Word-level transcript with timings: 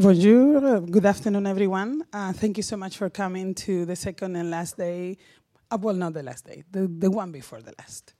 Bonjour, 0.00 0.80
good 0.82 1.06
afternoon, 1.06 1.44
everyone. 1.44 2.04
Uh, 2.12 2.32
thank 2.32 2.56
you 2.56 2.62
so 2.62 2.76
much 2.76 2.96
for 2.96 3.10
coming 3.10 3.52
to 3.52 3.84
the 3.84 3.96
second 3.96 4.36
and 4.36 4.48
last 4.48 4.76
day, 4.76 5.18
uh, 5.72 5.78
well, 5.80 5.92
not 5.92 6.12
the 6.14 6.22
last 6.22 6.46
day, 6.46 6.62
the, 6.70 6.86
the 6.86 7.10
one 7.10 7.32
before 7.32 7.60
the 7.60 7.74
last, 7.80 8.14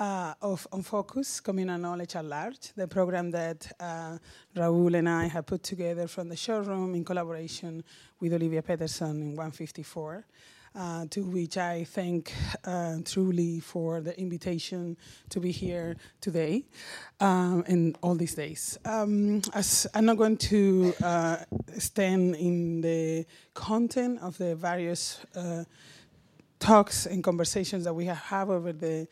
uh, 0.00 0.32
of 0.40 0.66
On 0.72 0.82
Focus, 0.82 1.40
Communal 1.40 1.76
Knowledge 1.76 2.16
at 2.16 2.24
Large, 2.24 2.72
the 2.76 2.88
program 2.88 3.30
that 3.32 3.70
uh, 3.78 4.16
Raul 4.56 4.96
and 4.96 5.06
I 5.06 5.26
have 5.26 5.44
put 5.44 5.62
together 5.62 6.08
from 6.08 6.30
the 6.30 6.36
showroom 6.36 6.94
in 6.94 7.04
collaboration 7.04 7.84
with 8.20 8.32
Olivia 8.32 8.62
Peterson 8.62 9.20
in 9.20 9.28
154 9.36 10.24
uh, 10.74 11.06
to 11.10 11.22
which 11.22 11.56
I 11.56 11.84
thank 11.84 12.32
uh, 12.64 12.96
truly 13.04 13.60
for 13.60 14.00
the 14.00 14.18
invitation 14.18 14.96
to 15.30 15.40
be 15.40 15.50
here 15.50 15.96
today 16.20 16.64
um, 17.20 17.64
and 17.66 17.96
all 18.02 18.14
these 18.14 18.34
days. 18.34 18.78
Um, 18.84 19.42
I'm 19.94 20.04
not 20.04 20.16
going 20.16 20.36
to 20.36 20.94
uh, 21.02 21.36
stand 21.78 22.36
in 22.36 22.80
the 22.80 23.26
content 23.54 24.20
of 24.20 24.38
the 24.38 24.54
various 24.54 25.20
uh, 25.34 25.64
talks 26.58 27.06
and 27.06 27.22
conversations 27.22 27.84
that 27.84 27.94
we 27.94 28.04
have 28.06 28.18
had 28.18 28.48
over 28.48 28.72
the, 28.72 29.06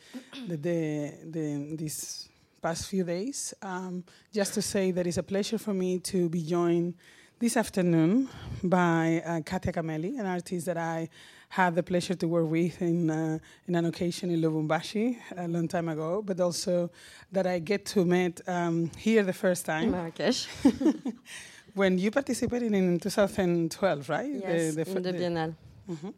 the, 0.49 0.57
the, 0.57 1.15
the 1.25 1.77
these 1.77 2.29
past 2.63 2.89
few 2.89 3.05
days. 3.05 3.55
Um, 3.63 4.05
just 4.33 4.55
to 4.55 4.63
say 4.63 4.91
that 4.91 5.07
it's 5.07 5.19
a 5.19 5.23
pleasure 5.23 5.59
for 5.59 5.75
me 5.75 5.99
to 6.01 6.29
be 6.29 6.43
joined 6.43 6.95
this 7.39 7.57
afternoon 7.57 8.29
by 8.65 9.23
uh, 9.25 9.41
Katia 9.43 9.73
Kameli, 9.73 10.19
an 10.19 10.27
artist 10.27 10.67
that 10.67 10.79
I 10.79 11.09
had 11.49 11.75
the 11.75 11.83
pleasure 11.83 12.15
to 12.15 12.29
work 12.29 12.49
with 12.51 12.83
in, 12.83 13.11
uh, 13.11 13.39
in 13.67 13.75
an 13.75 13.87
occasion 13.87 14.31
in 14.31 14.41
Lubumbashi 14.41 15.17
a 15.37 15.49
long 15.49 15.69
time 15.69 15.89
ago, 15.89 16.23
but 16.23 16.41
also 16.41 16.91
that 17.33 17.47
I 17.47 17.59
get 17.59 17.87
to 17.87 18.05
meet 18.05 18.41
um, 18.47 18.91
here 18.99 19.23
the 19.23 19.33
first 19.33 19.65
time. 19.67 19.91
Marrakesh. 19.91 20.49
when 21.75 21.99
you 21.99 22.11
participated 22.11 22.73
in 22.73 22.99
2012, 22.99 24.09
right? 24.09 24.31
Yes, 24.31 24.75
the, 24.75 24.85
the 24.85 24.91
in 24.91 25.03
the, 25.03 25.13
the 25.13 25.19
Biennale. 25.19 25.55
Mm 25.89 25.97
-hmm. 26.01 26.13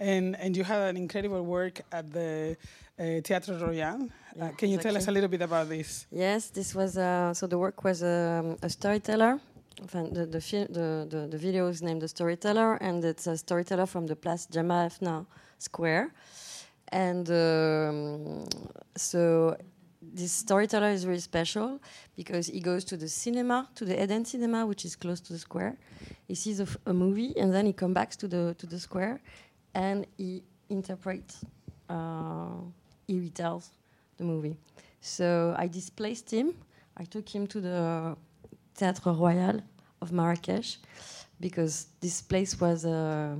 And, 0.00 0.36
and 0.36 0.56
you 0.56 0.64
had 0.64 0.80
an 0.88 0.96
incredible 0.96 1.42
work 1.42 1.80
at 1.90 2.12
the 2.12 2.56
uh, 2.98 3.20
Teatro 3.22 3.56
Royal. 3.58 4.08
Uh, 4.40 4.50
can 4.56 4.68
you 4.68 4.76
exactly. 4.76 4.78
tell 4.82 4.96
us 4.96 5.08
a 5.08 5.10
little 5.10 5.28
bit 5.28 5.42
about 5.42 5.68
this? 5.68 6.06
Yes, 6.10 6.50
this 6.50 6.74
was 6.74 6.96
uh, 6.96 7.32
so 7.34 7.46
the 7.46 7.56
work 7.56 7.82
was 7.84 8.02
um, 8.02 8.56
a 8.62 8.68
storyteller 8.68 9.40
the, 9.86 10.26
the, 10.26 10.66
the, 10.70 11.06
the, 11.08 11.28
the 11.30 11.38
video 11.38 11.68
is 11.68 11.82
named 11.82 12.02
The 12.02 12.08
Storyteller, 12.08 12.74
and 12.76 13.04
it's 13.04 13.26
a 13.26 13.36
storyteller 13.36 13.86
from 13.86 14.06
the 14.06 14.16
Place 14.16 14.46
Jemaa 14.50 14.86
Efna 14.86 15.26
Square. 15.58 16.12
And 16.88 17.28
um, 17.30 18.46
so 18.96 19.56
this 20.00 20.32
storyteller 20.32 20.90
is 20.90 21.06
really 21.06 21.20
special 21.20 21.80
because 22.16 22.46
he 22.46 22.60
goes 22.60 22.84
to 22.86 22.96
the 22.96 23.08
cinema, 23.08 23.68
to 23.74 23.84
the 23.84 24.02
Eden 24.02 24.24
Cinema, 24.24 24.66
which 24.66 24.84
is 24.84 24.96
close 24.96 25.20
to 25.20 25.32
the 25.32 25.38
square. 25.38 25.76
He 26.26 26.34
sees 26.34 26.60
a, 26.60 26.66
a 26.86 26.92
movie, 26.92 27.36
and 27.36 27.52
then 27.52 27.66
he 27.66 27.72
comes 27.72 27.94
back 27.94 28.10
to 28.16 28.28
the, 28.28 28.54
to 28.58 28.66
the 28.66 28.80
square, 28.80 29.20
and 29.74 30.06
he 30.16 30.42
interprets, 30.70 31.44
uh, 31.88 32.48
he 33.06 33.14
retells 33.14 33.70
the 34.16 34.24
movie. 34.24 34.56
So 35.00 35.54
I 35.56 35.68
displaced 35.68 36.30
him. 36.30 36.54
I 36.96 37.04
took 37.04 37.28
him 37.28 37.46
to 37.48 37.60
the 37.60 38.16
Théâtre 38.78 39.10
Royal 39.16 39.60
of 40.00 40.12
Marrakech 40.12 40.78
because 41.40 41.86
this 42.00 42.22
place 42.22 42.60
was 42.60 42.84
uh, 42.84 43.34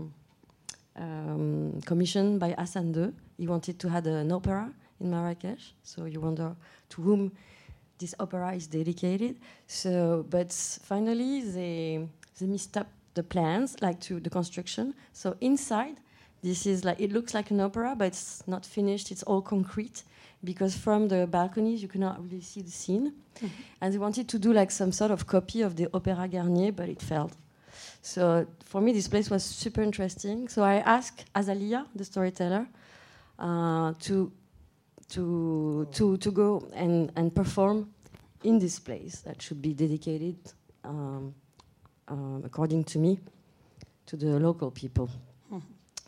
um, 0.96 1.80
commissioned 1.84 2.40
by 2.40 2.54
Hassan 2.58 2.94
II. 2.94 3.12
He 3.38 3.46
wanted 3.46 3.78
to 3.78 3.88
have 3.88 4.06
an 4.06 4.32
opera 4.32 4.72
in 5.00 5.10
Marrakech, 5.10 5.72
so 5.82 6.04
you 6.04 6.20
wonder 6.20 6.56
to 6.90 7.02
whom 7.02 7.32
this 7.98 8.14
opera 8.18 8.54
is 8.54 8.66
dedicated. 8.66 9.36
So, 9.66 10.26
but 10.28 10.52
finally 10.52 11.42
they 11.42 12.08
they 12.38 12.80
up 12.80 12.88
the 13.14 13.22
plans, 13.22 13.76
like 13.80 14.00
to 14.00 14.20
the 14.20 14.30
construction. 14.30 14.94
So 15.12 15.36
inside, 15.40 15.96
this 16.42 16.66
is 16.66 16.84
like 16.84 17.00
it 17.00 17.12
looks 17.12 17.34
like 17.34 17.50
an 17.50 17.60
opera, 17.60 17.94
but 17.96 18.08
it's 18.08 18.42
not 18.46 18.64
finished. 18.66 19.10
It's 19.10 19.22
all 19.24 19.42
concrete 19.42 20.02
because 20.44 20.76
from 20.76 21.08
the 21.08 21.26
balconies 21.26 21.82
you 21.82 21.88
cannot 21.88 22.22
really 22.22 22.40
see 22.40 22.62
the 22.62 22.70
scene. 22.70 23.12
Mm-hmm. 23.36 23.46
And 23.80 23.94
they 23.94 23.98
wanted 23.98 24.28
to 24.28 24.38
do 24.38 24.52
like 24.52 24.70
some 24.70 24.92
sort 24.92 25.10
of 25.10 25.26
copy 25.26 25.62
of 25.62 25.76
the 25.76 25.86
Opéra 25.86 26.30
Garnier, 26.30 26.72
but 26.72 26.88
it 26.88 27.02
failed. 27.02 27.36
So 28.02 28.46
for 28.64 28.80
me, 28.80 28.92
this 28.92 29.08
place 29.08 29.30
was 29.30 29.44
super 29.44 29.82
interesting. 29.82 30.48
So 30.48 30.62
I 30.62 30.76
asked 30.76 31.24
Azalia, 31.34 31.86
the 31.94 32.04
storyteller, 32.04 32.66
uh, 33.38 33.92
to 34.00 34.32
to 35.10 35.88
to 35.92 36.16
to 36.16 36.30
go 36.30 36.68
and 36.74 37.12
and 37.16 37.34
perform 37.34 37.90
in 38.44 38.58
this 38.58 38.78
place 38.78 39.20
that 39.20 39.42
should 39.42 39.60
be 39.60 39.72
dedicated, 39.74 40.36
um, 40.84 41.34
um, 42.08 42.42
according 42.44 42.84
to 42.84 42.98
me, 42.98 43.18
to 44.06 44.16
the 44.16 44.38
local 44.38 44.70
people. 44.70 45.08
Mm-hmm. 45.52 45.58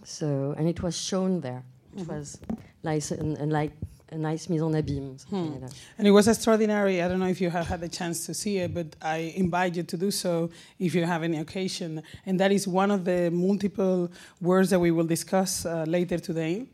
So 0.04 0.54
and 0.56 0.68
it 0.68 0.82
was 0.82 0.96
shown 0.96 1.40
there. 1.40 1.62
It 1.96 2.00
mm-hmm. 2.00 2.16
was 2.16 2.40
like 2.82 3.10
and, 3.10 3.36
and 3.38 3.52
like 3.52 3.72
a 4.12 4.16
nice 4.16 4.48
mise 4.48 4.62
en 4.62 4.74
abîme. 4.74 5.16
Hmm. 5.30 5.62
Like 5.62 5.72
and 5.98 6.06
it 6.06 6.10
was 6.10 6.28
extraordinary. 6.28 7.02
I 7.02 7.08
don't 7.08 7.18
know 7.18 7.28
if 7.28 7.40
you 7.40 7.50
have 7.50 7.66
had 7.66 7.80
the 7.80 7.88
chance 7.88 8.26
to 8.26 8.34
see 8.34 8.58
it, 8.58 8.74
but 8.74 8.96
I 9.02 9.32
invite 9.36 9.76
you 9.76 9.82
to 9.82 9.96
do 9.96 10.10
so 10.10 10.50
if 10.78 10.94
you 10.94 11.04
have 11.04 11.22
any 11.22 11.38
occasion. 11.38 12.02
And 12.26 12.38
that 12.40 12.52
is 12.52 12.66
one 12.66 12.90
of 12.90 13.04
the 13.04 13.30
multiple 13.30 14.10
words 14.40 14.70
that 14.70 14.80
we 14.80 14.90
will 14.90 15.06
discuss 15.06 15.64
uh, 15.64 15.84
later 15.86 16.18
today. 16.18 16.66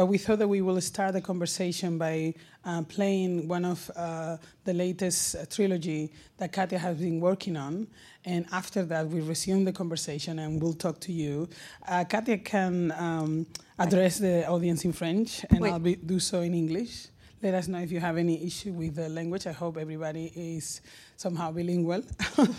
But 0.00 0.06
we 0.06 0.16
thought 0.16 0.38
that 0.38 0.48
we 0.48 0.62
will 0.62 0.80
start 0.80 1.12
the 1.12 1.20
conversation 1.20 1.98
by 1.98 2.32
uh, 2.64 2.80
playing 2.84 3.46
one 3.46 3.66
of 3.66 3.90
uh, 3.94 4.38
the 4.64 4.72
latest 4.72 5.36
uh, 5.36 5.44
trilogy 5.44 6.10
that 6.38 6.52
Katia 6.52 6.78
has 6.78 6.96
been 6.96 7.20
working 7.20 7.54
on. 7.54 7.86
And 8.24 8.46
after 8.50 8.82
that, 8.84 9.08
we 9.08 9.20
resume 9.20 9.66
the 9.66 9.74
conversation 9.74 10.38
and 10.38 10.58
we'll 10.58 10.72
talk 10.72 11.00
to 11.00 11.12
you. 11.12 11.50
Uh, 11.86 12.04
Katia 12.04 12.38
can 12.38 12.92
um, 12.92 13.46
address 13.78 14.16
the 14.16 14.48
audience 14.48 14.86
in 14.86 14.94
French, 14.94 15.44
and 15.50 15.60
Wait. 15.60 15.70
I'll 15.70 15.78
be, 15.78 15.96
do 15.96 16.18
so 16.18 16.40
in 16.40 16.54
English. 16.54 17.08
Let 17.42 17.52
us 17.52 17.68
know 17.68 17.80
if 17.80 17.92
you 17.92 18.00
have 18.00 18.16
any 18.16 18.42
issue 18.46 18.72
with 18.72 18.94
the 18.94 19.10
language. 19.10 19.46
I 19.46 19.52
hope 19.52 19.76
everybody 19.76 20.32
is 20.34 20.80
somehow 21.18 21.52
bilingual. 21.52 22.04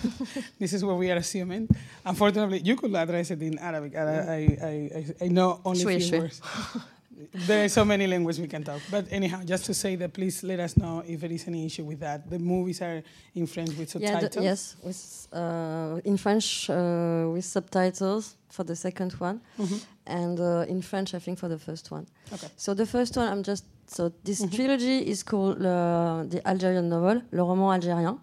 this 0.59 0.73
is 0.73 0.85
what 0.85 0.95
we 0.95 1.09
are 1.09 1.17
assuming. 1.17 1.69
Unfortunately, 2.05 2.59
you 2.59 2.75
could 2.75 2.93
address 2.93 3.31
it 3.31 3.41
in 3.41 3.57
Arabic. 3.57 3.95
I, 3.95 4.01
I, 4.01 4.35
I, 4.63 5.25
I 5.25 5.27
know 5.29 5.59
only 5.65 5.95
a 5.95 5.99
few 5.99 6.19
words. 6.19 6.39
there 7.33 7.65
are 7.65 7.69
so 7.69 7.85
many 7.85 8.07
languages 8.07 8.41
we 8.41 8.47
can 8.47 8.63
talk. 8.63 8.81
But 8.89 9.05
anyhow, 9.11 9.41
just 9.43 9.65
to 9.65 9.73
say 9.73 9.95
that 9.97 10.13
please 10.13 10.43
let 10.43 10.59
us 10.59 10.77
know 10.77 11.03
if 11.05 11.19
there 11.21 11.31
is 11.31 11.47
any 11.47 11.65
issue 11.65 11.83
with 11.83 11.99
that. 11.99 12.29
The 12.29 12.39
movies 12.39 12.81
are 12.81 13.01
in 13.35 13.47
French 13.47 13.75
with 13.77 13.89
subtitles. 13.89 14.35
Yeah, 14.35 14.41
yes, 14.41 14.75
with, 14.83 15.27
uh, 15.33 15.99
in 16.03 16.17
French 16.17 16.69
uh, 16.69 17.29
with 17.31 17.45
subtitles 17.45 18.35
for 18.49 18.63
the 18.63 18.75
second 18.75 19.13
one, 19.19 19.39
mm 19.57 19.65
-hmm. 19.65 19.79
and 20.05 20.39
uh, 20.39 20.67
in 20.67 20.81
French 20.81 21.13
I 21.13 21.19
think 21.19 21.37
for 21.39 21.49
the 21.49 21.59
first 21.59 21.91
one. 21.91 22.05
Okay. 22.33 22.49
So 22.55 22.73
the 22.73 22.85
first 22.85 23.17
one 23.17 23.27
I'm 23.31 23.43
just 23.43 23.65
so 23.87 24.11
this 24.23 24.39
mm 24.39 24.47
-hmm. 24.47 24.55
trilogy 24.55 24.97
is 25.13 25.23
called 25.23 25.57
uh, 25.57 26.29
the 26.29 26.39
Algerian 26.43 26.87
novel, 26.87 27.21
Le 27.31 27.43
Roman 27.43 27.69
Algérien, 27.75 28.17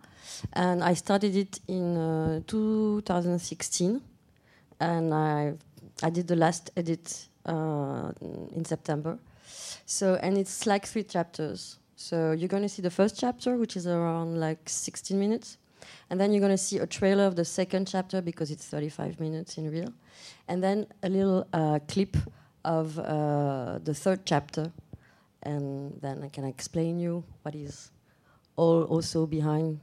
and 0.53 0.83
I 0.83 0.95
started 0.95 1.35
it 1.35 1.61
in 1.67 1.97
2016, 2.47 3.91
uh, 3.91 4.01
and 4.79 5.13
I 5.13 5.57
I 6.03 6.11
did 6.11 6.27
the 6.27 6.37
last 6.37 6.71
edit 6.75 7.29
uh, 7.49 8.13
in 8.55 8.65
September. 8.65 9.19
So, 9.87 10.15
and 10.23 10.37
it's 10.37 10.67
like 10.67 10.87
three 10.87 11.03
chapters. 11.03 11.79
So 11.97 12.33
you're 12.33 12.49
going 12.49 12.63
to 12.63 12.69
see 12.69 12.83
the 12.83 12.91
first 12.91 13.19
chapter, 13.19 13.57
which 13.57 13.77
is 13.77 13.87
around 13.87 14.39
like 14.39 14.69
16 14.69 15.19
minutes. 15.19 15.59
And 16.11 16.21
then 16.21 16.33
you're 16.33 16.41
going 16.41 16.53
to 16.53 16.63
see 16.63 16.79
a 16.79 16.87
trailer 16.87 17.25
of 17.25 17.37
the 17.37 17.45
second 17.45 17.89
chapter 17.89 18.21
because 18.21 18.51
it's 18.51 18.67
35 18.67 19.21
minutes 19.21 19.59
in 19.59 19.71
real. 19.71 19.93
And 20.47 20.63
then 20.63 20.87
a 21.03 21.09
little 21.09 21.47
uh, 21.53 21.81
clip 21.89 22.17
of 22.65 22.99
uh, 22.99 23.79
the 23.83 23.95
third 23.95 24.27
chapter. 24.27 24.71
And 25.43 25.99
then 26.01 26.23
I 26.23 26.29
can 26.29 26.45
explain 26.45 26.99
you 27.01 27.25
what 27.43 27.55
is 27.55 27.91
all 28.57 28.83
also 28.85 29.27
behind 29.27 29.81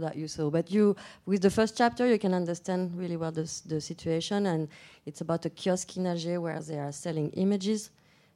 that 0.00 0.16
you 0.16 0.28
saw. 0.28 0.50
But 0.50 0.70
you, 0.70 0.96
with 1.26 1.42
the 1.42 1.50
first 1.50 1.76
chapter, 1.76 2.06
you 2.06 2.18
can 2.18 2.34
understand 2.34 2.92
really 2.96 3.16
well 3.16 3.30
the, 3.30 3.50
the 3.66 3.80
situation, 3.80 4.46
and 4.46 4.68
it's 5.06 5.20
about 5.20 5.44
a 5.44 5.50
kiosk 5.50 5.96
in 5.96 6.06
Alger 6.06 6.40
where 6.40 6.60
they 6.60 6.78
are 6.78 6.92
selling 6.92 7.30
images, 7.30 7.90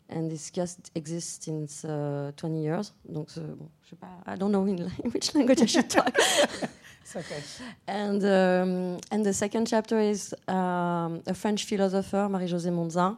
and 0.09 0.31
this 0.31 0.51
kiosk 0.51 0.79
exists 0.95 1.45
since 1.45 1.85
uh, 1.85 2.31
20 2.37 2.63
years. 2.63 2.93
Donc, 3.11 3.29
bon, 4.01 4.09
I 4.27 4.37
don't 4.37 4.53
know 4.53 4.65
in 4.67 4.79
which 5.13 5.35
language 5.35 5.63
I 5.63 5.67
should 5.67 5.91
talk. 5.91 6.15
it's 7.01 7.17
okay. 7.17 7.43
And 7.87 8.23
um, 8.25 8.99
and 9.11 9.25
the 9.25 9.33
second 9.33 9.67
chapter 9.67 9.99
is 9.99 10.35
um, 10.49 11.23
a 11.27 11.35
French 11.35 11.65
philosopher, 11.65 12.29
Marie-Josée 12.29 12.71
Monzin. 12.71 13.17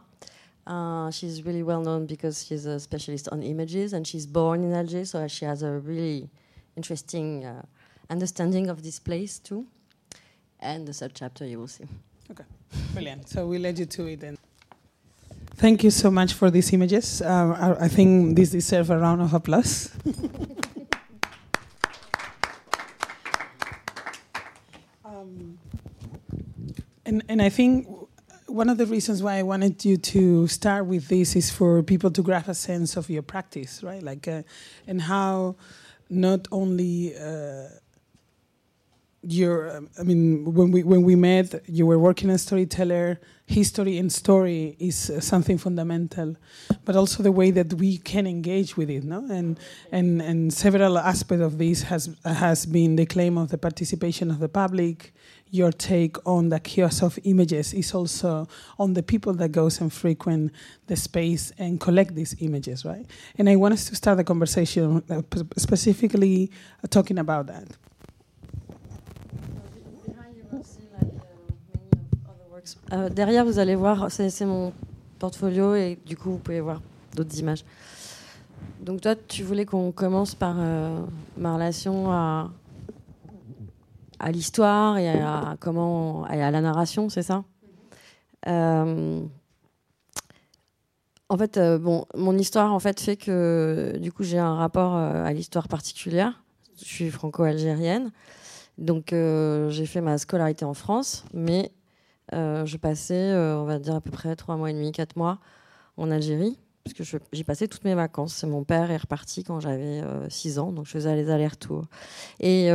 Uh, 0.65 1.09
she's 1.09 1.43
really 1.43 1.63
well 1.63 1.81
known 1.81 2.05
because 2.05 2.45
she's 2.45 2.65
a 2.65 2.79
specialist 2.79 3.27
on 3.31 3.41
images, 3.43 3.93
and 3.93 4.07
she's 4.07 4.25
born 4.25 4.63
in 4.63 4.73
Alger, 4.73 5.03
so 5.03 5.27
she 5.27 5.45
has 5.45 5.61
a 5.63 5.71
really 5.71 6.29
interesting. 6.77 7.43
Understanding 8.09 8.69
of 8.69 8.83
this 8.83 8.99
place 8.99 9.39
too. 9.39 9.65
And 10.59 10.87
the 10.87 10.93
third 10.93 11.11
chapter 11.13 11.45
you 11.45 11.59
will 11.59 11.67
see. 11.67 11.85
Okay, 12.31 12.43
brilliant. 12.93 13.29
So 13.29 13.47
we'll 13.47 13.61
lead 13.61 13.79
you 13.79 13.85
to 13.85 14.07
it 14.07 14.19
then. 14.19 14.37
Thank 15.55 15.83
you 15.83 15.91
so 15.91 16.09
much 16.09 16.33
for 16.33 16.49
these 16.49 16.71
images. 16.73 17.21
Uh, 17.21 17.75
I, 17.79 17.85
I 17.85 17.87
think 17.87 18.35
this 18.35 18.51
deserves 18.51 18.89
a 18.89 18.97
round 18.97 19.21
of 19.21 19.33
applause. 19.33 19.91
um, 25.05 25.59
And, 27.09 27.23
and 27.27 27.41
I 27.41 27.49
think 27.49 27.87
one 28.45 28.69
of 28.69 28.77
the 28.77 28.85
reasons 28.85 29.23
why 29.23 29.37
I 29.37 29.43
wanted 29.43 29.83
you 29.83 29.97
to 29.97 30.47
start 30.47 30.85
with 30.85 31.07
this 31.07 31.35
is 31.35 31.49
for 31.49 31.81
people 31.81 32.11
to 32.11 32.21
grab 32.21 32.47
a 32.47 32.53
sense 32.53 32.97
of 32.97 33.09
your 33.09 33.23
practice, 33.23 33.81
right? 33.81 34.03
Like, 34.03 34.27
uh, 34.27 34.43
and 34.85 35.01
how 35.01 35.55
not 36.09 36.47
only 36.51 37.15
uh, 37.15 37.69
your, 39.21 39.75
um, 39.75 39.89
I 39.99 40.03
mean, 40.03 40.45
when 40.53 40.71
we 40.71 40.83
when 40.83 41.03
we 41.03 41.15
met, 41.15 41.61
you 41.67 41.85
were 41.85 41.99
working 41.99 42.29
as 42.29 42.41
storyteller. 42.43 43.19
History 43.45 43.97
and 43.97 44.11
story 44.11 44.75
is 44.79 45.09
uh, 45.09 45.19
something 45.19 45.57
fundamental, 45.57 46.35
but 46.85 46.95
also 46.95 47.23
the 47.23 47.31
way 47.31 47.49
that 47.49 47.73
we 47.73 47.97
can 47.97 48.27
engage 48.27 48.77
with 48.77 48.91
it, 48.91 49.03
no? 49.03 49.25
And 49.29 49.59
and 49.91 50.21
and 50.21 50.53
several 50.53 50.99
aspects 50.99 51.43
of 51.43 51.57
this 51.57 51.81
has 51.83 52.15
has 52.23 52.67
been 52.67 52.95
the 52.95 53.07
claim 53.07 53.39
of 53.39 53.49
the 53.49 53.57
participation 53.57 54.29
of 54.29 54.37
the 54.39 54.49
public, 54.49 55.13
your 55.51 55.71
take 55.71 56.15
on 56.27 56.49
the 56.49 56.59
chaos 56.59 57.01
of 57.01 57.17
images 57.23 57.73
is 57.73 57.93
also 57.93 58.47
on 58.77 58.93
the 58.93 59.01
people 59.01 59.33
that 59.33 59.49
goes 59.49 59.81
and 59.81 59.91
frequent 59.91 60.51
the 60.87 60.95
space 60.95 61.51
and 61.57 61.79
collect 61.79 62.13
these 62.15 62.35
images, 62.39 62.85
right? 62.85 63.05
And 63.37 63.49
I 63.49 63.55
want 63.55 63.73
us 63.73 63.85
to 63.89 63.95
start 63.95 64.17
the 64.17 64.23
conversation 64.23 65.03
uh, 65.09 65.21
specifically 65.57 66.51
talking 66.89 67.17
about 67.17 67.47
that. 67.47 67.67
Euh, 72.91 73.09
derrière, 73.09 73.45
vous 73.45 73.59
allez 73.59 73.75
voir, 73.75 74.11
c'est 74.11 74.45
mon 74.45 74.73
portfolio 75.19 75.75
et 75.75 75.97
du 76.05 76.17
coup, 76.17 76.31
vous 76.31 76.37
pouvez 76.37 76.61
voir 76.61 76.81
d'autres 77.15 77.37
images. 77.37 77.63
Donc 78.81 79.01
toi, 79.01 79.15
tu 79.15 79.43
voulais 79.43 79.65
qu'on 79.65 79.91
commence 79.91 80.35
par 80.35 80.55
euh, 80.57 81.01
ma 81.37 81.53
relation 81.53 82.11
à, 82.11 82.51
l'histoire 84.31 84.97
et 84.97 85.09
à 85.09 85.55
comment 85.59 86.27
la 86.27 86.61
narration, 86.61 87.09
c'est 87.09 87.23
ça? 87.23 87.43
Euh, 88.47 89.21
En 91.29 91.37
fait, 91.37 91.59
bon, 91.79 92.05
mon 92.15 92.37
histoire 92.37 92.73
en 92.73 92.79
fait 92.79 92.99
fait 92.99 93.15
que 93.15 93.97
du 93.99 94.11
coup 94.11 94.23
j'ai 94.23 94.39
un 94.39 94.55
rapport 94.55 94.95
à 94.95 95.31
l'histoire 95.31 95.67
particulière. 95.67 96.43
Je 96.79 96.85
suis 96.85 97.09
franco-algérienne, 97.11 98.11
donc 98.77 99.13
j'ai 99.13 99.85
fait 99.85 100.01
ma 100.01 100.17
scolarité 100.17 100.65
en 100.65 100.73
France, 100.73 101.23
mais 101.33 101.71
je 102.31 102.77
passais, 102.77 103.33
on 103.33 103.65
va 103.65 103.79
dire 103.79 103.95
à 103.95 104.01
peu 104.01 104.11
près 104.11 104.35
trois 104.35 104.55
mois 104.55 104.69
et 104.69 104.73
demi, 104.73 104.91
quatre 104.91 105.15
mois 105.15 105.39
en 105.97 106.11
Algérie 106.11 106.57
parce 106.83 106.93
que 106.93 107.19
j'y 107.33 107.43
passais 107.43 107.67
toutes 107.67 107.83
mes 107.83 107.93
vacances. 107.93 108.43
Mon 108.45 108.63
père 108.63 108.89
est 108.89 108.97
reparti 108.97 109.43
quand 109.43 109.59
j'avais 109.59 110.01
6 110.29 110.57
ans, 110.57 110.71
donc 110.71 110.85
je 110.85 110.91
faisais 110.91 111.15
les 111.15 111.29
allers-retours. 111.29 111.85
Et 112.39 112.71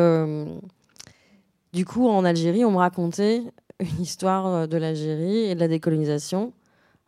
du 1.74 1.84
coup, 1.84 2.08
en 2.08 2.24
Algérie, 2.24 2.64
on 2.64 2.70
me 2.70 2.76
racontait 2.76 3.42
une 3.80 4.00
histoire 4.00 4.46
euh, 4.46 4.66
de 4.68 4.76
l'Algérie 4.76 5.50
et 5.50 5.56
de 5.56 5.60
la 5.60 5.66
décolonisation. 5.66 6.52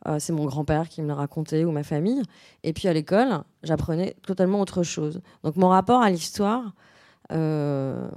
Euh, 0.08 0.19
c'est 0.19 0.32
mon 0.32 0.44
grand-père 0.44 0.88
qui 0.88 1.02
me 1.02 1.06
le 1.06 1.12
racontait 1.12 1.64
ou 1.64 1.70
ma 1.70 1.84
famille. 1.84 2.20
Et 2.64 2.72
puis 2.72 2.88
à 2.88 2.93
l'école, 2.93 3.43
j'apprenais 3.62 4.16
totalement 4.22 4.60
autre 4.60 4.82
chose. 4.82 5.20
Donc 5.44 5.54
mon 5.54 5.69
rapport 5.69 6.02
à 6.02 6.10
l'histoire, 6.10 6.75
euh, 7.31 8.08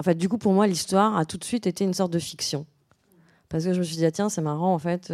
en 0.00 0.04
fait, 0.04 0.14
du 0.14 0.30
coup, 0.30 0.38
pour 0.38 0.54
moi, 0.54 0.66
l'histoire 0.66 1.14
a 1.16 1.26
tout 1.26 1.36
de 1.36 1.44
suite 1.44 1.66
été 1.66 1.84
une 1.84 1.94
sorte 1.94 2.12
de 2.12 2.18
fiction. 2.18 2.64
Parce 3.48 3.64
que 3.64 3.72
je 3.72 3.78
me 3.78 3.84
suis 3.84 3.96
dit, 3.96 4.04
ah, 4.04 4.10
tiens, 4.10 4.28
c'est 4.28 4.42
marrant, 4.42 4.74
en 4.74 4.78
fait, 4.78 5.12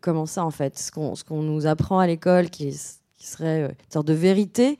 comment 0.00 0.26
ça, 0.26 0.44
en 0.44 0.50
fait, 0.50 0.78
ce 0.78 0.90
qu'on 0.90 1.42
nous 1.42 1.66
apprend 1.66 1.98
à 1.98 2.06
l'école, 2.06 2.50
qui, 2.50 2.70
qui, 3.16 3.26
serait 3.26 3.62
une 3.62 3.92
sorte 3.92 4.06
de 4.06 4.12
vérité, 4.12 4.78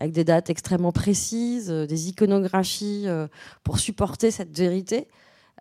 avec 0.00 0.12
des 0.12 0.24
dates 0.24 0.48
extrêmement 0.48 0.92
précises, 0.92 1.70
euh, 1.70 1.86
des 1.86 2.08
iconographies 2.08 3.04
euh, 3.06 3.28
pour 3.62 3.78
supporter 3.78 4.30
cette 4.30 4.56
vérité. 4.56 5.06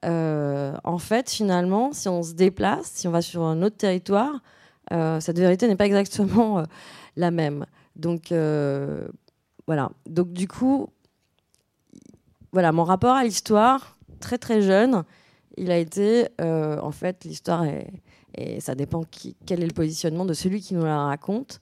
Euh, 0.06 0.74
en 0.86 0.98
fait, 0.98 1.30
finalement, 1.30 1.92
si 1.92 2.08
on 2.08 2.24
se 2.24 2.34
déplace, 2.34 2.86
si 2.86 3.08
on 3.10 3.12
va 3.12 3.22
sur 3.22 3.44
un 3.44 3.62
autre 3.62 3.76
territoire, 3.76 4.42
cette 5.20 5.38
vérité 5.38 5.68
n'est 5.68 5.76
pas 5.76 5.86
exactement 5.86 6.64
la 7.16 7.30
même. 7.30 7.68
Donc, 7.96 8.34
voilà. 9.68 9.92
Donc, 10.08 10.34
du 10.34 10.48
coup, 10.48 10.88
voilà, 12.52 12.72
mon 12.72 12.86
rapport 12.86 13.16
à 13.16 13.24
l'histoire, 13.24 13.99
très 14.20 14.38
très 14.38 14.62
jeune, 14.62 15.04
il 15.58 15.72
a 15.72 15.78
été, 15.78 16.28
en 16.40 16.92
fait, 16.92 17.26
l'histoire 17.26 17.66
et 18.36 18.60
ça 18.60 18.76
dépend 18.76 19.04
quel 19.46 19.64
est 19.64 19.68
le 19.68 19.74
positionnement 19.74 20.26
de 20.26 20.34
celui 20.34 20.62
qui 20.62 20.76
nous 20.76 20.84
la 20.84 21.06
raconte. 21.06 21.60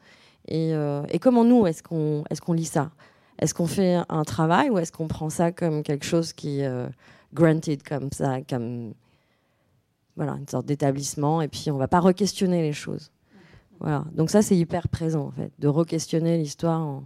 Euh, 0.52 1.04
et, 1.10 1.20
comment 1.20 1.44
nous, 1.44 1.68
est-ce 1.68 1.84
qu'on 1.84 2.24
est 2.30 2.40
qu'on 2.40 2.54
lit 2.54 2.66
ça? 2.66 2.92
Est-ce 3.40 3.54
qu'on 3.54 3.68
fait 3.68 4.00
un 4.10 4.24
travail 4.24 4.70
ou 4.70 4.78
est-ce 4.80 4.92
qu'on 4.92 5.08
prend 5.08 5.30
ça 5.30 5.52
comme 5.52 5.84
quelque 5.84 6.06
chose 6.06 6.34
qui 6.34 6.62
est 6.62 6.68
euh, 6.68 6.88
granted 7.34 7.84
comme 7.84 8.10
ça, 8.12 8.42
comme 8.42 8.94
voilà, 10.16 10.34
une 10.34 10.48
sorte 10.48 10.66
d'établissement, 10.66 11.42
et 11.42 11.48
puis 11.48 11.70
on 11.70 11.78
va 11.78 11.88
pas 11.88 12.00
re-questionner 12.00 12.62
les 12.64 12.74
choses. 12.74 13.12
Voilà. 13.80 14.06
Donc 14.14 14.32
ça, 14.32 14.42
c'est 14.42 14.56
hyper 14.56 14.88
présent, 14.88 15.28
en 15.28 15.32
fait, 15.32 15.52
de 15.60 15.68
re-questionner 15.68 16.38
l'histoire. 16.38 16.82
En... 16.82 17.04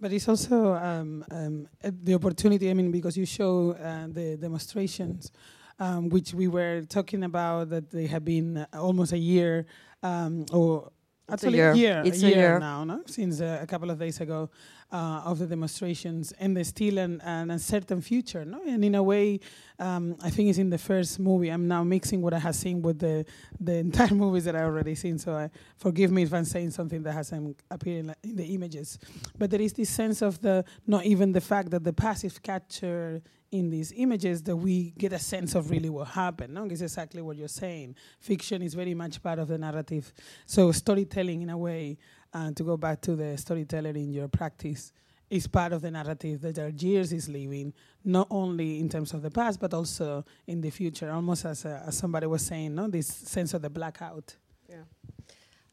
But 0.00 0.12
it's 0.12 0.28
also 0.28 0.74
um, 0.74 1.24
um, 1.30 1.68
the 1.82 2.14
opportunity, 2.14 2.70
I 2.70 2.74
mean, 2.74 2.90
because 2.92 3.16
you 3.16 3.26
show 3.26 3.72
uh, 3.72 4.06
the 4.08 4.36
demonstrations, 4.36 5.32
um, 5.78 6.08
which 6.08 6.32
we 6.34 6.46
were 6.46 6.82
talking 6.82 7.24
about, 7.24 7.70
that 7.70 7.90
they 7.90 8.06
have 8.06 8.24
been 8.24 8.64
almost 8.72 9.12
a 9.12 9.18
year 9.18 9.66
um, 10.02 10.46
or 10.52 10.92
Actually, 11.30 11.60
a 11.60 11.74
year. 11.74 12.02
It's 12.06 12.22
a 12.22 12.28
year, 12.28 12.38
year. 12.38 12.58
now, 12.58 12.84
no? 12.84 13.02
Since 13.06 13.40
uh, 13.40 13.58
a 13.60 13.66
couple 13.66 13.90
of 13.90 13.98
days 13.98 14.20
ago 14.20 14.48
uh, 14.90 15.22
of 15.24 15.38
the 15.38 15.46
demonstrations, 15.46 16.32
and 16.40 16.56
there's 16.56 16.68
still 16.68 16.98
an, 16.98 17.20
an 17.20 17.50
uncertain 17.50 18.00
future, 18.00 18.44
no? 18.44 18.60
And 18.66 18.84
in 18.84 18.94
a 18.94 19.02
way, 19.02 19.40
um, 19.78 20.16
I 20.22 20.30
think 20.30 20.48
it's 20.48 20.58
in 20.58 20.70
the 20.70 20.78
first 20.78 21.18
movie. 21.18 21.50
I'm 21.50 21.68
now 21.68 21.84
mixing 21.84 22.22
what 22.22 22.32
I 22.32 22.38
have 22.38 22.54
seen 22.54 22.80
with 22.80 22.98
the 22.98 23.24
the 23.60 23.74
entire 23.88 24.14
movies 24.14 24.44
that 24.44 24.56
I 24.56 24.62
already 24.62 24.94
seen. 24.94 25.18
So 25.18 25.34
I, 25.34 25.50
forgive 25.76 26.10
me 26.10 26.22
if 26.22 26.32
I'm 26.32 26.44
saying 26.44 26.70
something 26.70 27.02
that 27.02 27.12
hasn't 27.12 27.60
appeared 27.70 28.06
in, 28.06 28.14
in 28.22 28.36
the 28.36 28.54
images. 28.54 28.98
But 29.36 29.50
there 29.50 29.60
is 29.60 29.74
this 29.74 29.90
sense 29.90 30.22
of 30.22 30.40
the 30.40 30.64
not 30.86 31.04
even 31.04 31.32
the 31.32 31.40
fact 31.40 31.70
that 31.70 31.84
the 31.84 31.92
passive 31.92 32.42
capture 32.42 33.22
in 33.50 33.70
these 33.70 33.92
images 33.96 34.42
that 34.42 34.56
we 34.56 34.90
get 34.98 35.12
a 35.12 35.18
sense 35.18 35.54
of 35.54 35.70
really 35.70 35.88
what 35.88 36.08
happened. 36.08 36.54
No? 36.54 36.64
It's 36.64 36.80
exactly 36.80 37.22
what 37.22 37.36
you're 37.36 37.48
saying. 37.48 37.96
Fiction 38.20 38.62
is 38.62 38.74
very 38.74 38.94
much 38.94 39.22
part 39.22 39.38
of 39.38 39.48
the 39.48 39.56
narrative. 39.56 40.12
So 40.46 40.70
storytelling, 40.72 41.42
in 41.42 41.50
a 41.50 41.56
way, 41.56 41.98
uh, 42.32 42.50
to 42.52 42.62
go 42.62 42.76
back 42.76 43.00
to 43.02 43.16
the 43.16 43.36
storyteller 43.36 43.90
in 43.90 44.12
your 44.12 44.28
practice, 44.28 44.92
is 45.30 45.46
part 45.46 45.72
of 45.72 45.82
the 45.82 45.90
narrative 45.90 46.40
that 46.40 46.58
Algiers 46.58 47.12
is 47.12 47.28
living, 47.28 47.72
not 48.04 48.26
only 48.30 48.80
in 48.80 48.88
terms 48.88 49.12
of 49.12 49.22
the 49.22 49.30
past, 49.30 49.60
but 49.60 49.74
also 49.74 50.24
in 50.46 50.60
the 50.60 50.70
future, 50.70 51.10
almost 51.10 51.44
as, 51.44 51.66
uh, 51.66 51.82
as 51.86 51.98
somebody 51.98 52.26
was 52.26 52.42
saying, 52.42 52.74
no? 52.74 52.88
this 52.88 53.06
sense 53.06 53.52
of 53.52 53.62
the 53.62 53.70
blackout. 53.70 54.34
Yeah. 54.68 54.84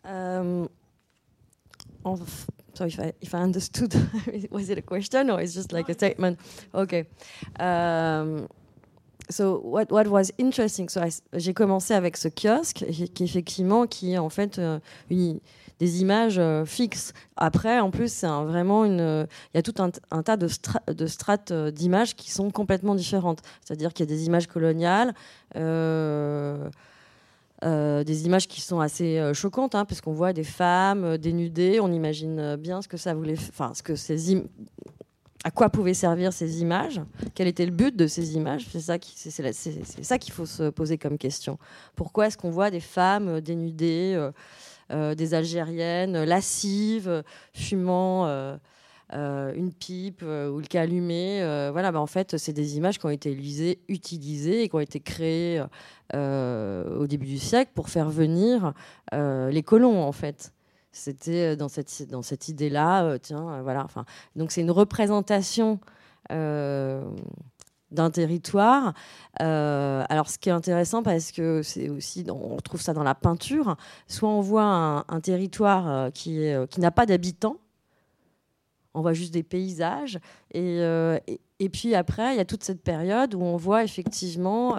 Um, 0.03 0.69
so 2.73 2.85
if 2.85 2.99
I 2.99 3.13
if 3.21 3.33
I 3.33 3.39
understood, 3.39 3.93
was 4.51 4.69
it 4.69 4.77
a 4.77 4.81
question 4.81 5.29
or 5.29 5.41
it's 5.41 5.53
just 5.53 5.71
like 5.71 5.89
a 5.89 5.93
statement? 5.93 6.39
Okay. 6.73 7.07
Um, 7.59 8.47
so 9.29 9.61
what 9.63 9.85
what 9.91 10.07
was 10.07 10.31
interesting, 10.39 10.89
so 10.89 11.01
j'ai 11.33 11.53
commencé 11.53 11.93
avec 11.93 12.17
ce 12.17 12.27
kiosque 12.27 12.85
qui 13.13 13.23
effectivement 13.23 13.87
qui 13.87 14.13
est 14.13 14.17
en 14.17 14.29
fait 14.29 14.59
euh, 14.59 14.79
des 15.79 16.01
images 16.01 16.39
euh, 16.39 16.65
fixes. 16.65 17.13
Après, 17.35 17.79
en 17.79 17.91
plus, 17.91 18.11
c'est 18.11 18.27
vraiment 18.27 18.85
une. 18.85 19.27
Il 19.53 19.57
y 19.57 19.59
a 19.59 19.61
tout 19.61 19.75
un, 19.79 20.23
tas 20.23 20.37
de, 20.37 20.47
strates 20.47 21.51
euh, 21.51 21.71
d'images 21.71 22.15
qui 22.15 22.31
sont 22.31 22.49
complètement 22.51 22.95
différentes. 22.95 23.41
C'est-à-dire 23.61 23.93
qu'il 23.93 24.09
y 24.09 24.13
a 24.13 24.15
des 24.15 24.25
images 24.25 24.47
coloniales. 24.47 25.13
Euh, 25.55 26.69
euh, 27.63 28.03
des 28.03 28.25
images 28.25 28.47
qui 28.47 28.59
sont 28.59 28.79
assez 28.79 29.17
euh, 29.17 29.33
choquantes, 29.33 29.75
hein, 29.75 29.85
parce 29.85 30.01
qu'on 30.01 30.11
voit 30.11 30.33
des 30.33 30.43
femmes 30.43 31.03
euh, 31.05 31.17
dénudées. 31.17 31.79
On 31.79 31.91
imagine 31.91 32.57
bien 32.57 32.81
ce 32.81 32.87
que 32.87 32.97
ça 32.97 33.13
voulait, 33.13 33.37
enfin, 33.49 33.71
ce 33.73 33.81
que 33.81 33.95
ces 33.95 34.33
à 35.45 35.51
quoi 35.51 35.69
pouvaient 35.69 35.93
servir 35.93 36.33
ces 36.33 36.61
images, 36.61 36.99
quel 37.35 37.47
était 37.47 37.65
le 37.67 37.71
but 37.71 37.95
de 37.95 38.07
ces 38.07 38.35
images. 38.35 38.65
C'est 38.67 38.81
ça 38.81 40.17
qu'il 40.17 40.33
faut 40.33 40.45
se 40.47 40.69
poser 40.71 40.97
comme 40.97 41.19
question. 41.19 41.59
Pourquoi 41.95 42.27
est-ce 42.27 42.37
qu'on 42.37 42.49
voit 42.49 42.71
des 42.71 42.79
femmes 42.79 43.39
dénudées, 43.41 44.29
des 44.89 45.33
Algériennes 45.35 46.23
lascives, 46.23 47.23
fumant 47.53 48.25
une 49.13 49.71
pipe 49.71 50.23
ou 50.23 50.59
le 50.59 50.77
allumé 50.79 51.41
Voilà, 51.71 51.91
bah, 51.91 52.01
en 52.01 52.07
fait, 52.07 52.37
c'est 52.37 52.53
des 52.53 52.77
images 52.77 52.97
qui 52.97 53.05
ont 53.05 53.11
été 53.11 53.31
utilisées 53.87 54.63
et 54.63 54.67
qui 54.67 54.75
ont 54.75 54.79
été 54.79 54.99
créées 54.99 55.63
euh, 56.13 56.99
au 56.99 57.07
début 57.07 57.25
du 57.25 57.39
siècle 57.39 57.71
pour 57.73 57.89
faire 57.89 58.11
venir 58.11 58.73
euh, 59.13 59.49
les 59.49 59.63
colons, 59.63 60.03
en 60.03 60.11
fait. 60.11 60.53
C'était 60.95 61.57
dans 61.57 61.67
cette, 61.67 62.09
dans 62.09 62.21
cette 62.21 62.47
idée-là, 62.47 63.03
euh, 63.03 63.17
tiens, 63.21 63.61
voilà. 63.61 63.83
Enfin, 63.83 64.05
donc 64.37 64.51
c'est 64.51 64.61
une 64.61 64.71
représentation 64.71 65.79
d'un 66.29 68.09
territoire. 68.11 68.93
alors, 69.39 70.29
ce 70.29 70.39
qui 70.39 70.49
est 70.49 70.53
intéressant, 70.53 71.03
parce 71.03 71.31
que 71.31 71.61
c'est 71.63 71.89
aussi, 71.89 72.25
on 72.29 72.57
trouve 72.57 72.81
ça 72.81 72.93
dans 72.93 73.03
la 73.03 73.13
peinture, 73.13 73.75
soit 74.07 74.29
on 74.29 74.41
voit 74.41 75.05
un, 75.07 75.19
territoire 75.19 76.11
qui, 76.13 76.47
qui 76.69 76.79
n'a 76.79 76.91
pas 76.91 77.05
d'habitants, 77.05 77.57
on 78.93 79.01
voit 79.01 79.13
juste 79.13 79.33
des 79.33 79.43
paysages, 79.43 80.17
et, 80.51 80.79
et 81.59 81.69
puis 81.69 81.93
après, 81.93 82.33
il 82.33 82.37
y 82.37 82.41
a 82.41 82.45
toute 82.45 82.63
cette 82.63 82.81
période 82.81 83.35
où 83.35 83.41
on 83.43 83.57
voit 83.57 83.83
effectivement 83.83 84.77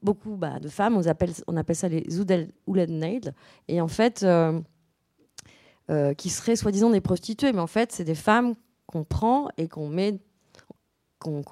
beaucoup 0.00 0.36
bah, 0.36 0.60
de 0.60 0.68
femmes, 0.68 0.96
on 0.96 1.06
appelle, 1.06 1.32
on 1.48 1.56
appelle 1.56 1.76
ça 1.76 1.88
les 1.88 2.06
Oulennaid, 2.66 3.34
et 3.66 3.80
en 3.80 3.88
fait, 3.88 4.24
qui 6.16 6.30
seraient 6.30 6.56
soi-disant 6.56 6.90
des 6.90 7.00
prostituées, 7.00 7.52
mais 7.52 7.60
en 7.60 7.66
fait, 7.66 7.92
c'est 7.92 8.04
des 8.04 8.14
femmes 8.14 8.54
qu'on 8.86 9.04
prend 9.04 9.48
et 9.58 9.68
qu'on 9.68 9.88
met, 9.88 10.18
qu'on 11.18 11.42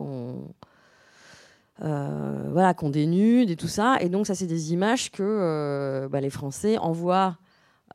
euh, 1.80 2.48
voilà, 2.50 2.74
qu'on 2.74 2.90
dénude 2.90 3.50
et 3.50 3.56
tout 3.56 3.68
ça. 3.68 3.96
Et 4.00 4.08
donc, 4.08 4.26
ça, 4.26 4.34
c'est 4.34 4.46
des 4.46 4.72
images 4.72 5.10
que 5.10 5.22
euh, 5.22 6.08
bah, 6.08 6.20
les 6.20 6.30
Français 6.30 6.78
envoient 6.78 7.38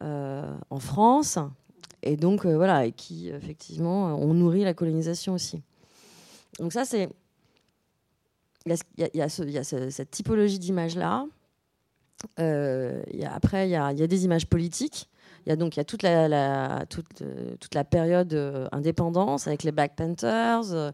euh, 0.04 0.54
en 0.70 0.80
France. 0.80 1.40
Et 2.04 2.18
donc, 2.18 2.46
voilà, 2.46 2.86
et 2.86 2.92
qui, 2.92 3.30
effectivement, 3.30 4.16
ont 4.16 4.34
nourri 4.34 4.64
la 4.64 4.74
colonisation 4.74 5.34
aussi. 5.34 5.62
Donc, 6.60 6.74
ça, 6.74 6.86
c'est. 6.86 7.10
Il 8.66 8.76
y, 8.98 9.22
a, 9.22 9.30
cette 9.30 10.12
typologie 10.12 10.60
d'images-là. 10.60 11.26
après, 12.38 13.70
il 13.70 13.72
y, 13.72 13.76
a, 13.76 13.94
des 13.94 14.26
images 14.26 14.46
politiques. 14.46 15.10
Il 15.48 15.50
y 15.50 15.54
a 15.54 15.56
donc 15.56 15.78
il 15.78 15.80
y 15.80 15.82
a 15.82 15.86
toute 15.86 16.04
la, 16.04 16.86
toute, 16.90 17.24
toute 17.62 17.74
la 17.74 17.86
période 17.86 18.34
indépendance 18.74 19.48
avec 19.48 19.64
les 19.64 19.72
Black 19.72 19.96
Panthers. 19.96 20.94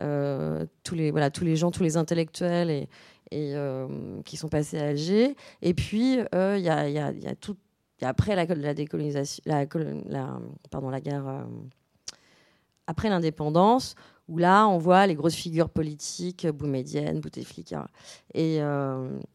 Euh, 0.00 0.64
tous, 0.84 0.94
les, 0.94 1.10
voilà, 1.10 1.30
tous 1.30 1.44
les 1.44 1.56
gens, 1.56 1.70
tous 1.70 1.82
les 1.82 1.96
intellectuels 1.96 2.70
et, 2.70 2.88
euh, 3.32 4.22
qui 4.24 4.36
sont 4.36 4.48
passés 4.48 4.78
à 4.78 4.88
Alger. 4.88 5.34
Et 5.60 5.74
puis, 5.74 6.18
euh, 6.34 6.56
il 6.56 6.62
y, 6.62 6.68
y, 6.68 7.24
y, 7.24 7.26
a, 7.26 7.34
tout. 7.34 7.56
Après 8.00 8.36
la, 8.36 8.74
décolonisation, 8.74 9.42
la, 9.44 9.66
pardon, 10.70 10.88
la 10.88 11.00
guerre, 11.00 11.44
après 12.86 13.08
l'indépendance, 13.08 13.96
où 14.28 14.38
là, 14.38 14.68
on 14.68 14.78
voit 14.78 15.04
les 15.08 15.16
grosses 15.16 15.34
figures 15.34 15.68
politiques, 15.68 16.46
Boumedienne, 16.46 17.18
Bouteflika. 17.18 17.88
Et, 18.34 18.58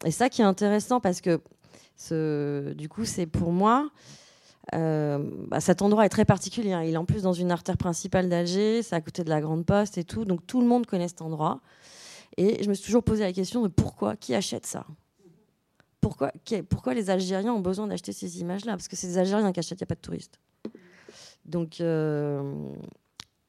et 0.06 0.10
ça 0.10 0.30
qui 0.30 0.40
est 0.40 0.46
intéressant, 0.46 0.98
parce 0.98 1.20
que 1.20 1.42
ce, 1.94 2.72
du 2.72 2.88
coup, 2.88 3.04
c'est 3.04 3.26
pour 3.26 3.52
moi 3.52 3.90
euh, 4.72 5.18
bah, 5.48 5.60
cet 5.60 5.82
endroit 5.82 6.06
est 6.06 6.10
très 6.10 6.24
particulier. 6.24 6.72
Hein. 6.72 6.82
Il 6.82 6.94
est 6.94 6.96
en 6.96 7.04
plus 7.04 7.22
dans 7.22 7.32
une 7.32 7.50
artère 7.50 7.76
principale 7.76 8.28
d'Alger, 8.28 8.82
c'est 8.82 8.94
à 8.94 9.00
côté 9.00 9.24
de 9.24 9.28
la 9.28 9.40
Grande 9.40 9.66
Poste 9.66 9.98
et 9.98 10.04
tout. 10.04 10.24
Donc 10.24 10.46
tout 10.46 10.60
le 10.60 10.66
monde 10.66 10.86
connaît 10.86 11.08
cet 11.08 11.22
endroit. 11.22 11.60
Et 12.36 12.62
je 12.62 12.68
me 12.68 12.74
suis 12.74 12.86
toujours 12.86 13.04
posé 13.04 13.22
la 13.22 13.32
question 13.32 13.62
de 13.62 13.68
pourquoi, 13.68 14.16
qui 14.16 14.34
achète 14.34 14.66
ça? 14.66 14.86
Pourquoi, 16.00 16.32
pourquoi 16.68 16.94
les 16.94 17.10
Algériens 17.10 17.52
ont 17.52 17.60
besoin 17.60 17.86
d'acheter 17.86 18.12
ces 18.12 18.40
images-là? 18.40 18.72
Parce 18.72 18.88
que 18.88 18.96
c'est 18.96 19.06
des 19.06 19.18
Algériens 19.18 19.52
qui 19.52 19.60
achètent, 19.60 19.80
il 19.80 19.84
n'y 19.84 19.86
a 19.86 19.88
pas 19.88 19.94
de 19.94 20.00
touristes. 20.00 20.38
Donc, 21.44 21.80
euh, 21.80 22.72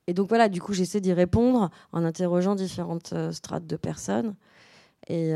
et 0.08 0.14
donc 0.14 0.30
voilà, 0.30 0.50
du 0.50 0.62
coup, 0.62 0.74
j'essaie 0.74 1.02
d'y 1.02 1.14
répondre 1.14 1.70
en 1.92 2.04
interrogeant 2.04 2.56
différentes 2.56 3.14
euh, 3.14 3.32
strates 3.32 3.66
de 3.66 3.76
personnes. 3.76 4.36
Et 5.08 5.34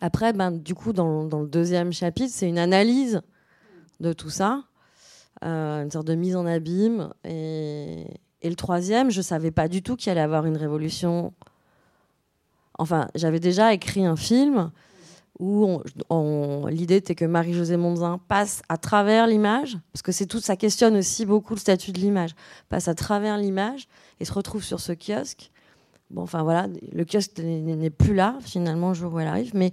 après, 0.00 0.32
ben, 0.32 0.50
du 0.50 0.74
coup, 0.74 0.92
dans, 0.92 1.24
dans 1.24 1.40
le 1.40 1.46
deuxième 1.48 1.92
chapitre, 1.92 2.32
c'est 2.32 2.48
une 2.48 2.58
analyse 2.58 3.22
de 4.00 4.12
tout 4.12 4.30
ça, 4.30 4.64
euh, 5.44 5.82
une 5.82 5.90
sorte 5.90 6.06
de 6.06 6.14
mise 6.14 6.36
en 6.36 6.46
abîme. 6.46 7.12
Et, 7.24 8.04
le 8.42 8.54
troisième, 8.56 9.10
je 9.10 9.18
ne 9.18 9.22
savais 9.22 9.50
pas 9.50 9.68
du 9.68 9.82
tout 9.82 9.96
qu'il 9.96 10.10
allait 10.10 10.20
avoir 10.20 10.44
une 10.44 10.58
révolution. 10.58 11.32
Enfin, 12.78 13.08
j'avais 13.14 13.40
déjà 13.40 13.72
écrit 13.72 14.04
un 14.04 14.16
film 14.16 14.70
où 15.38 15.80
l'idée 16.68 16.96
était 16.96 17.14
que 17.14 17.24
Marie-Josée 17.24 17.76
Monzin 17.78 18.20
passe 18.28 18.62
à 18.68 18.76
travers 18.76 19.26
l'image, 19.26 19.78
parce 19.92 20.02
que 20.02 20.12
c'est 20.12 20.26
tout, 20.26 20.40
ça 20.40 20.56
questionne 20.56 20.96
aussi 20.96 21.24
beaucoup 21.24 21.54
le 21.54 21.58
statut 21.58 21.90
de 21.90 21.98
l'image, 21.98 22.34
passe 22.68 22.86
à 22.86 22.94
travers 22.94 23.38
l'image 23.38 23.88
et 24.20 24.24
se 24.24 24.32
retrouve 24.32 24.62
sur 24.62 24.78
ce 24.78 24.92
kiosque. 24.92 25.50
Bon, 26.10 26.22
enfin 26.22 26.42
voilà, 26.42 26.68
le 26.92 27.04
kiosque 27.04 27.38
n'est 27.38 27.90
plus 27.90 28.14
là 28.14 28.36
finalement 28.40 28.90
le 28.90 28.94
jour 28.94 29.14
où 29.14 29.18
elle 29.18 29.26
arrive, 29.26 29.52
mais 29.54 29.70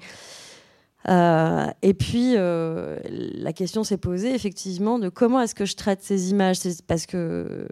euh, 1.09 1.67
et 1.81 1.93
puis, 1.93 2.33
euh, 2.35 2.99
la 3.09 3.53
question 3.53 3.83
s'est 3.83 3.97
posée 3.97 4.33
effectivement 4.33 4.99
de 4.99 5.09
comment 5.09 5.41
est-ce 5.41 5.55
que 5.55 5.65
je 5.65 5.75
traite 5.75 6.03
ces 6.03 6.29
images? 6.29 6.59
Parce 6.87 7.05
que 7.05 7.67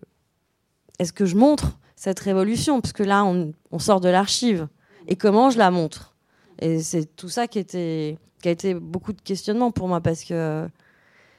est-ce 0.98 1.14
que 1.14 1.26
je 1.26 1.36
montre 1.36 1.78
cette 1.96 2.20
révolution? 2.20 2.82
Parce 2.82 2.94
que 2.94 3.04
là, 3.04 3.24
on, 3.26 3.80
sort 3.80 4.00
de 4.00 4.10
l'archive. 4.10 4.68
Et 5.08 5.16
comment 5.16 5.50
je 5.50 5.58
la 5.58 5.72
montre? 5.72 6.16
Et 6.60 6.80
c'est 6.80 7.06
tout 7.16 7.30
ça 7.30 7.48
qui, 7.48 7.60
était, 7.60 8.18
qui 8.42 8.50
a 8.50 8.52
été 8.52 8.74
beaucoup 8.74 9.14
de 9.14 9.22
questionnement 9.22 9.72
pour 9.72 9.88
moi 9.88 10.02
parce 10.02 10.24
que 10.24 10.68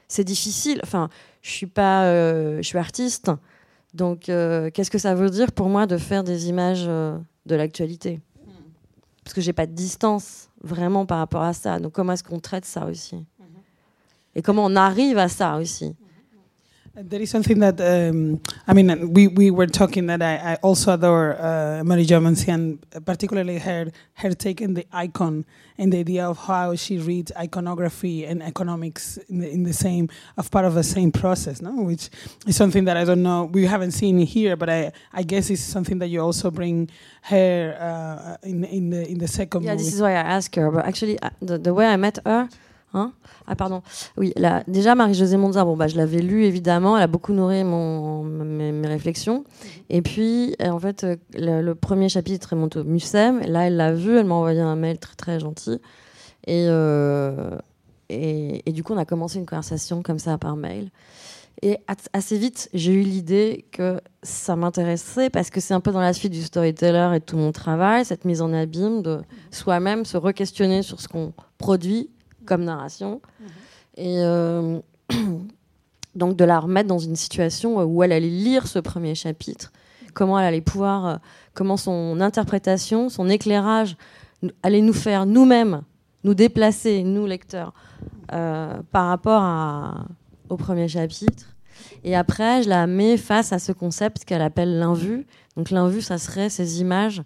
c'est 0.08 0.24
difficile. 0.24 0.80
Enfin, 0.82 1.08
je 1.42 1.50
suis 1.50 1.66
pas, 1.66 2.04
euh, 2.04 2.58
je 2.58 2.62
suis 2.62 2.78
artiste, 2.78 3.30
donc 3.92 4.20
qu'est-ce 4.26 4.90
que 4.90 4.98
ça 4.98 5.14
veut 5.14 5.30
dire 5.30 5.52
pour 5.52 5.68
moi 5.68 5.86
de 5.86 5.98
faire 5.98 6.24
des 6.24 6.48
images 6.48 6.86
de 6.86 7.54
l'actualité? 7.54 8.20
Parce 9.24 9.34
que 9.34 9.40
j'ai 9.40 9.52
pas 9.52 9.66
de 9.66 9.72
distance 9.72 10.49
vraiment 10.62 11.06
par 11.06 11.18
rapport 11.18 11.42
à 11.42 11.52
ça. 11.52 11.78
Donc 11.78 11.92
comment 11.92 12.12
est-ce 12.12 12.24
qu'on 12.24 12.40
traite 12.40 12.64
ça 12.64 12.86
aussi? 12.86 13.16
Mm-hmm. 13.16 14.36
Et 14.36 14.42
comment 14.42 14.64
on 14.64 14.76
arrive 14.76 15.18
à 15.18 15.28
ça 15.28 15.56
aussi? 15.56 15.94
There 16.92 17.20
is 17.20 17.30
something 17.30 17.60
that 17.60 17.80
um, 17.80 18.40
I 18.66 18.74
mean. 18.74 19.12
We, 19.12 19.28
we 19.28 19.50
were 19.52 19.68
talking 19.68 20.06
that 20.06 20.22
I, 20.22 20.52
I 20.52 20.54
also 20.56 20.94
adore 20.94 21.36
uh, 21.40 21.84
Marie 21.84 22.06
and 22.48 22.84
particularly 23.06 23.58
her 23.58 23.92
her 24.14 24.32
taking 24.34 24.74
the 24.74 24.84
icon 24.92 25.44
and 25.78 25.92
the 25.92 26.00
idea 26.00 26.26
of 26.26 26.36
how 26.36 26.74
she 26.74 26.98
reads 26.98 27.30
iconography 27.36 28.26
and 28.26 28.42
economics 28.42 29.18
in 29.28 29.38
the, 29.38 29.48
in 29.48 29.62
the 29.62 29.72
same 29.72 30.08
of 30.36 30.50
part 30.50 30.64
of 30.64 30.74
the 30.74 30.82
same 30.82 31.12
process, 31.12 31.62
no? 31.62 31.70
Which 31.70 32.10
is 32.46 32.56
something 32.56 32.84
that 32.86 32.96
I 32.96 33.04
don't 33.04 33.22
know 33.22 33.44
we 33.44 33.66
haven't 33.66 33.92
seen 33.92 34.18
here, 34.18 34.56
but 34.56 34.68
I 34.68 34.90
I 35.12 35.22
guess 35.22 35.48
it's 35.48 35.62
something 35.62 36.00
that 36.00 36.08
you 36.08 36.20
also 36.20 36.50
bring 36.50 36.90
her 37.22 37.76
uh, 37.78 38.36
in 38.42 38.64
in 38.64 38.90
the 38.90 39.08
in 39.08 39.18
the 39.18 39.28
second. 39.28 39.62
Yeah, 39.62 39.72
movie. 39.72 39.84
this 39.84 39.94
is 39.94 40.02
why 40.02 40.10
I 40.10 40.24
ask 40.36 40.52
her. 40.56 40.68
But 40.72 40.86
actually, 40.86 41.20
uh, 41.20 41.30
the, 41.40 41.56
the 41.56 41.72
way 41.72 41.86
I 41.86 41.96
met 41.96 42.18
her. 42.26 42.48
Hein 42.92 43.12
ah 43.46 43.54
pardon. 43.54 43.82
Oui, 44.16 44.32
là, 44.36 44.64
déjà 44.66 44.94
Marie-Josée 44.96 45.36
Monza, 45.36 45.64
bon 45.64 45.76
bah 45.76 45.86
je 45.86 45.96
l'avais 45.96 46.20
lu 46.20 46.44
évidemment, 46.44 46.96
elle 46.96 47.04
a 47.04 47.06
beaucoup 47.06 47.32
nourri 47.32 47.62
mon, 47.62 48.24
mes, 48.24 48.72
mes 48.72 48.88
réflexions. 48.88 49.44
Mm-hmm. 49.44 49.66
Et 49.90 50.02
puis 50.02 50.56
euh, 50.60 50.70
en 50.70 50.78
fait 50.80 51.04
euh, 51.04 51.16
le, 51.34 51.74
premier 51.74 52.08
chapitre 52.08 52.50
remonte 52.50 52.76
au 52.76 52.84
Mucem. 52.84 53.40
Là 53.40 53.68
elle 53.68 53.76
l'a 53.76 53.92
vu, 53.92 54.16
elle 54.16 54.26
m'a 54.26 54.34
envoyé 54.34 54.60
un 54.60 54.76
mail 54.76 54.98
très 54.98 55.14
très 55.14 55.38
gentil. 55.38 55.80
Et, 56.46 56.66
euh, 56.68 57.56
et, 58.08 58.68
et, 58.68 58.72
du 58.72 58.82
coup 58.82 58.92
on 58.92 58.98
a 58.98 59.04
commencé 59.04 59.38
une 59.38 59.46
conversation 59.46 60.02
comme 60.02 60.18
ça 60.18 60.36
par 60.36 60.56
mail. 60.56 60.90
Et 61.62 61.78
assez 62.14 62.38
vite, 62.38 62.70
j'ai 62.72 62.92
eu 62.92 63.02
l'idée 63.02 63.66
que 63.70 64.00
ça 64.22 64.56
m'intéressait 64.56 65.28
parce 65.28 65.50
que 65.50 65.60
c'est 65.60 65.74
un 65.74 65.80
peu 65.80 65.92
dans 65.92 66.00
la 66.00 66.14
suite 66.14 66.32
du 66.32 66.42
storyteller 66.42 67.16
et 67.16 67.20
tout 67.20 67.36
mon 67.36 67.52
travail, 67.52 68.04
cette 68.06 68.24
mise 68.24 68.40
en 68.40 68.52
abîme 68.54 69.02
de 69.02 69.20
soi-même 69.50 70.06
se 70.06 70.16
re-questionner 70.16 70.82
sur 70.82 71.02
ce 71.02 71.08
qu'on 71.08 71.34
produit 71.58 72.08
comme 72.50 72.64
narration. 72.64 73.20
Mhm. 73.38 73.46
Et 73.96 74.16
euh, 74.18 74.80
donc 76.16 76.36
de 76.36 76.44
la 76.44 76.58
remettre 76.58 76.88
dans 76.88 76.98
une 76.98 77.14
situation 77.14 77.80
où 77.84 78.02
elle 78.02 78.10
allait 78.10 78.28
lire 78.28 78.66
ce 78.66 78.80
premier 78.80 79.14
chapitre, 79.14 79.70
comment 80.14 80.36
elle 80.36 80.46
allait 80.46 80.60
pouvoir, 80.60 81.06
euh, 81.06 81.16
comment 81.54 81.76
son 81.76 82.20
interprétation, 82.20 83.08
son 83.08 83.28
éclairage 83.28 83.96
allait 84.64 84.80
nous 84.80 84.92
faire 84.92 85.26
nous-mêmes, 85.26 85.82
nous 86.24 86.34
déplacer, 86.34 87.04
nous 87.04 87.24
lecteurs, 87.24 87.72
euh, 88.32 88.80
par 88.90 89.06
rapport 89.06 89.42
à, 89.42 90.06
au 90.48 90.56
premier 90.56 90.88
chapitre. 90.88 91.54
Et 92.02 92.16
après, 92.16 92.64
je 92.64 92.68
la 92.68 92.88
mets 92.88 93.16
face 93.16 93.52
à 93.52 93.60
ce 93.60 93.70
concept 93.70 94.24
qu'elle 94.24 94.42
appelle 94.42 94.80
l'invu. 94.80 95.24
Donc 95.56 95.70
l'invu, 95.70 96.02
ça 96.02 96.18
serait 96.18 96.50
ces 96.50 96.80
images 96.80 97.22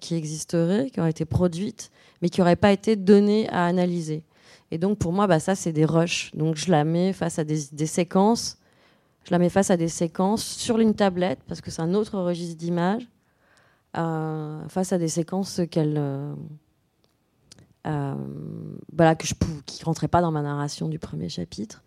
qui 0.00 0.16
existeraient, 0.16 0.90
qui 0.90 0.98
auraient 0.98 1.10
été 1.10 1.24
produites, 1.24 1.92
mais 2.22 2.28
qui 2.28 2.40
n'auraient 2.40 2.56
pas 2.56 2.72
été 2.72 2.96
données 2.96 3.48
à 3.50 3.66
analyser. 3.66 4.22
Et 4.70 4.78
donc 4.78 4.98
pour 4.98 5.12
moi, 5.12 5.26
bah, 5.26 5.40
ça, 5.40 5.54
c'est 5.54 5.72
des 5.72 5.84
rushs. 5.84 6.30
Donc 6.34 6.56
je 6.56 6.70
la 6.70 6.84
mets 6.84 7.12
face 7.12 7.38
à 7.38 7.44
des, 7.44 7.58
séquences. 7.86 8.58
Je 9.24 9.32
la 9.32 9.38
mets 9.38 9.50
face 9.50 9.70
à 9.70 9.76
des 9.76 9.88
séquences 9.88 10.44
sur 10.44 10.78
une 10.78 10.94
tablette, 10.94 11.40
parce 11.46 11.60
que 11.60 11.70
c'est 11.70 11.82
un 11.82 11.92
autre 11.92 12.18
registre 12.18 12.56
d'image, 12.56 13.06
euh, 13.98 14.66
face 14.68 14.92
à 14.92 14.98
des 14.98 15.08
séquences 15.08 15.60
qu'elle. 15.70 15.96
Euh, 15.98 16.34
euh, 17.86 18.14
voilà, 18.96 19.16
que 19.16 19.26
je, 19.26 19.34
qui 19.66 19.80
ne 19.80 19.84
rentraient 19.84 20.08
pas 20.08 20.22
dans 20.22 20.30
ma 20.30 20.40
narration 20.40 20.88
du 20.88 21.00
premier 21.00 21.28
chapitre. 21.28 21.82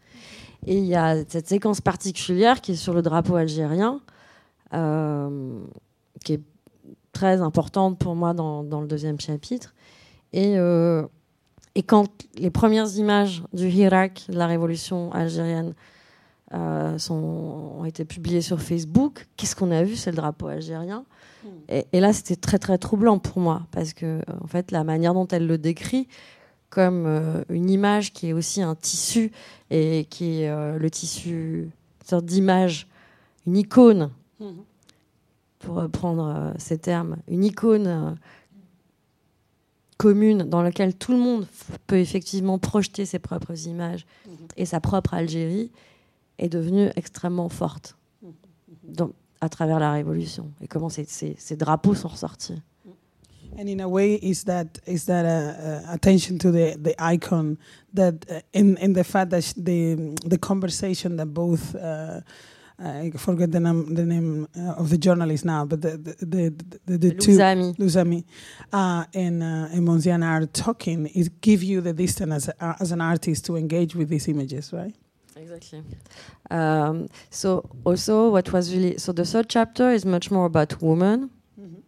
Et 0.68 0.78
il 0.78 0.86
y 0.86 0.96
a 0.96 1.24
cette 1.28 1.48
séquence 1.48 1.80
particulière 1.80 2.60
qui 2.60 2.74
est 2.74 2.76
sur 2.76 2.94
le 2.94 3.02
drapeau 3.02 3.36
algérien, 3.36 4.02
qui 4.72 6.34
est 6.34 6.42
très 7.14 7.40
importante 7.42 7.98
pour 7.98 8.16
moi 8.16 8.34
dans 8.34 8.82
le 8.82 8.88
deuxième 8.88 9.20
chapitre. 9.20 9.74
Et, 10.34 10.58
euh, 10.58 11.04
et 11.76 11.84
quand 11.84 12.08
les 12.38 12.50
premières 12.50 12.96
images 12.98 13.44
du 13.54 13.68
Hirak, 13.68 14.26
de 14.30 14.38
la 14.38 14.48
révolution 14.48 15.12
algérienne, 15.14 15.74
euh, 16.54 16.98
sont, 16.98 17.16
ont 17.80 17.86
été 17.86 18.06
publiées 18.06 18.42
sur 18.42 18.62
Facebook, 18.62 19.28
qu'est-ce 19.36 19.56
qu'on 19.56 19.72
a 19.72 19.84
vu 19.84 19.96
C'est 19.96 20.12
le 20.12 20.18
drapeau 20.18 20.48
algérien? 20.48 21.06
Hmm. 21.44 21.74
Et, 21.92 22.00
là, 22.00 22.14
c'était 22.14 22.36
très 22.36 22.60
très 22.60 22.78
troublant 22.78 23.18
pour 23.20 23.40
moi 23.40 23.64
parce 23.72 23.94
que 23.94 24.22
en 24.44 24.48
fait, 24.48 24.72
la 24.72 24.84
manière 24.84 25.14
dont 25.14 25.28
elle 25.28 25.48
le 25.48 25.58
décrit 25.58 26.08
comme 26.70 27.06
euh, 27.06 27.44
une 27.50 27.70
image 27.70 28.14
qui 28.14 28.30
est 28.30 28.34
aussi 28.34 28.62
un 28.62 28.76
tissu 28.76 29.32
et 29.70 30.06
qui 30.10 30.42
est 30.42 30.78
le 30.78 30.90
tissu, 30.90 31.72
une 32.02 32.08
sorte 32.08 32.26
d'image, 32.26 32.88
une 33.48 33.58
icône. 33.58 34.12
Hmm. 34.40 34.64
pour 35.60 35.90
prendre 35.90 36.54
ces 36.58 36.78
termes, 36.78 37.16
une 37.30 37.46
icône 37.46 38.18
commune 39.98 40.44
dans 40.44 40.62
laquelle 40.62 40.94
tout 40.94 41.12
le 41.12 41.18
monde 41.18 41.48
peut 41.88 42.00
effectivement 42.00 42.60
projeter 42.60 43.06
ses 43.06 43.20
propres 43.20 43.68
images 43.68 44.06
mhm. 44.28 44.48
et 44.58 44.66
sa 44.66 44.80
propre 44.80 45.14
Algérie 45.14 45.72
est 46.38 46.50
devenue 46.50 46.90
extrêmement 46.96 47.50
forte 47.50 47.96
dans, 48.84 49.12
à 49.42 49.50
travers 49.50 49.80
la 49.80 49.92
Révolution 49.92 50.52
et 50.62 50.68
comment 50.68 50.90
ces, 50.90 51.06
ces, 51.06 51.36
ces 51.38 51.56
drapeaux 51.56 51.96
sont 51.96 52.10
ressortis. 52.10 52.62
And 53.58 53.70
in 53.70 53.80
a 53.80 53.88
way, 53.88 54.20
is 54.22 54.44
that 54.46 54.82
is 54.86 55.06
that 55.06 55.24
a, 55.26 55.86
a 55.88 55.94
attention 55.94 56.38
to 56.40 56.52
the, 56.52 56.76
the 56.78 56.94
icon 57.00 57.58
that 57.94 58.26
uh, 58.30 58.42
in 58.54 58.76
in 58.82 58.92
the 58.94 59.04
fact 59.04 59.30
that 59.30 59.54
the 59.56 59.96
the 60.26 60.38
conversation 60.38 61.16
that 61.16 61.28
both 61.28 61.74
uh, 61.76 62.20
I 62.78 63.12
forget 63.12 63.52
the 63.52 63.60
name, 63.60 63.94
the 63.94 64.06
name 64.06 64.48
uh, 64.58 64.74
of 64.74 64.90
the 64.90 64.98
journalist 64.98 65.46
now, 65.46 65.66
but 65.66 65.82
the 65.82 65.92
the 65.98 66.16
the, 66.20 66.66
the, 66.86 66.98
the 66.98 67.12
two 67.16 67.32
Luzami 67.32 68.26
uh, 68.74 69.06
and 69.14 69.42
uh, 69.42 69.70
and 69.72 70.24
are 70.24 70.46
talking. 70.48 71.10
It 71.16 71.40
give 71.40 71.64
you 71.64 71.80
the 71.80 71.94
distance 71.94 72.34
as 72.34 72.48
a, 72.50 72.76
as 72.82 72.92
an 72.92 73.00
artist 73.00 73.46
to 73.46 73.56
engage 73.56 73.96
with 73.96 74.10
these 74.10 74.28
images, 74.28 74.74
right? 74.74 74.94
Exactly. 75.38 75.84
Um, 76.52 77.08
so 77.30 77.70
also, 77.86 78.30
what 78.30 78.52
was 78.52 78.74
really 78.74 78.98
so 78.98 79.14
the 79.14 79.26
third 79.26 79.50
chapter 79.50 79.92
is 79.92 80.06
much 80.06 80.30
more 80.30 80.46
about 80.46 80.82
women. 80.82 81.30
Mm 81.58 81.64
-hmm. 81.64 81.82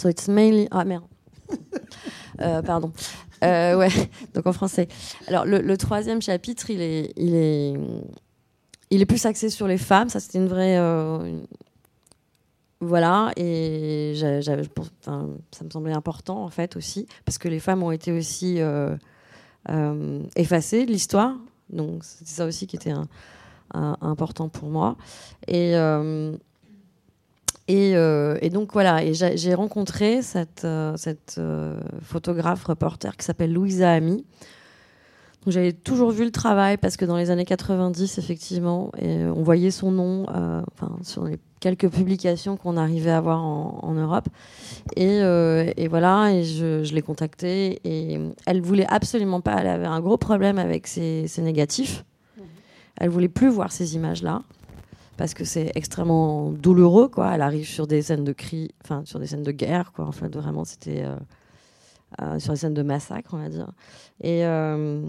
So 0.00 0.08
it's 0.08 0.28
mainly 0.28 0.66
ah 0.70 0.84
merde. 0.84 1.06
euh, 2.40 2.62
pardon. 2.66 2.92
Euh, 3.44 3.76
ouais. 3.78 4.10
Donc 4.34 4.46
en 4.46 4.52
français. 4.52 4.88
Alors 5.28 5.44
le, 5.44 5.60
le 5.60 5.76
troisième 5.76 6.20
chapitre, 6.20 6.70
il 6.70 6.80
est 6.80 7.12
il 7.16 7.34
est 7.34 7.74
il 8.90 9.00
est 9.00 9.06
plus 9.06 9.24
axé 9.26 9.50
sur 9.50 9.66
les 9.66 9.78
femmes. 9.78 10.08
Ça, 10.08 10.20
c'était 10.20 10.38
une 10.38 10.48
vraie. 10.48 10.78
Euh, 10.78 11.40
voilà, 12.80 13.32
et 13.36 14.12
ça 14.20 15.64
me 15.64 15.70
semblait 15.72 15.94
important 15.94 16.44
en 16.44 16.50
fait 16.50 16.76
aussi, 16.76 17.06
parce 17.24 17.38
que 17.38 17.48
les 17.48 17.58
femmes 17.58 17.82
ont 17.82 17.90
été 17.90 18.12
aussi 18.12 18.60
euh, 18.60 18.94
euh, 19.70 20.22
effacées 20.36 20.84
de 20.84 20.92
l'histoire. 20.92 21.34
Donc 21.70 22.04
c'est 22.04 22.28
ça 22.28 22.44
aussi 22.44 22.66
qui 22.66 22.76
était 22.76 22.92
important 23.72 24.50
pour 24.50 24.68
moi. 24.68 24.96
Et, 25.48 25.72
donc 28.50 28.72
voilà, 28.74 29.10
j'ai 29.12 29.54
rencontré 29.54 30.20
cette, 30.20 30.66
cette 30.96 31.40
photographe 32.02 32.64
reporter 32.64 33.16
qui 33.16 33.24
s'appelle 33.24 33.54
Louisa 33.54 33.90
Ami, 33.90 34.26
j'avais 35.46 35.72
toujours 35.72 36.10
vu 36.10 36.24
le 36.24 36.30
travail 36.30 36.76
parce 36.76 36.96
que 36.96 37.04
dans 37.04 37.16
les 37.16 37.30
années 37.30 37.44
90, 37.44 38.18
effectivement, 38.18 38.90
et 38.98 39.24
on 39.24 39.42
voyait 39.42 39.70
son 39.70 39.90
nom 39.90 40.26
euh, 40.34 40.62
enfin, 40.72 40.96
sur 41.02 41.24
les 41.24 41.38
quelques 41.60 41.88
publications 41.88 42.56
qu'on 42.56 42.76
arrivait 42.76 43.10
à 43.10 43.18
avoir 43.18 43.42
en, 43.42 43.92
Europe. 43.94 44.28
Et, 44.94 45.20
euh, 45.22 45.72
et, 45.76 45.88
voilà, 45.88 46.32
et 46.32 46.44
je, 46.44 46.84
je 46.84 46.94
l'ai 46.94 47.02
contactée 47.02 47.80
et 47.84 48.18
elle 48.46 48.60
voulait 48.60 48.86
absolument 48.88 49.40
pas, 49.40 49.56
elle 49.58 49.66
avait 49.66 49.86
un 49.86 50.00
gros 50.00 50.18
problème 50.18 50.58
avec 50.58 50.86
ses, 50.86 51.26
ses 51.28 51.42
négatifs. 51.42 52.04
Mhm. 52.36 52.44
Elle 52.98 53.08
voulait 53.08 53.28
plus 53.28 53.48
voir 53.48 53.72
ces 53.72 53.96
images-là 53.96 54.42
parce 55.16 55.34
que 55.34 55.44
c'est 55.44 55.72
extrêmement 55.74 56.50
douloureux, 56.50 57.08
quoi. 57.08 57.34
Elle 57.34 57.42
arrive 57.42 57.66
sur 57.66 57.86
des 57.86 58.02
scènes 58.02 58.24
de 58.24 58.32
cris, 58.32 58.70
enfin 58.84 59.02
sur 59.04 59.18
des 59.18 59.26
scènes 59.26 59.42
de 59.42 59.52
guerre, 59.52 59.92
quoi. 59.92 60.04
En 60.04 60.12
fait, 60.12 60.34
vraiment, 60.34 60.64
c'était 60.64 61.04
euh, 61.04 61.14
euh, 61.14 61.16
sur 62.38 62.52
les 62.52 62.58
scènes 62.58 62.74
de 62.74 62.82
massacre, 62.82 63.30
on 63.32 63.38
va 63.38 63.48
dire. 63.48 63.70
Et, 64.22 64.44
euh, 64.44 65.02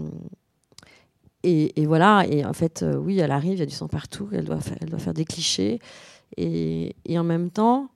voilà, 1.86 2.24
et 2.28 2.44
en 2.44 2.52
fait, 2.52 2.82
euh, 2.82 2.96
oui, 2.96 3.18
elle 3.18 3.30
arrive, 3.30 3.54
il 3.54 3.58
y 3.60 3.62
a 3.62 3.66
du 3.66 3.74
sang 3.74 3.88
partout, 3.88 4.28
elle 4.32 4.44
doit 4.44 4.60
faire, 4.60 5.14
des 5.14 5.24
clichés. 5.24 5.80
Et, 6.36 6.94
et 7.06 7.18
en 7.18 7.24
même 7.24 7.50
temps, 7.50 7.88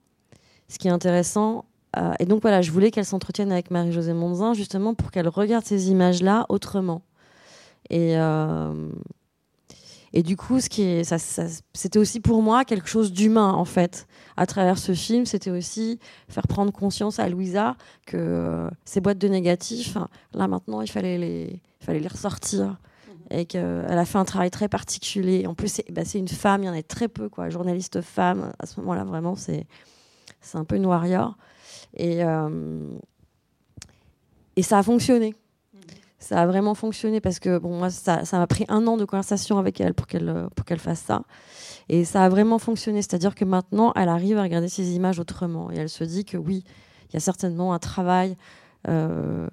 ce 0.67 0.79
qui 0.79 0.87
est 0.87 0.91
intéressant, 0.91 1.65
et 2.19 2.25
donc 2.25 2.41
voilà, 2.41 2.63
je 2.63 2.71
voulais 2.71 2.89
qu'elle 2.89 3.05
s'entretienne 3.05 3.51
avec 3.51 3.69
Marie-Josée 3.69 4.13
Monzin, 4.13 4.55
justement 4.55 4.95
pour 4.95 5.11
qu'elle 5.11 5.27
regarde 5.27 5.63
ces 5.63 5.91
images-là 5.91 6.47
autrement. 6.49 7.03
Et, 7.91 8.15
et 10.15 10.21
du 10.21 10.37
coup, 10.37 10.59
ce 10.59 10.69
qui 10.69 10.83
est, 10.83 11.03
ça, 11.03 11.17
c'était 11.73 11.97
aussi 11.97 12.19
pour 12.19 12.43
moi 12.43 12.65
quelque 12.65 12.87
chose 12.87 13.11
d'humain 13.11 13.51
en 13.51 13.65
fait. 13.65 14.07
À 14.37 14.45
travers 14.45 14.77
ce 14.77 14.93
film, 14.93 15.25
c'était 15.25 15.49
aussi 15.49 15.99
faire 16.29 16.47
prendre 16.47 16.71
conscience 16.71 17.17
à 17.17 17.27
Louisa 17.27 17.75
que 18.05 18.17
euh, 18.17 18.69
ces 18.85 19.01
boîtes 19.01 19.17
de 19.17 19.27
négatifs, 19.27 19.97
là 20.33 20.47
maintenant, 20.47 20.81
il 20.81 20.87
fallait 20.89 21.17
les, 21.17 21.59
il 21.81 21.85
fallait 21.85 21.99
les 21.99 22.07
ressortir. 22.07 22.65
Mhm. 22.67 22.75
Et 23.39 23.45
qu'elle 23.45 23.85
a 23.89 24.05
fait 24.05 24.19
un 24.19 24.25
travail 24.25 24.51
très 24.51 24.69
particulier. 24.69 25.47
En 25.47 25.55
plus, 25.55 25.69
c'est, 25.69 25.91
bah, 25.91 26.05
c'est 26.05 26.19
une 26.19 26.27
femme, 26.27 26.61
il 26.61 26.67
y 26.67 26.69
en 26.69 26.77
a 26.77 26.83
très 26.83 27.07
peu, 27.07 27.27
quoi. 27.27 27.49
Journaliste 27.49 28.01
femme, 28.01 28.53
à 28.59 28.67
ce 28.67 28.79
moment-là, 28.81 29.05
vraiment, 29.05 29.35
c'est, 29.35 29.65
un 30.53 30.63
peu 30.63 30.75
une 30.75 30.85
warrior. 30.85 31.35
Et, 31.95 32.23
euh, 32.23 32.87
et 34.55 34.61
ça 34.61 34.77
a 34.77 34.83
fonctionné 34.83 35.33
ça 36.23 36.41
a 36.41 36.47
vraiment 36.47 36.73
fonctionné 36.73 37.19
parce 37.19 37.39
que 37.39 37.57
bon, 37.57 37.77
moi, 37.77 37.89
ça, 37.89 38.23
m'a 38.31 38.47
pris 38.47 38.63
un 38.69 38.87
an 38.87 38.95
de 38.95 39.03
conversation 39.03 39.57
avec 39.57 39.81
elle 39.81 39.93
pour 39.93 40.07
qu'elle 40.07 40.29
euh, 40.29 40.47
pour 40.55 40.65
qu'elle 40.65 40.79
fasse 40.79 41.01
ça. 41.01 41.23
Et 41.89 42.05
ça 42.05 42.23
a 42.23 42.29
vraiment 42.29 42.59
fonctionné. 42.59 43.01
C'est-à-dire 43.01 43.35
que 43.35 43.43
maintenant, 43.43 43.91
elle 43.97 44.07
arrive 44.07 44.37
à 44.37 44.43
regarder 44.43 44.69
ces 44.69 44.95
images 44.95 45.19
autrement. 45.19 45.69
Et 45.71 45.75
elle 45.75 45.89
se 45.89 46.05
dit 46.05 46.23
que 46.23 46.37
oui, 46.37 46.63
il 47.09 47.13
y 47.13 47.17
a 47.17 47.19
certainement 47.19 47.73
un 47.73 47.79
travail 47.79 48.37
euh, 48.87 49.49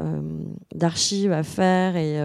euh, 0.00 0.44
d'archives 0.72 1.32
à 1.32 1.42
faire. 1.42 1.96
Et, 1.96 2.20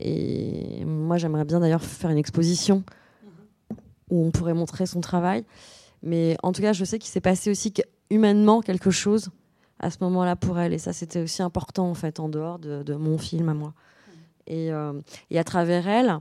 et 0.00 0.84
moi, 0.86 1.18
j'aimerais 1.18 1.44
bien 1.44 1.60
d'ailleurs 1.60 1.84
faire 1.84 2.08
une 2.08 2.16
exposition 2.16 2.82
où 4.08 4.24
on 4.24 4.30
pourrait 4.30 4.54
montrer 4.54 4.86
son 4.86 5.02
travail. 5.02 5.44
Mais 6.02 6.38
en 6.42 6.52
tout 6.52 6.62
cas, 6.62 6.72
je 6.72 6.86
sais 6.86 6.98
qu'il 6.98 7.10
s'est 7.10 7.20
passé 7.20 7.50
aussi 7.50 7.74
humainement 8.08 8.62
quelque 8.62 8.90
chose 8.90 9.30
à 9.80 9.90
ce 9.90 9.98
moment-là 10.02 10.36
pour 10.36 10.58
elle. 10.58 10.72
Et 10.72 10.78
ça, 10.78 10.92
c'était 10.92 11.20
aussi 11.20 11.42
important, 11.42 11.90
en 11.90 11.94
fait, 11.94 12.20
en 12.20 12.28
dehors 12.28 12.58
de, 12.58 12.94
mon 12.94 13.18
film 13.18 13.48
à 13.48 13.54
moi. 13.54 13.74
Et, 14.46 14.72
euh, 14.72 14.92
à 15.34 15.44
travers 15.44 15.88
elle, 15.88 16.18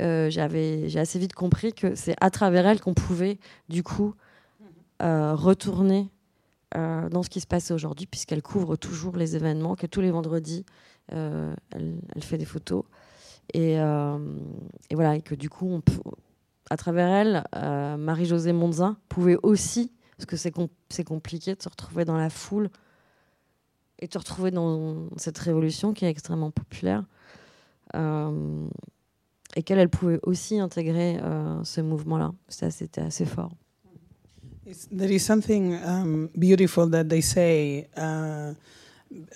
euh, 0.00 0.30
j'ai 0.30 0.98
assez 0.98 1.18
vite 1.18 1.32
compris 1.32 1.72
que 1.72 1.94
c'est 1.94 2.14
à 2.20 2.30
travers 2.30 2.66
elle 2.66 2.80
qu'on 2.80 2.94
pouvait, 2.94 3.38
du 3.68 3.82
coup, 3.82 4.14
euh, 5.02 5.34
retourner 5.34 6.08
dans 6.72 7.24
ce 7.24 7.30
qui 7.30 7.40
se 7.40 7.48
passait 7.48 7.74
aujourd'hui, 7.74 8.06
puisqu'elle 8.06 8.42
couvre 8.42 8.76
toujours 8.76 9.16
les 9.16 9.34
événements, 9.34 9.74
que 9.74 9.88
tous 9.88 10.00
les 10.00 10.12
vendredis, 10.12 10.64
elle, 11.08 11.96
fait 12.20 12.38
des 12.38 12.44
photos. 12.44 12.84
Et, 13.54 13.74
voilà, 14.92 15.16
et 15.16 15.22
que 15.22 15.34
du 15.34 15.50
coup, 15.50 15.80
à 16.70 16.76
travers 16.76 17.08
elle, 17.08 17.44
Marie-Josée 17.98 18.52
Monzin 18.52 18.98
pouvait 19.08 19.36
aussi, 19.42 19.90
parce 20.16 20.26
que 20.26 20.36
c'est, 20.36 20.54
c'est 20.90 21.02
compliqué 21.02 21.56
de 21.56 21.62
se 21.62 21.68
retrouver 21.68 22.04
dans 22.04 22.16
la 22.16 22.30
foule 22.30 22.70
et 24.00 24.08
te 24.08 24.18
retrouver 24.18 24.50
dans 24.50 25.08
cette 25.16 25.38
révolution 25.38 25.92
qui 25.92 26.04
est 26.04 26.08
extrêmement 26.08 26.50
populaire 26.50 27.04
euh, 27.94 28.66
et 29.56 29.62
qu'elle 29.62 29.78
elle 29.78 29.88
pouvait 29.88 30.20
aussi 30.22 30.58
intégrer 30.58 31.18
euh, 31.22 31.62
ce 31.64 31.80
mouvement-là. 31.80 32.32
Ça, 32.48 32.70
c'était 32.70 33.02
assez 33.02 33.26
fort. 33.26 33.52
There 34.96 35.12
is 35.12 35.18
something 35.18 35.74
um, 35.84 36.28
beautiful 36.36 36.88
that 36.90 37.04
they 37.04 37.22
say. 37.22 37.88
Uh, 37.96 38.54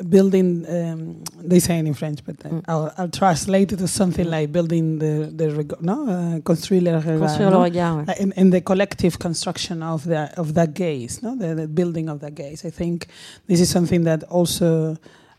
building 0.09 0.65
um, 0.69 1.25
they 1.37 1.59
say 1.59 1.79
it 1.79 1.87
in 1.87 1.95
French 1.95 2.25
but 2.25 2.37
uh, 2.47 2.49
mm. 2.49 2.65
I'll, 2.69 2.95
I'll, 2.97 3.09
translate 3.09 3.73
it 3.73 3.79
to 3.79 3.89
something 3.89 4.25
like 4.25 4.53
building 4.53 5.01
the 5.01 5.33
the 5.35 5.77
no 5.81 6.09
uh, 6.09 6.41
construire 6.41 6.81
le 6.81 7.01
regard, 7.01 7.41
no? 7.41 7.63
regard 7.65 8.07
ouais. 8.07 8.21
in, 8.21 8.33
in, 8.37 8.51
the 8.51 8.61
collective 8.61 9.19
construction 9.19 9.83
of 9.83 10.05
the 10.05 10.33
of 10.37 10.55
that 10.55 10.75
gaze 10.75 11.23
no 11.25 11.35
the, 11.37 11.55
the, 11.57 11.67
building 11.67 12.09
of 12.09 12.21
that 12.21 12.37
gaze 12.37 12.65
I 12.65 12.71
think 12.71 13.09
this 13.49 13.61
is 13.61 13.69
something 13.69 14.05
that 14.05 14.23
also 14.25 14.97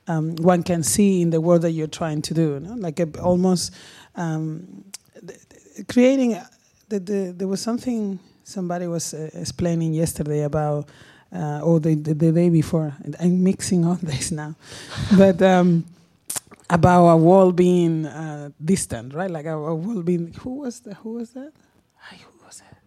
um, 0.08 0.36
one 0.36 0.63
can 0.63 0.84
see 0.84 1.21
in 1.21 1.30
the 1.30 1.39
work 1.39 1.62
that 1.62 1.71
you're 1.71 1.88
trying 1.88 2.21
to 2.24 2.34
do 2.34 2.60
no? 2.60 2.74
like 2.74 3.00
a, 3.00 3.08
almost 3.21 3.74
um, 4.15 4.84
creating 5.88 6.38
the, 6.89 7.00
the, 7.00 7.34
there 7.38 7.48
was 7.48 7.62
something 7.62 8.19
somebody 8.43 8.88
was 8.88 9.13
uh, 9.13 9.30
explaining 9.34 9.93
yesterday 9.93 10.43
about 10.43 10.89
uh, 11.36 11.60
or 11.62 11.80
the, 11.80 11.95
the, 11.95 12.13
the, 12.13 12.32
day 12.32 12.50
before. 12.50 12.95
I'm 13.19 13.43
mixing 13.43 13.86
all 13.86 13.95
this 14.02 14.32
now, 14.32 14.56
but 15.17 15.41
um, 15.41 15.86
about 16.69 17.08
a 17.08 17.17
wall 17.17 17.52
being 17.52 18.06
uh, 18.06 18.50
distant, 18.63 19.13
right? 19.13 19.30
Like 19.30 19.45
a, 19.45 19.58
a, 19.58 19.76
wall 19.76 20.02
being. 20.02 20.34
Who 20.39 20.62
was 20.62 20.80
the, 20.82 20.93
Who 20.95 21.13
was 21.13 21.32
that? 21.32 21.52
who 22.12 22.45
was 22.45 22.60
that? 22.60 22.78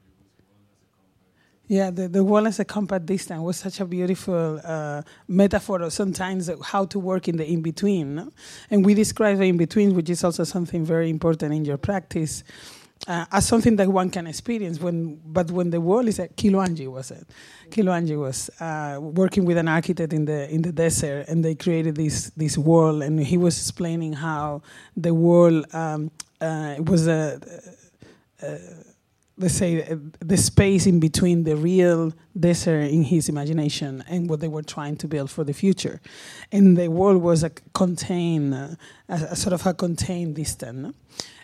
Yeah, 1.67 1.91
the, 1.91 2.09
the 2.09 2.25
wall 2.25 2.47
as 2.47 2.59
a 2.61 2.65
compact 2.65 3.05
distance 3.05 3.43
was 3.43 3.59
such 3.59 3.81
a 3.81 3.85
beautiful 3.85 4.61
uh, 4.65 5.03
metaphor 5.27 5.83
of 5.83 5.93
sometimes 5.93 6.51
how 6.65 6.87
to 6.87 6.99
work 6.99 7.29
in 7.29 7.37
the 7.37 7.47
in 7.47 7.61
between. 7.61 8.15
No? 8.15 8.33
And 8.71 8.85
we 8.87 8.95
describe 8.95 9.39
the 9.39 9.45
in 9.45 9.59
between, 9.59 9.95
which 9.95 10.09
is 10.09 10.25
also 10.25 10.45
something 10.45 10.85
very 10.85 11.11
important 11.11 11.53
in 11.53 11.65
your 11.67 11.77
practice 11.77 12.43
uh, 13.09 13.25
as 13.33 13.49
something 13.49 13.75
that 13.77 13.89
one 13.89 14.11
can 14.11 14.27
experience. 14.27 14.79
When, 14.79 15.19
but 15.25 15.51
when 15.51 15.71
the 15.71 15.81
world 15.81 16.09
is, 16.09 16.21
uh, 16.21 16.27
Kiloanji 16.37 16.87
was 16.87 17.11
it? 17.11 17.27
Kiloanji 17.71 18.19
was 18.19 18.51
uh, 18.61 18.99
working 19.01 19.47
with 19.47 19.57
an 19.57 19.67
architect 19.67 20.13
in 20.13 20.27
the 20.27 20.49
in 20.51 20.63
the 20.63 20.73
desert, 20.73 21.27
and 21.29 21.45
they 21.45 21.55
created 21.55 21.97
this 21.97 22.31
this 22.37 22.59
world. 22.59 23.03
And 23.03 23.19
he 23.19 23.39
was 23.39 23.59
explaining 23.59 24.13
how 24.13 24.63
the 24.97 25.15
world 25.15 25.67
um, 25.75 26.11
uh, 26.41 26.77
was 26.79 27.09
a, 27.09 27.41
a 28.43 28.59
let's 29.39 29.55
say 29.55 29.83
uh, 29.83 29.97
the 30.19 30.37
space 30.37 30.87
in 30.87 31.01
between 31.01 31.45
the 31.45 31.57
real 31.57 32.13
desert 32.39 32.91
in 32.91 33.05
his 33.05 33.29
imagination 33.29 34.05
and 34.09 34.29
what 34.29 34.41
they 34.41 34.49
were 34.49 34.63
trying 34.63 34.97
to 34.97 35.07
build 35.07 35.31
for 35.31 35.45
the 35.45 35.53
future 35.53 36.01
and 36.51 36.77
the 36.77 36.89
world 36.89 37.23
was 37.23 37.45
a 37.45 37.51
contained 37.73 38.53
uh, 38.53 38.69
a, 39.09 39.15
a, 39.31 39.37
sort 39.37 39.53
of 39.53 39.65
a 39.65 39.73
contained 39.73 40.35
distance 40.35 40.93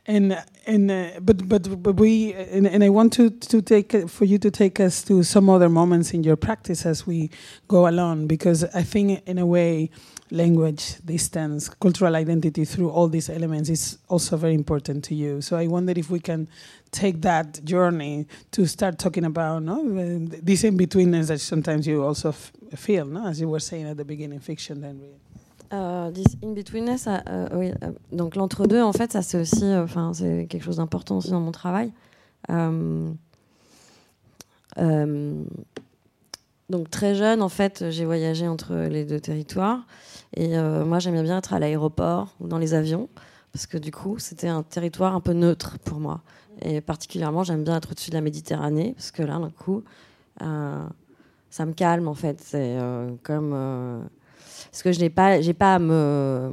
and 0.07 0.43
and 0.67 0.91
uh, 0.91 1.11
but 1.21 1.49
but 1.49 1.83
but 1.83 1.97
we 1.97 2.33
and, 2.35 2.67
and 2.67 2.85
I 2.85 2.89
want 2.89 3.13
to 3.15 3.31
to 3.31 3.63
take 3.63 4.09
for 4.09 4.25
you 4.25 4.39
to 4.39 4.51
take 4.51 4.81
us 4.81 5.03
to 5.05 5.23
some 5.23 5.49
other 5.49 5.69
moments 5.69 6.13
in 6.13 6.23
your 6.23 6.37
practice 6.37 6.85
as 6.85 7.07
we 7.07 7.31
go 7.69 7.89
along 7.89 8.27
because 8.27 8.65
I 8.65 8.83
think 8.83 9.27
in 9.27 9.39
a 9.39 9.47
way 9.47 9.91
language, 10.31 10.97
distance, 11.05 11.69
cultural 11.69 12.17
identity 12.17 12.65
through 12.65 12.91
all 12.91 13.09
these 13.09 13.31
elements 13.31 13.69
is 13.69 13.99
also 14.09 14.37
very 14.37 14.55
important 14.55 15.05
to 15.05 15.15
you. 15.15 15.41
So 15.41 15.57
I 15.57 15.67
wonder 15.67 15.93
if 15.97 16.11
we 16.11 16.19
can 16.21 16.49
take 16.91 17.21
that 17.23 17.65
journey 17.65 18.27
to 18.53 18.67
start 18.67 18.99
talking 18.99 19.25
about 19.25 19.63
no, 19.63 19.83
this 20.43 20.65
in 20.65 20.77
betweenness 20.77 21.29
that 21.29 21.41
sometimes 21.41 21.87
you 21.87 22.03
also 22.03 22.33
feel, 22.33 23.05
no, 23.07 23.27
as 23.27 23.41
you 23.41 23.49
were 23.49 23.61
saying 23.61 23.87
at 23.89 23.97
the 23.97 24.05
beginning, 24.05 24.41
fiction 24.41 24.83
and 24.85 25.01
real. 25.01 25.21
Uh, 25.73 26.13
this 26.13 26.37
in 26.43 26.55
betweenness, 26.55 27.07
uh, 27.07 27.23
uh, 27.27 27.57
oui, 27.57 27.71
uh, 27.71 27.95
donc 28.13 28.37
l'entre-deux, 28.37 28.81
en 28.81 28.93
fait, 28.93 29.13
ça 29.13 29.23
c'est 29.23 29.41
aussi, 29.41 29.65
euh, 29.65 29.83
enfin, 29.83 30.13
c'est 30.13 30.47
quelque 30.49 30.63
chose 30.63 30.77
d'important 30.77 31.17
aussi 31.17 31.31
dans 31.31 31.41
mon 31.41 31.53
travail. 31.53 31.93
Donc 36.71 36.91
très 36.91 37.15
jeune, 37.15 37.43
en 37.43 37.49
fait, 37.49 37.91
j'ai 37.91 38.05
voyagé 38.05 38.49
entre 38.49 38.75
les 38.75 39.05
deux 39.05 39.21
territoires. 39.21 39.87
Et 40.35 40.57
euh, 40.57 40.85
moi, 40.85 40.99
j'aimais 40.99 41.23
bien 41.23 41.39
être 41.39 41.53
à 41.53 41.59
l'aéroport 41.59 42.35
ou 42.41 42.49
dans 42.49 42.59
les 42.59 42.75
avions, 42.75 43.09
parce 43.53 43.67
que 43.67 43.79
du 43.79 43.91
coup, 43.91 44.19
c'était 44.19 44.49
un 44.49 44.63
territoire 44.63 45.15
un 45.15 45.21
peu 45.21 45.33
neutre 45.33 45.79
pour 45.85 46.01
moi. 46.01 46.23
Et 46.63 46.81
particulièrement, 46.81 47.43
j'aime 47.43 47.65
bien 47.65 47.77
être 47.77 47.91
au-dessus 47.93 48.11
de 48.11 48.17
la 48.17 48.21
Méditerranée, 48.21 48.95
parce 48.97 49.11
que 49.11 49.23
là, 49.23 49.39
d'un 49.39 49.51
coup, 49.51 49.83
euh, 50.43 50.83
ça 51.51 51.67
me 51.67 51.73
calme, 51.73 52.09
en 52.09 52.15
fait. 52.15 52.41
C'est 52.41 52.77
euh, 52.79 53.11
comme... 53.23 53.55
parce 54.71 54.83
que 54.83 54.93
je 54.93 55.01
n'ai 55.01 55.11
pas, 55.11 55.41
j'ai 55.41 55.55
pas 55.55 55.77
à 55.77 55.79
me, 55.79 56.51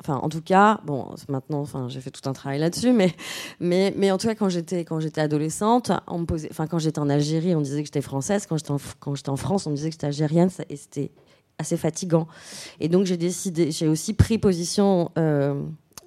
enfin, 0.00 0.16
en 0.16 0.28
tout 0.28 0.42
cas, 0.42 0.80
bon, 0.84 1.06
maintenant, 1.28 1.60
enfin, 1.60 1.88
j'ai 1.88 2.00
fait 2.00 2.10
tout 2.10 2.28
un 2.28 2.32
travail 2.32 2.58
là-dessus, 2.58 2.92
mais, 2.92 3.12
mais, 3.60 3.94
mais 3.96 4.10
en 4.10 4.18
tout 4.18 4.26
cas, 4.26 4.34
quand 4.34 4.48
j'étais, 4.48 4.84
quand 4.84 5.00
j'étais 5.00 5.20
adolescente, 5.20 5.92
enfin, 6.06 6.66
quand 6.66 6.78
j'étais 6.78 6.98
en 6.98 7.08
Algérie, 7.08 7.54
on 7.54 7.60
disait 7.60 7.82
que 7.82 7.86
j'étais 7.86 8.02
française, 8.02 8.46
quand 8.46 8.56
j'étais 8.56 8.72
en, 8.72 8.80
quand 9.00 9.14
j'étais 9.14 9.30
en 9.30 9.36
France, 9.36 9.66
on 9.66 9.70
disait 9.72 9.88
que 9.88 9.94
j'étais 9.94 10.06
algérienne, 10.06 10.50
et 10.68 10.76
c'était 10.76 11.10
assez 11.58 11.76
fatigant. 11.76 12.28
Et 12.80 12.88
donc 12.88 13.06
j'ai 13.06 13.16
décidé, 13.16 13.70
j'ai 13.70 13.88
aussi 13.88 14.14
pris 14.14 14.38
position 14.38 15.10
euh, 15.18 15.62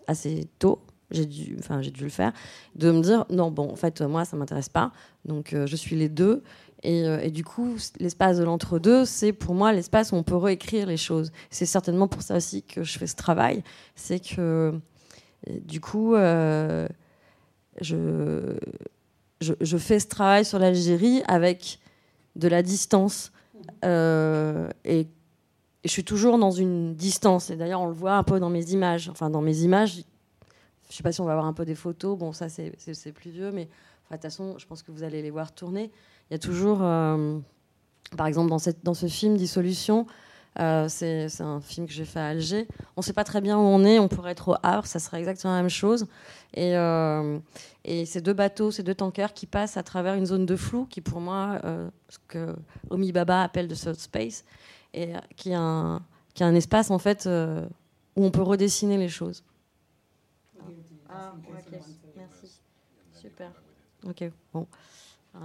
assez 0.08 0.48
tôt. 0.60 0.80
J'ai 1.12 1.26
dû, 1.28 1.56
enfin 1.60 1.82
j'ai 1.82 1.92
dû 1.92 2.04
le 2.04 2.10
faire, 2.10 2.34
de 2.76 2.92
me 2.92 3.02
dire 3.02 3.26
non 3.30 3.52
bon 3.52 3.72
en 3.72 3.76
fait 3.76 4.02
moi 4.02 4.26
ça 4.26 4.36
m'intéresse 4.36 4.70
pas, 4.70 4.92
donc 5.24 5.54
euh, 5.54 5.68
je 5.68 5.76
suis 5.76 5.96
les 5.96 6.10
deux. 6.10 6.42
Et, 6.84 7.04
euh, 7.04 7.20
et 7.22 7.32
du 7.32 7.44
coup 7.44 7.76
l'espace 8.00 8.38
de 8.38 8.44
l'entre-deux 8.44 9.06
c'est 9.06 9.34
pour 9.34 9.56
moi 9.56 9.74
l'espace 9.74 10.12
où 10.12 10.16
on 10.16 10.24
peut 10.24 10.36
réécrire 10.36 10.88
les 10.88 10.98
choses. 10.98 11.32
C'est 11.50 11.66
certainement 11.66 12.08
pour 12.08 12.22
ça 12.22 12.38
aussi 12.38 12.64
que 12.64 12.84
je 12.84 12.98
fais 12.98 13.08
ce 13.08 13.16
travail, 13.16 13.64
c'est 13.96 14.20
que 14.20 14.74
du 15.48 15.80
coup 15.80 16.16
je, 16.16 16.88
je, 19.42 19.78
fais 19.78 20.00
ce 20.00 20.08
travail 20.08 20.46
sur 20.46 20.60
l'Algérie 20.60 21.22
avec 21.28 21.80
de 22.36 22.48
la 22.48 22.62
distance 22.62 23.32
euh, 23.84 24.70
et 24.84 25.08
je 25.84 25.90
suis 25.90 26.04
toujours 26.04 26.38
dans 26.38 26.52
une 26.52 26.96
distance. 26.96 27.50
Et 27.50 27.56
d'ailleurs, 27.56 27.82
on 27.82 27.88
le 27.88 27.94
voit 27.94 28.16
un 28.16 28.24
peu 28.24 28.40
dans 28.40 28.50
mes 28.50 28.72
images. 28.72 29.10
Enfin, 29.10 29.30
dans 29.30 29.42
mes 29.42 29.60
images, 29.60 29.96
je 29.96 30.00
ne 30.90 30.94
sais 30.94 31.04
pas 31.04 31.12
si 31.12 31.22
on 31.22 31.26
va 31.26 31.34
avoir 31.34 31.48
un 31.48 31.54
peu 31.54 31.66
des 31.66 31.76
photos. 31.76 32.18
Bon, 32.18 32.34
ça, 32.34 32.50
c'est 32.50 33.12
plus 33.14 33.32
vieux, 33.32 33.52
mais 33.52 33.66
de 33.66 33.70
toute 34.12 34.22
façon, 34.22 34.58
je 34.58 34.66
pense 34.66 34.84
que 34.84 34.92
vous 34.92 35.04
allez 35.04 35.22
les 35.22 35.30
voir 35.30 35.54
tourner. 35.54 35.92
Il 36.30 36.34
y 36.34 36.36
a 36.36 36.40
toujours, 36.40 36.80
euh, 36.82 37.40
par 38.18 38.28
exemple, 38.28 38.50
dans, 38.50 38.60
cette, 38.60 38.84
dans 38.84 38.94
ce 38.94 39.08
film 39.08 39.38
Dissolution, 39.38 40.08
euh, 40.60 40.88
c'est 40.88 41.42
un 41.42 41.60
film 41.60 41.86
que 41.86 41.94
j'ai 41.94 42.06
fait 42.06 42.20
à 42.20 42.28
Alger. 42.28 42.68
On 42.96 43.02
ne 43.02 43.04
sait 43.04 43.14
pas 43.14 43.24
très 43.24 43.42
bien 43.42 43.58
où 43.58 43.62
on 43.62 43.84
est. 43.84 44.00
On 44.00 44.08
pourrait 44.08 44.32
être 44.32 44.50
au 44.50 44.56
Havre, 44.64 44.86
ça 44.86 45.00
serait 45.00 45.20
exactement 45.20 45.54
la 45.54 45.62
même 45.62 45.70
chose. 45.70 46.08
Et, 46.54 46.78
euh, 46.78 47.40
et 47.84 48.06
ces 48.06 48.22
deux 48.22 48.34
bateaux, 48.34 48.72
ces 48.72 48.84
deux 48.84 48.96
tankers 48.96 49.34
qui 49.34 49.46
passent 49.46 49.78
à 49.78 49.84
travers 49.84 50.16
une 50.16 50.26
zone 50.26 50.46
de 50.46 50.56
flou, 50.56 50.86
qui 50.86 51.02
pour 51.02 51.20
moi, 51.20 51.60
ce 52.10 52.18
que 52.28 52.56
Omi 52.90 53.12
Baba 53.12 53.44
appelle 53.44 53.68
de 53.68 53.76
South 53.76 54.00
Space, 54.00 54.46
et 54.94 55.14
qui 55.36 55.52
est 55.52 55.56
un, 55.56 56.02
qui 56.34 56.44
est 56.44 56.46
un 56.46 56.56
espace 56.56 56.90
en 56.90 57.00
fait 57.00 57.30
où 58.16 58.26
on 58.26 58.32
peut 58.32 58.42
redessiner 58.42 58.98
les 58.98 59.10
choses. 59.10 59.44
Ah, 61.10 61.34
ok, 61.38 61.80
merci. 62.18 62.60
Super. 63.14 63.52
Ok, 64.06 64.32
bon. 64.54 64.68
Euh, 65.36 65.40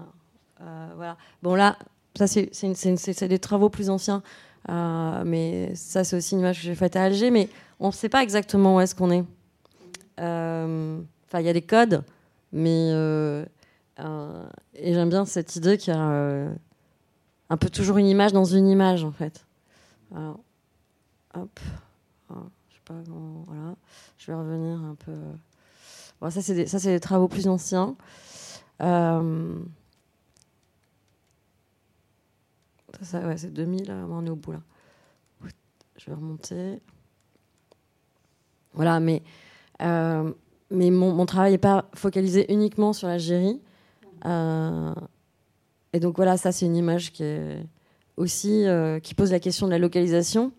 voilà. 0.97 1.17
Bon, 1.43 1.55
là, 1.55 1.77
ça, 2.17 2.27
c'est 2.27 3.29
des 3.29 3.39
travaux 3.39 3.71
plus 3.71 3.91
anciens. 3.91 4.23
Euh, 4.69 5.23
mais 5.25 5.75
ça, 5.75 6.05
c'est 6.05 6.17
aussi 6.17 6.35
une 6.35 6.41
image 6.41 6.59
que 6.59 6.65
j'ai 6.65 6.75
faite 6.75 6.97
à 6.97 7.05
Alger. 7.05 7.31
Mais 7.31 7.49
on 7.79 7.89
ne 7.89 7.93
sait 7.93 8.09
pas 8.09 8.23
exactement 8.23 8.77
où 8.77 8.81
est-ce 8.81 8.95
qu'on 8.95 9.11
est. 9.11 9.25
Enfin, 10.19 11.41
il 11.41 11.47
y 11.47 11.49
a 11.49 11.53
des 11.53 11.63
codes, 11.63 12.03
mais. 12.53 12.91
et 14.75 14.95
j'aime 14.95 15.09
bien 15.09 15.25
cette 15.25 15.57
idée 15.57 15.79
qu'il 15.79 15.95
y 15.95 15.97
a 15.97 16.51
un 17.51 17.57
peu 17.57 17.69
toujours 17.69 17.99
une 17.99 18.07
image 18.07 18.33
dans 18.33 18.45
une 18.45 18.69
image, 18.69 19.05
en 19.05 19.13
fait. 19.13 19.45
Alors, 20.15 20.41
hop. 21.35 21.61
Ah, 22.31 22.35
je 22.69 22.75
sais 22.75 22.81
pas 22.85 22.95
voilà. 23.47 23.75
Je 24.19 24.27
vais 24.27 24.35
revenir 24.35 24.79
un 24.85 24.95
peu. 24.95 25.13
Bon, 26.21 26.31
ça, 26.31 26.43
c'est 26.43 26.55
des, 26.55 26.65
des, 26.65 27.01
travaux 27.01 27.29
plus 27.29 27.49
anciens. 27.49 27.97
Euh, 28.83 29.55
ça, 33.03 33.27
ouais, 33.27 33.37
c'est 33.37 33.53
2000, 33.53 33.91
on 34.11 34.27
est 34.27 34.31
au 34.31 34.37
bout 34.37 34.53
là. 34.53 34.61
Je 36.01 36.07
vais 36.07 36.17
remonter. 36.17 36.81
Voilà, 38.73 39.01
mais, 39.01 39.23
euh, 39.83 40.33
mais 40.71 40.91
mon, 40.91 41.13
mon 41.13 41.27
travail 41.27 41.53
n'est 41.53 41.59
pas 41.59 41.91
focalisé 41.95 42.51
uniquement 42.51 42.95
sur 42.95 43.07
l'Algérie. 43.07 43.61
Euh, 44.25 44.95
et 45.93 46.01
donc 46.01 46.17
voilà, 46.17 46.39
ça 46.39 46.53
c'est 46.53 46.65
une 46.65 46.77
image 46.77 47.13
qui 47.13 47.25
est 47.25 47.67
aussi 48.17 48.67
euh, 48.67 48.99
qui 48.99 49.15
pose 49.15 49.31
la 49.31 49.41
question 49.41 49.67
de 49.67 49.73
la 49.73 49.79
localisation, 49.79 50.53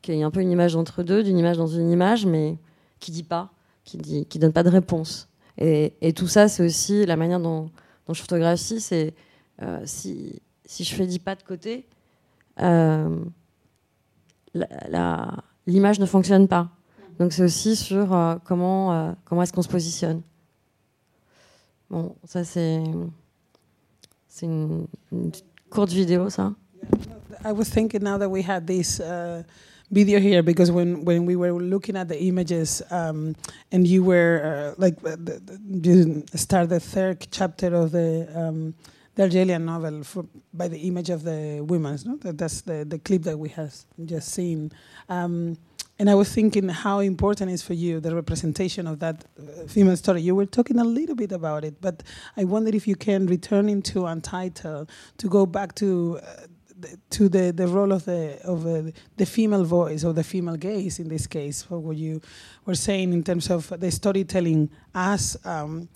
qui 0.00 0.10
est 0.10 0.22
un 0.24 0.32
peu 0.32 0.40
une 0.40 0.50
image 0.50 0.74
entre 0.74 1.04
deux, 1.04 1.22
d'une 1.22 1.38
image 1.38 1.58
dans 1.58 1.68
une 1.68 1.90
image, 1.90 2.26
mais 2.26 2.58
qui 2.98 3.12
dit 3.12 3.22
pas, 3.22 3.50
qui 3.84 3.98
dit, 3.98 4.26
qui 4.26 4.40
donne 4.40 4.52
pas 4.52 4.64
de 4.64 4.70
réponse. 4.70 5.28
Et, 5.58 5.92
et 6.00 6.12
tout 6.12 6.26
ça, 6.26 6.48
c'est 6.48 6.64
aussi 6.64 7.06
la 7.06 7.14
manière 7.14 7.38
dont, 7.38 7.70
je 8.08 8.20
photographie. 8.20 8.80
C'est 8.80 9.14
si, 9.84 10.42
si 10.72 10.84
je 10.84 10.94
fais 10.94 11.06
dix 11.06 11.18
pas 11.18 11.34
de 11.34 11.42
côté, 11.42 11.84
euh, 12.62 13.18
l'image 15.66 16.00
ne 16.00 16.06
fonctionne 16.06 16.48
pas. 16.48 16.70
Donc 17.18 17.34
c'est 17.34 17.42
aussi 17.42 17.76
sur 17.76 18.14
euh, 18.14 18.36
comment, 18.42 18.92
euh, 18.92 19.12
comment 19.26 19.42
est-ce 19.42 19.52
qu'on 19.52 19.62
se 19.62 19.68
positionne. 19.68 20.22
Bon, 21.90 22.16
ça 22.24 22.42
c'est 22.42 22.82
une, 24.40 24.86
courte 25.68 25.92
vidéo, 25.92 26.30
ça. 26.30 26.54
I 27.44 27.52
was 27.52 27.66
thinking 27.66 28.02
now 28.02 28.16
that 28.16 28.30
we 28.30 28.42
had 28.42 28.66
this 28.66 28.98
uh, 28.98 29.42
video 29.90 30.18
here 30.20 30.42
because 30.42 30.70
when, 30.70 31.04
we 31.04 31.36
were 31.36 31.52
looking 31.52 31.96
at 31.96 32.08
the 32.08 32.18
images 32.18 32.82
um, 32.90 33.34
and 33.72 33.86
you 33.86 34.02
were 34.02 34.40
uh, 34.42 34.74
like 34.78 34.96
uh, 35.04 35.16
you 35.68 36.24
start 36.34 36.70
the 36.70 36.80
third 36.80 37.26
chapter 37.30 37.74
of 37.74 37.92
the 37.92 38.26
um, 38.34 38.74
the 39.14 39.24
Algerian 39.24 39.64
novel 39.64 40.04
for, 40.04 40.24
by 40.52 40.68
the 40.68 40.78
image 40.88 41.10
of 41.10 41.22
the 41.22 41.60
women. 41.60 41.98
No? 42.04 42.16
That, 42.16 42.38
that's 42.38 42.62
the, 42.62 42.84
the 42.84 42.98
clip 42.98 43.22
that 43.22 43.38
we 43.38 43.50
have 43.50 43.74
just 44.04 44.28
seen. 44.30 44.72
Um, 45.08 45.58
and 45.98 46.08
I 46.10 46.14
was 46.14 46.32
thinking 46.32 46.68
how 46.68 47.00
important 47.00 47.50
is 47.50 47.62
for 47.62 47.74
you 47.74 48.00
the 48.00 48.14
representation 48.14 48.86
of 48.86 48.98
that 49.00 49.24
uh, 49.38 49.66
female 49.68 49.96
story. 49.96 50.22
You 50.22 50.34
were 50.34 50.46
talking 50.46 50.78
a 50.78 50.84
little 50.84 51.14
bit 51.14 51.32
about 51.32 51.64
it, 51.64 51.80
but 51.80 52.02
I 52.36 52.44
wonder 52.44 52.74
if 52.74 52.88
you 52.88 52.96
can 52.96 53.26
return 53.26 53.68
into 53.68 54.06
Untitled 54.06 54.90
to 55.18 55.28
go 55.28 55.46
back 55.46 55.74
to 55.76 56.18
uh, 56.22 56.46
to 57.10 57.28
the, 57.28 57.52
the 57.52 57.68
role 57.68 57.92
of 57.92 58.04
the 58.06 58.40
of 58.42 58.66
uh, 58.66 58.90
the 59.16 59.26
female 59.26 59.62
voice 59.62 60.02
or 60.02 60.12
the 60.12 60.24
female 60.24 60.56
gaze 60.56 60.98
in 60.98 61.08
this 61.08 61.28
case, 61.28 61.62
for 61.62 61.78
what 61.78 61.96
you 61.96 62.20
were 62.66 62.74
saying 62.74 63.12
in 63.12 63.22
terms 63.22 63.50
of 63.50 63.68
the 63.78 63.90
storytelling 63.90 64.70
as. 64.94 65.36
Um, 65.44 65.88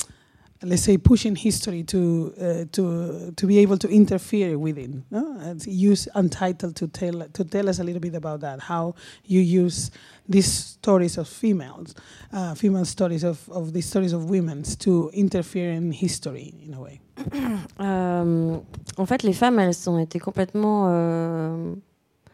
let's 0.62 0.82
say 0.82 0.96
pushing 0.96 1.36
history 1.36 1.82
to 1.82 2.32
uh, 2.40 2.64
to 2.72 3.32
to 3.36 3.46
be 3.46 3.58
able 3.58 3.76
to 3.76 3.88
interfere 3.88 4.58
within 4.58 5.04
no? 5.10 5.36
and 5.40 5.66
use 5.66 6.08
untitled 6.14 6.74
to 6.76 6.88
tell 6.88 7.28
to 7.32 7.44
tell 7.44 7.68
us 7.68 7.78
a 7.78 7.84
little 7.84 8.00
bit 8.00 8.14
about 8.14 8.40
that 8.40 8.60
how 8.60 8.94
you 9.24 9.40
use 9.40 9.90
these 10.28 10.50
stories 10.50 11.18
of 11.18 11.28
females 11.28 11.94
uh, 12.32 12.54
female 12.54 12.84
stories 12.84 13.22
of, 13.22 13.48
of 13.50 13.72
these 13.72 13.86
stories 13.86 14.12
of 14.12 14.30
women 14.30 14.62
to 14.62 15.10
interfere 15.12 15.72
in 15.72 15.92
history 15.92 16.54
in 16.64 16.74
a 16.74 16.80
way 16.80 17.00
euh, 17.80 18.58
en 18.96 19.06
fait 19.06 19.22
les 19.22 19.34
femmes 19.34 19.58
elles 19.58 19.90
ont 19.90 19.98
été 19.98 20.18
complètement 20.18 20.86
euh, 20.88 21.74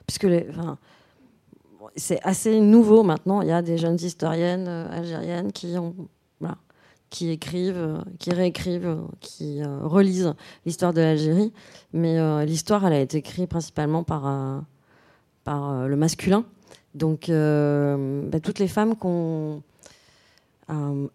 puisque 0.07 0.25
les, 0.25 0.47
enfin, 0.51 0.79
c'est 1.97 2.21
assez 2.23 2.61
nouveau 2.61 3.03
maintenant 3.03 3.43
il 3.43 3.49
y 3.49 3.53
a 3.53 3.63
des 3.63 3.79
jeunes 3.79 3.99
historiennes 4.01 4.67
euh, 4.69 4.97
algériennes 4.97 5.51
qui 5.51 5.77
ont 5.77 5.95
qui 7.13 7.31
écrivent, 7.31 8.03
qui 8.19 8.31
réécrivent, 8.31 8.97
qui 9.21 9.63
relisent 9.65 10.35
l'histoire 10.65 10.95
de 10.95 11.03
l'Algérie. 11.03 11.53
Mais 11.93 12.45
l'histoire, 12.47 12.87
elle 12.87 12.95
a 12.95 13.01
été 13.01 13.19
écrite 13.19 13.51
principalement 13.51 14.03
par, 14.03 14.65
par 15.45 15.87
le 15.87 15.97
masculin. 15.97 16.45
Donc, 16.95 17.29
bah, 17.29 18.41
toutes 18.41 18.59
les 18.59 18.67
femmes 18.67 18.97
qui 18.97 19.07
ont 19.07 19.63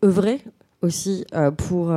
œuvré 0.05 0.43
aussi 0.83 1.25
pour, 1.57 1.91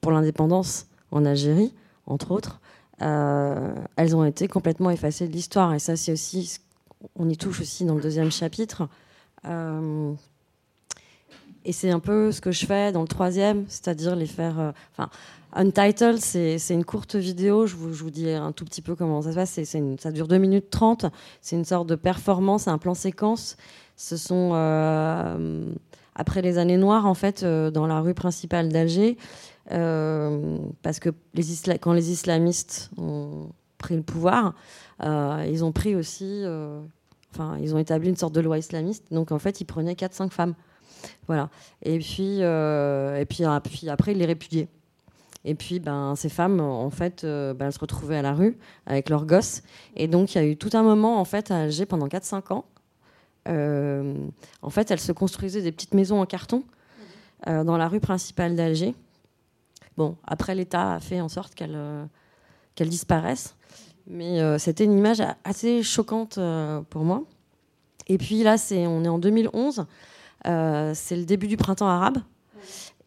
pour 0.00 0.12
l'indépendance 0.12 0.86
en 1.10 1.26
Algérie, 1.26 1.74
entre 2.06 2.30
autres, 2.30 2.60
euh, 3.02 3.74
elles 3.96 4.14
ont 4.14 4.24
été 4.24 4.48
complètement 4.48 4.90
effacées 4.90 5.26
de 5.26 5.32
l'histoire. 5.32 5.74
Et 5.74 5.78
ça, 5.78 5.96
c'est 5.96 6.12
aussi, 6.12 6.58
on 7.16 7.28
y 7.28 7.36
touche 7.36 7.60
aussi 7.60 7.84
dans 7.84 7.94
le 7.94 8.00
deuxième 8.00 8.30
chapitre. 8.30 8.88
Euh, 9.46 10.12
et 11.64 11.72
c'est 11.72 11.90
un 11.90 12.00
peu 12.00 12.32
ce 12.32 12.40
que 12.40 12.50
je 12.50 12.66
fais 12.66 12.92
dans 12.92 13.02
le 13.02 13.08
troisième, 13.08 13.64
c'est-à-dire 13.68 14.16
les 14.16 14.26
faire. 14.26 14.58
Euh, 14.58 14.72
enfin, 14.92 15.10
Untitled, 15.52 16.18
c'est 16.18 16.58
une 16.70 16.84
courte 16.84 17.16
vidéo. 17.16 17.66
Je 17.66 17.74
vous, 17.74 18.10
dis 18.10 18.30
un 18.30 18.52
tout 18.52 18.64
petit 18.64 18.82
peu 18.82 18.94
comment 18.94 19.22
ça 19.22 19.30
se 19.30 19.34
passe. 19.34 19.58
Ça 19.98 20.12
dure 20.12 20.28
2 20.28 20.38
minutes 20.38 20.70
30. 20.70 21.06
C'est 21.40 21.56
une 21.56 21.64
sorte 21.64 21.88
de 21.88 21.96
performance, 21.96 22.68
un 22.68 22.78
plan 22.78 22.94
séquence. 22.94 23.56
Ce 23.96 24.16
sont 24.16 24.52
après 26.14 26.42
les 26.42 26.56
années 26.56 26.76
noires, 26.76 27.06
en 27.06 27.14
fait, 27.14 27.44
dans 27.44 27.88
la 27.88 28.00
rue 28.00 28.14
principale 28.14 28.68
d'Alger. 28.68 29.18
Euh, 29.72 30.58
parce 30.82 30.98
que 30.98 31.10
quand 31.80 31.92
les 31.92 32.10
islamistes 32.10 32.90
ont 32.96 33.50
pris 33.78 33.96
le 33.96 34.02
pouvoir, 34.02 34.54
euh, 35.02 35.46
ils 35.48 35.64
ont 35.64 35.72
pris 35.72 35.94
aussi, 35.94 36.42
euh, 36.44 36.80
enfin, 37.32 37.56
ils 37.60 37.74
ont 37.74 37.78
établi 37.78 38.08
une 38.08 38.16
sorte 38.16 38.34
de 38.34 38.40
loi 38.40 38.58
islamiste. 38.58 39.04
Donc 39.10 39.32
en 39.32 39.38
fait, 39.38 39.60
ils 39.60 39.64
prenaient 39.64 39.94
4-5 39.94 40.30
femmes. 40.30 40.54
Voilà. 41.26 41.48
Et 41.82 41.98
puis, 41.98 42.40
et 42.40 43.26
puis, 43.28 43.44
puis, 43.70 43.88
après, 43.88 44.12
ils 44.12 44.18
les 44.18 44.26
répudiaient. 44.26 44.68
Et 45.44 45.54
puis, 45.54 45.80
ben, 45.80 46.14
ces 46.16 46.28
femmes, 46.28 46.60
en 46.60 46.90
fait, 46.90 47.24
ben, 47.24 47.56
elles 47.60 47.72
se 47.72 47.78
retrouvaient 47.78 48.18
à 48.18 48.22
la 48.22 48.34
rue 48.34 48.58
avec 48.86 49.08
leurs 49.08 49.26
gosses. 49.26 49.62
Et 49.96 50.06
donc, 50.06 50.34
il 50.34 50.38
y 50.38 50.40
a 50.40 50.46
eu 50.46 50.56
tout 50.56 50.70
un 50.74 50.82
moment, 50.82 51.20
en 51.20 51.24
fait, 51.24 51.50
à 51.50 51.60
Alger, 51.60 51.86
pendant 51.86 52.08
4-5 52.08 52.52
ans. 52.52 52.64
en 53.46 54.70
fait, 54.70 54.90
elles 54.90 55.00
se 55.00 55.12
construisaient 55.12 55.62
des 55.62 55.72
petites 55.72 55.94
maisons 55.94 56.20
en 56.20 56.26
carton 56.26 56.64
dans 57.46 57.76
la 57.76 57.88
rue 57.88 58.00
principale 58.00 58.54
d'Alger. 58.54 58.94
Bon, 60.00 60.16
après, 60.26 60.54
l'État 60.54 60.94
a 60.94 60.98
fait 61.00 61.20
en 61.20 61.28
sorte 61.28 61.54
qu'elle 61.54 61.74
euh, 61.74 62.04
qu'elle 62.74 62.88
disparaisse. 62.88 63.54
Mais 64.06 64.40
euh, 64.40 64.56
c'était 64.56 64.84
une 64.84 64.96
image 64.96 65.22
assez 65.44 65.82
choquante 65.82 66.38
euh, 66.38 66.80
pour 66.88 67.04
moi. 67.04 67.24
Et 68.06 68.16
puis 68.16 68.42
là, 68.42 68.56
c'est, 68.56 68.86
on 68.86 69.04
est 69.04 69.08
en 69.08 69.18
2011. 69.18 69.84
C'est 70.44 71.16
le 71.16 71.24
début 71.24 71.46
du 71.46 71.56
printemps 71.56 71.88
arabe. 71.88 72.18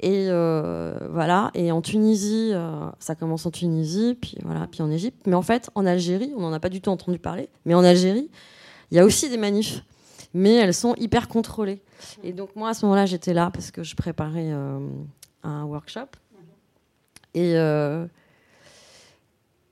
Et 0.01 0.27
voilà. 0.27 1.51
Et 1.53 1.71
en 1.71 1.81
Tunisie, 1.81 2.53
ça 2.99 3.15
commence 3.15 3.45
en 3.45 3.51
Tunisie, 3.51 4.17
puis 4.19 4.37
voilà, 4.43 4.67
puis 4.67 4.81
en 4.81 4.91
Égypte. 4.91 5.25
Mais 5.25 5.35
en 5.35 5.41
fait, 5.41 5.69
en 5.75 5.85
Algérie, 5.85 6.33
on 6.35 6.41
n'en 6.41 6.53
a 6.53 6.59
pas 6.59 6.69
du 6.69 6.81
tout 6.81 6.89
entendu 6.89 7.19
parler. 7.19 7.49
Mais 7.65 7.73
en 7.73 7.83
Algérie, 7.83 8.29
il 8.91 8.97
y 8.97 8.99
a 8.99 9.05
aussi 9.05 9.29
des 9.29 9.37
manifs, 9.37 9.83
mais 10.33 10.53
elles 10.55 10.73
sont 10.73 10.95
hyper 10.95 11.27
contrôlées. 11.27 11.81
Et 12.23 12.33
donc 12.33 12.55
moi, 12.55 12.69
à 12.69 12.73
ce 12.73 12.85
moment-là, 12.85 13.05
j'étais 13.05 13.33
là 13.33 13.49
parce 13.51 13.71
que 13.71 13.83
je 13.83 13.95
préparais 13.95 14.51
un 14.51 15.63
workshop. 15.63 16.09
Euh, 17.35 18.07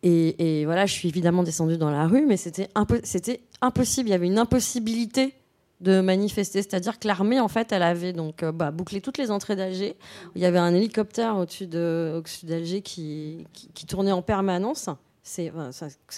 et, 0.03 0.61
et, 0.61 0.65
voilà, 0.65 0.85
je 0.85 0.93
suis 0.93 1.07
évidemment 1.07 1.43
descendue 1.43 1.77
dans 1.77 1.91
la 1.91 2.07
rue, 2.07 2.25
mais 2.25 2.37
c'était 2.37 2.69
impossible. 2.75 4.09
Il 4.09 4.11
y 4.11 4.13
avait 4.13 4.27
une 4.27 4.39
impossibilité 4.39 5.35
de 5.81 5.99
manifester. 5.99 6.61
C'est-à-dire 6.61 6.99
que 6.99 7.07
l'armée, 7.07 7.39
en 7.39 7.47
fait, 7.47 7.71
elle 7.71 7.83
avait 7.83 8.13
donc 8.13 8.43
euh, 8.43 8.51
bah, 8.51 8.71
bouclé 8.71 9.01
toutes 9.01 9.17
les 9.17 9.31
entrées 9.31 9.55
d'Alger. 9.55 9.97
Il 10.35 10.41
y 10.41 10.45
avait 10.45 10.59
un 10.59 10.73
hélicoptère 10.73 11.37
au-dessus 11.37 11.67
d'Alger 11.67 12.81
qui, 12.81 13.45
qui, 13.53 13.85
tournait 13.85 14.11
en 14.11 14.21
permanence. 14.21 14.89
C'est 15.23 15.51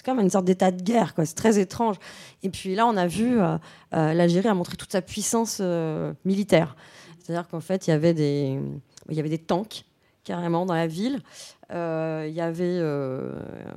comme 0.05 0.19
une 0.19 0.29
sorte 0.29 0.45
d'état 0.45 0.71
de 0.71 0.81
guerre, 0.81 1.13
c'est 1.25 1.35
très 1.35 1.59
étrange. 1.59 1.97
Et 2.41 2.49
puis 2.49 2.75
là, 2.75 2.87
on 2.87 2.95
a 2.95 3.07
vu 3.07 3.39
euh, 3.41 3.57
l'Algérie 3.91 4.47
a 4.47 4.53
montré 4.53 4.77
toute 4.77 4.91
sa 4.91 5.01
puissance 5.01 5.61
militaire. 6.23 6.75
C'est-à-dire 7.19 7.47
qu'en 7.47 7.59
fait, 7.59 7.87
il 7.87 7.91
y 7.91 7.93
avait 7.93 8.13
des, 8.13 8.59
il 9.09 9.15
y 9.15 9.19
avait 9.19 9.29
des 9.29 9.39
tanks 9.39 9.85
carrément 10.23 10.65
dans 10.65 10.73
la 10.73 10.87
ville. 10.87 11.21
Euh, 11.71 12.25
il 12.27 12.33
y 12.33 12.41
avait, 12.41 12.77
euh, 12.79 13.31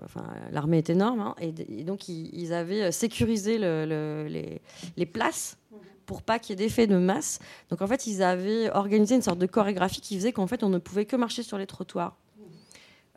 enfin, 0.05 0.25
l'armée 0.53 0.79
est 0.79 0.90
énorme, 0.90 1.20
hein, 1.20 1.35
et, 1.40 1.53
donc 1.83 2.09
ils, 2.09 2.53
avaient 2.53 2.83
euh, 2.83 2.90
sécurisé 2.90 3.59
le, 3.59 4.27
les, 4.29 4.61
les, 4.96 5.07
places 5.07 5.57
pour 6.07 6.23
pas 6.23 6.38
qu'il 6.38 6.51
y 6.51 6.62
ait 6.62 6.64
d'effet 6.64 6.87
de 6.87 6.97
masse. 6.97 7.38
Donc 7.71 7.83
en 7.83 7.87
fait, 7.87 8.07
ils 8.07 8.23
avaient 8.23 8.71
organisé 8.71 9.14
une 9.14 9.23
sorte 9.23 9.38
de 9.38 9.47
chorégraphie 9.47 10.01
qui 10.01 10.16
faisait 10.16 10.33
qu'en 10.33 10.47
fait, 10.47 10.62
on 10.62 10.69
ne 10.69 10.79
pouvait 10.79 11.05
que 11.05 11.16
marcher 11.16 11.42
sur 11.42 11.59
les 11.59 11.66
trottoirs. 11.66 12.16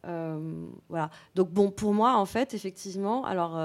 voilà. 0.04 1.10
Donc 1.36 1.52
bon, 1.52 1.72
pour 1.72 1.94
moi, 1.94 2.18
en 2.18 2.26
fait, 2.26 2.54
effectivement, 2.54 3.26
alors 3.26 3.58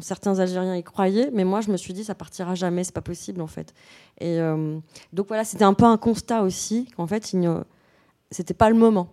certains 0.00 0.38
Algériens 0.38 0.76
y 0.76 0.82
croyaient, 0.82 1.30
mais 1.32 1.44
moi, 1.44 1.60
je 1.60 1.70
me 1.70 1.76
suis 1.76 1.92
dit, 1.92 2.04
ça 2.04 2.14
partira 2.14 2.54
jamais, 2.54 2.84
c'est 2.84 2.94
pas 2.94 3.00
possible, 3.00 3.40
en 3.40 3.46
fait. 3.46 3.74
Et 4.20 4.38
donc 5.12 5.28
voilà, 5.28 5.44
c'était 5.44 5.64
un 5.64 5.74
peu 5.74 5.84
un 5.84 5.96
constat 5.96 6.42
aussi 6.42 6.86
qu'en 6.96 7.06
fait, 7.06 7.32
il 7.32 7.62
c'était 8.30 8.54
pas 8.54 8.70
le 8.70 8.76
moment. 8.76 9.12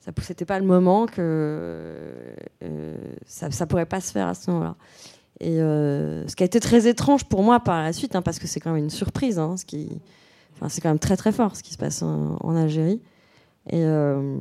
Ça, 0.00 0.12
c'était 0.22 0.44
pas 0.44 0.60
le 0.60 0.66
moment 0.66 1.06
que 1.06 2.36
euh, 2.62 2.96
ça, 3.26 3.50
ça 3.50 3.66
pourrait 3.66 3.86
pas 3.86 4.00
se 4.00 4.12
faire 4.12 4.28
à 4.28 4.34
ce 4.34 4.50
moment-là. 4.52 4.76
Et 5.40 5.60
euh, 5.60 6.26
ce 6.26 6.36
qui 6.36 6.42
a 6.42 6.46
été 6.46 6.60
très 6.60 6.86
étrange 6.86 7.24
pour 7.24 7.42
moi 7.42 7.60
par 7.60 7.82
la 7.82 7.92
suite, 7.92 8.16
hein, 8.16 8.22
parce 8.22 8.38
que 8.38 8.46
c'est 8.46 8.60
quand 8.60 8.72
même 8.72 8.84
une 8.84 8.90
surprise, 8.90 9.38
hein, 9.38 9.56
ce 9.56 9.64
qui, 9.64 9.88
enfin, 10.54 10.68
c'est 10.68 10.80
quand 10.80 10.88
même 10.88 10.98
très 10.98 11.16
très 11.16 11.32
fort 11.32 11.56
ce 11.56 11.62
qui 11.62 11.72
se 11.72 11.78
passe 11.78 12.02
en, 12.02 12.56
Algérie. 12.56 13.00
Euh, 13.72 14.38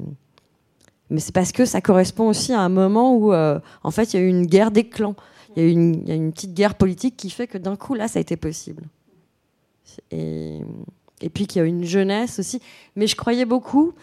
mais 1.09 1.19
c'est 1.19 1.33
parce 1.33 1.51
que 1.51 1.65
ça 1.65 1.81
correspond 1.81 2.27
aussi 2.29 2.53
à 2.53 2.61
un 2.61 2.69
moment 2.69 3.15
où, 3.15 3.33
en 3.33 3.91
fait, 3.91 4.13
il 4.13 4.19
y 4.19 4.23
a 4.23 4.25
eu 4.25 4.29
une 4.29 4.45
guerre 4.45 4.71
des 4.71 4.87
clans. 4.87 5.15
Il 5.55 5.63
y, 5.63 5.73
y 6.07 6.11
a 6.11 6.15
une 6.15 6.31
petite 6.31 6.53
guerre 6.53 6.75
politique 6.75 7.15
qui 7.15 7.29
fait 7.29 7.47
que 7.47 7.57
d'un 7.57 7.75
coup, 7.75 7.93
là, 7.93 8.07
ça 8.07 8.19
a 8.19 8.21
été 8.21 8.35
possible. 8.37 8.83
Et 10.11 11.29
puis 11.33 11.47
qu'il 11.47 11.61
y 11.61 11.65
a 11.65 11.67
une 11.67 11.83
jeunesse 11.83 12.39
aussi. 12.39 12.61
Mais 12.95 13.07
je 13.07 13.15
croyais 13.15 13.45
beaucoup, 13.45 13.93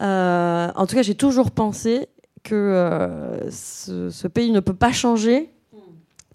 euh, 0.00 0.70
en 0.74 0.86
tout 0.86 0.96
cas 0.96 1.02
j'ai 1.02 1.14
toujours 1.14 1.50
pensé 1.50 2.08
que 2.42 2.54
euh, 2.54 3.50
ce, 3.50 4.26
pays 4.26 4.50
ne 4.50 4.60
peut 4.60 4.74
pas 4.74 4.92
changer 4.92 5.51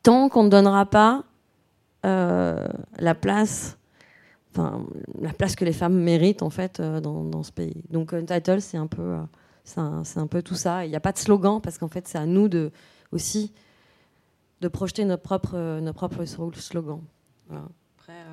tant 0.08 0.30
qu'on 0.30 0.44
ne 0.44 0.50
donnera 0.50 0.86
pas 0.86 1.26
euh, 2.06 2.66
la 2.98 3.14
place, 3.14 3.78
enfin 4.52 4.86
la 5.20 5.34
place 5.34 5.58
que 5.58 5.66
les 5.66 5.74
femmes 5.74 5.98
méritent 5.98 6.44
en 6.44 6.50
fait 6.50 6.80
dans, 6.80 7.44
ce 7.44 7.52
pays. 7.52 7.84
Donc 7.90 8.14
Untitled 8.14 8.62
c'est 8.62 8.78
un 8.78 8.88
peu, 8.88 9.18
c'est 9.66 9.82
un, 9.82 10.28
peu 10.28 10.42
tout 10.42 10.56
ça. 10.56 10.86
Il 10.86 10.90
n'y 10.92 10.96
a 10.96 11.02
pas 11.02 11.12
de 11.12 11.18
slogan 11.18 11.60
parce 11.62 11.78
qu'en 11.78 11.90
fait 11.90 12.08
c'est 12.08 12.18
à 12.18 12.26
nous 12.26 12.48
de 12.48 12.72
aussi 13.12 13.52
de 14.62 14.70
projeter 14.70 15.04
nos 15.04 15.18
propres, 15.18 15.82
nos 15.82 15.92
propres 15.92 16.24
slogans. 16.24 17.04
Après, 17.52 18.24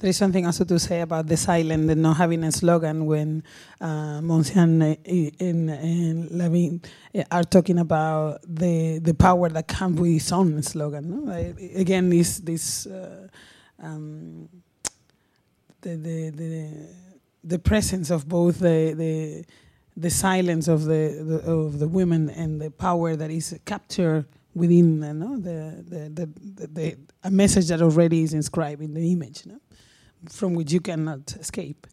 There 0.00 0.10
is 0.10 0.16
something 0.16 0.46
also 0.46 0.64
to 0.64 0.78
say 0.78 1.00
about 1.00 1.26
the 1.26 1.36
silent 1.36 1.90
and 1.90 2.02
not 2.02 2.18
having 2.18 2.44
a 2.44 2.52
slogan 2.52 3.06
when 3.06 3.42
uh, 3.80 4.20
Monsian 4.20 4.80
and, 4.80 5.70
and 5.70 6.88
eh, 7.14 7.24
are 7.32 7.42
talking 7.42 7.78
about 7.78 8.40
the 8.46 9.00
the 9.00 9.14
power 9.14 9.48
that 9.48 9.66
comes 9.66 9.98
with 10.00 10.12
his 10.12 10.30
own 10.30 10.62
slogan. 10.62 11.24
No? 11.24 11.32
Again, 11.74 12.10
this 12.10 12.38
this 12.38 12.86
uh, 12.86 13.26
um, 13.82 14.48
the, 15.80 15.96
the 15.96 16.30
the 16.30 16.88
the 17.42 17.58
presence 17.58 18.10
of 18.10 18.28
both 18.28 18.60
the 18.60 18.94
the 18.96 19.44
the 19.96 20.10
silence 20.10 20.68
of 20.68 20.84
the, 20.84 21.24
the, 21.26 21.50
of 21.50 21.80
the 21.80 21.88
women 21.88 22.30
and 22.30 22.60
the 22.60 22.70
power 22.70 23.16
that 23.16 23.32
is 23.32 23.58
captured 23.64 24.26
within 24.54 25.02
uh, 25.02 25.12
no, 25.12 25.36
the, 25.36 25.84
the, 25.88 26.26
the, 26.54 26.66
the, 26.68 26.96
a 27.24 27.30
message 27.32 27.66
that 27.66 27.82
already 27.82 28.22
is 28.22 28.32
inscribed 28.32 28.80
in 28.80 28.94
the 28.94 29.10
image, 29.10 29.44
no? 29.44 29.58
From 30.28 30.54
which 30.54 30.72
you 30.72 30.80
cannot 30.80 31.36
escape. 31.36 31.86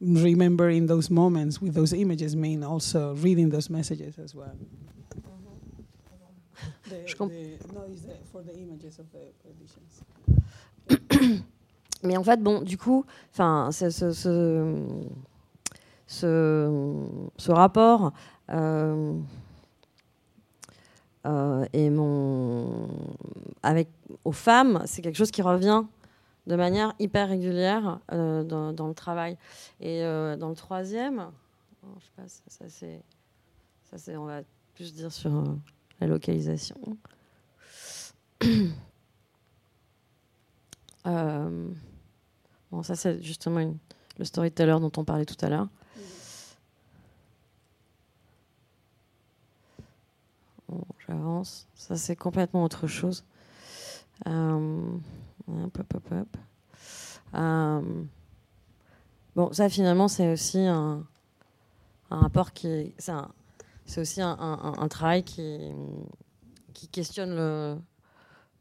Remembering 0.00 0.86
those 0.86 1.10
moments 1.10 1.60
with 1.60 1.74
those 1.74 1.92
images 1.92 2.36
mean 2.36 2.62
also 2.62 3.14
reading 3.16 3.50
those 3.50 3.68
messages 3.68 4.18
as 4.18 4.34
well. 4.34 4.56
The, 6.88 6.90
the, 7.18 7.74
no, 7.74 7.88
the, 7.88 8.16
for 8.30 8.42
the 8.42 8.54
images 8.56 8.98
of 8.98 9.06
the 9.12 9.32
editions. 9.50 10.02
Mais 12.02 12.16
en 12.16 12.22
fait, 12.22 12.40
bon, 12.40 12.62
du 12.62 12.78
coup, 12.78 13.04
enfin, 13.32 13.70
ce, 13.72 13.90
ce, 13.90 14.12
ce, 14.12 15.02
ce, 17.36 17.50
rapport 17.50 18.12
euh, 18.50 19.18
euh, 21.26 21.66
et 21.72 21.90
mon 21.90 22.88
avec 23.62 23.88
aux 24.24 24.32
femmes, 24.32 24.82
c'est 24.86 25.02
quelque 25.02 25.16
chose 25.16 25.32
qui 25.32 25.42
revient 25.42 25.82
de 26.48 26.56
manière 26.56 26.94
hyper 26.98 27.28
régulière 27.28 28.00
euh, 28.12 28.42
dans, 28.42 28.88
le 28.88 28.94
travail. 28.94 29.36
Et 29.80 30.02
euh, 30.02 30.36
dans 30.36 30.48
le 30.48 30.56
troisième, 30.56 31.30
oh, 31.84 31.88
je 32.00 32.06
sais 32.26 32.42
ça, 32.48 32.64
c'est, 32.68 33.02
ça 33.90 33.98
c'est, 33.98 34.16
on 34.16 34.24
va 34.24 34.40
plus 34.74 34.94
dire 34.94 35.12
sur 35.12 35.30
la 36.00 36.06
localisation. 36.06 36.76
Bon, 42.70 42.82
ça, 42.82 42.94
c'est 42.96 43.22
justement 43.22 43.74
le 44.18 44.24
storyteller 44.26 44.76
dont 44.78 44.92
on 44.98 45.04
parlait 45.04 45.24
tout 45.24 45.42
à 45.42 45.48
l'heure. 45.48 45.68
J'avance. 51.08 51.66
Ça, 51.74 51.96
c'est 51.96 52.14
complètement 52.14 52.62
autre 52.62 52.86
chose. 52.86 53.24
Euh, 54.26 54.90
hop, 55.48 55.78
hop, 55.78 55.94
hop, 55.94 56.12
hop. 56.12 56.36
Euh, 57.34 57.80
bon, 59.36 59.52
ça, 59.52 59.68
finalement, 59.68 60.08
c'est 60.08 60.32
aussi 60.32 60.58
un, 60.60 61.04
un 62.10 62.16
rapport 62.20 62.52
qui 62.52 62.66
est. 62.68 62.94
C'est 63.86 64.00
aussi 64.02 64.20
un, 64.20 64.36
un- 64.38 64.74
un 64.78 64.88
travail 64.88 65.22
qui, 65.24 65.58
qui 66.74 66.88
questionne 66.88 67.34
le, 67.34 67.76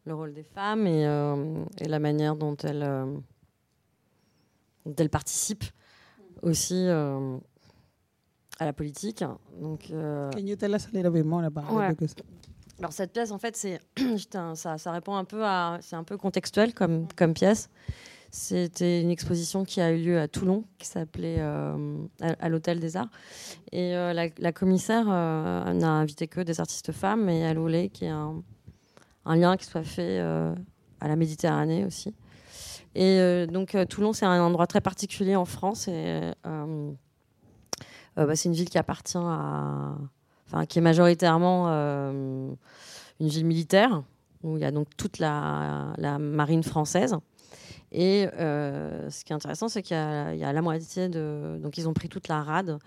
le 0.05 0.15
rôle 0.15 0.33
des 0.33 0.43
femmes 0.43 0.87
et, 0.87 1.05
euh, 1.05 1.63
et 1.79 1.87
la 1.89 1.99
manière 1.99 2.35
dont 2.37 2.55
elles, 2.57 2.83
euh, 2.83 3.05
dont 4.85 4.95
elles 4.97 5.09
participent 5.09 5.65
aussi 6.43 6.87
euh, 6.87 7.37
à 8.59 8.65
la 8.65 8.71
politique. 8.73 9.23
Donc, 9.61 9.89
euh, 9.91 10.31
alors 12.79 12.93
cette 12.93 13.11
pièce, 13.11 13.31
en 13.31 13.39
fait, 13.39 13.55
c'est 13.55 13.79
ça, 14.55 14.77
ça 14.77 14.91
répond 14.91 15.15
un 15.15 15.25
peu 15.25 15.43
à, 15.43 15.79
c'est 15.81 15.95
un 15.95 16.03
peu 16.03 16.17
contextuel 16.17 16.73
comme 16.73 17.07
comme 17.15 17.33
pièce. 17.33 17.69
C'était 18.29 19.01
une 19.01 19.09
exposition 19.09 19.63
qui 19.63 19.79
a 19.81 19.91
eu 19.91 20.03
lieu 20.03 20.19
à 20.19 20.27
Toulon, 20.27 20.65
qui 20.77 20.85
s'appelait 20.85 21.37
euh, 21.39 21.97
à, 22.21 22.35
à 22.39 22.49
l'Hôtel 22.49 22.79
des 22.79 22.97
Arts. 22.97 23.09
Et 23.71 23.95
euh, 23.95 24.13
la, 24.13 24.27
la 24.37 24.51
commissaire 24.51 25.05
euh, 25.09 25.73
n'a 25.73 25.89
invité 25.89 26.27
que 26.27 26.41
des 26.41 26.59
artistes 26.59 26.91
femmes, 26.91 27.29
et 27.29 27.39
elle 27.39 27.57
voulait 27.57 27.89
qu'il 27.89 28.07
y 28.07 28.09
ait 28.09 28.13
un, 28.13 28.43
un 29.25 29.35
lien 29.35 29.55
qui 29.57 29.65
soit 29.65 29.83
fait 29.83 30.19
à 30.19 31.07
la 31.07 31.15
Méditerranée 31.15 31.85
aussi. 31.85 32.13
Et 32.95 33.45
donc 33.47 33.77
Toulon, 33.89 34.13
c'est 34.13 34.25
un 34.25 34.41
endroit 34.41 34.67
très 34.67 34.81
particulier 34.81 35.35
en 35.35 35.45
France. 35.45 35.87
Et 35.87 36.31
bah, 36.43 38.35
c'est 38.35 38.49
une 38.49 38.55
ville 38.55 38.69
qui 38.69 38.77
appartient 38.77 39.17
à, 39.17 39.95
qui 40.67 40.79
est 40.79 40.81
majoritairement 40.81 41.65
euh, 41.67 42.51
une 43.19 43.27
ville 43.27 43.45
militaire 43.45 44.03
où 44.43 44.57
il 44.57 44.61
y 44.61 44.65
a 44.65 44.71
donc 44.71 44.87
toute 44.97 45.19
la, 45.19 45.93
marine 46.19 46.63
française. 46.63 47.15
Et 47.91 48.27
euh, 48.33 49.09
ce 49.09 49.23
qui 49.23 49.31
est 49.31 49.35
intéressant, 49.35 49.69
c'est 49.69 49.81
qu'il 49.81 49.95
y, 49.95 49.99
a- 49.99 50.53
la 50.53 50.61
moitié 50.61 51.09
de. 51.09 51.57
Donc, 51.61 51.77
ils 51.77 51.87
ont 51.87 51.93
pris 51.93 52.09
toute 52.09 52.27
la 52.27 52.43
rade. 52.43 52.79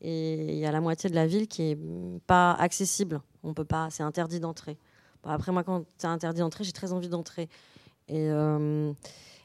Et 0.00 0.54
il 0.54 0.58
y 0.58 0.66
a 0.66 0.72
la 0.72 0.80
moitié 0.80 1.10
de 1.10 1.14
la 1.14 1.26
ville 1.26 1.46
qui 1.46 1.62
est 1.72 1.78
pas 2.26 2.52
accessible. 2.52 3.20
On 3.42 3.54
peut 3.54 3.64
pas. 3.64 3.88
C'est 3.90 4.02
interdit 4.02 4.40
d'entrer. 4.40 4.78
Après, 5.24 5.52
moi, 5.52 5.62
quand 5.62 5.84
c'est 5.98 6.06
interdit 6.06 6.40
d'entrer, 6.40 6.64
j'ai 6.64 6.72
très 6.72 6.92
envie 6.92 7.08
d'entrer. 7.08 7.48
Et, 8.08 8.30
euh, 8.30 8.92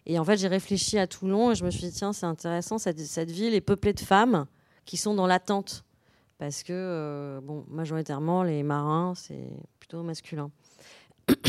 et 0.05 0.19
en 0.19 0.23
fait, 0.23 0.37
j'ai 0.37 0.47
réfléchi 0.47 0.97
à 0.97 1.07
Toulon 1.07 1.51
et 1.51 1.55
je 1.55 1.65
me 1.65 1.71
suis 1.71 1.81
dit, 1.83 1.91
tiens, 1.91 2.13
c'est 2.13 2.25
intéressant, 2.25 2.77
cette 2.77 3.31
ville 3.31 3.53
est 3.53 3.61
peuplée 3.61 3.93
de 3.93 3.99
femmes 3.99 4.45
qui 4.85 4.97
sont 4.97 5.13
dans 5.13 5.27
l'attente. 5.27 5.83
Parce 6.41 6.63
que, 6.63 6.73
euh, 6.73 7.39
bon, 7.39 7.65
majoritairement, 7.69 8.41
les 8.41 8.63
marins, 8.63 9.13
c'est 9.15 9.47
plutôt 9.79 10.01
masculin. 10.01 10.49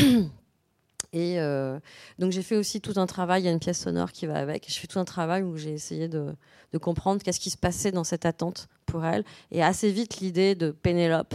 Et 1.13 1.39
euh, 1.39 1.79
donc 2.19 2.31
j'ai 2.31 2.43
fait 2.43 2.55
aussi 2.55 2.79
tout 2.79 2.93
un 2.97 3.07
travail, 3.07 3.41
il 3.41 3.45
y 3.45 3.47
a 3.47 3.51
une 3.51 3.59
pièce 3.59 3.79
sonore 3.79 4.11
qui 4.11 4.27
va 4.27 4.35
avec. 4.35 4.71
Je 4.71 4.77
fais 4.77 4.85
tout 4.85 4.99
un 4.99 5.03
travail 5.03 5.41
où 5.41 5.57
j'ai 5.57 5.71
essayé 5.71 6.07
de, 6.07 6.35
comprendre 6.79 7.23
qu'est-ce 7.23 7.39
qui 7.39 7.49
se 7.49 7.57
passait 7.57 7.91
dans 7.91 8.03
cette 8.03 8.27
attente 8.27 8.67
pour 8.85 9.03
elle. 9.03 9.23
Et 9.49 9.63
assez 9.63 9.91
vite, 9.91 10.19
l'idée 10.19 10.53
de 10.53 10.69
Pénélope 10.69 11.33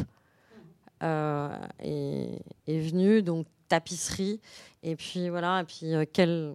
euh, 1.03 1.49
est, 1.81 2.39
venue, 2.69 3.23
donc 3.23 3.49
tapisserie. 3.67 4.41
Et 4.85 4.95
puis 4.95 5.31
voilà, 5.31 5.63
et 5.63 5.65
puis 5.65 5.95
quelle, 6.13 6.55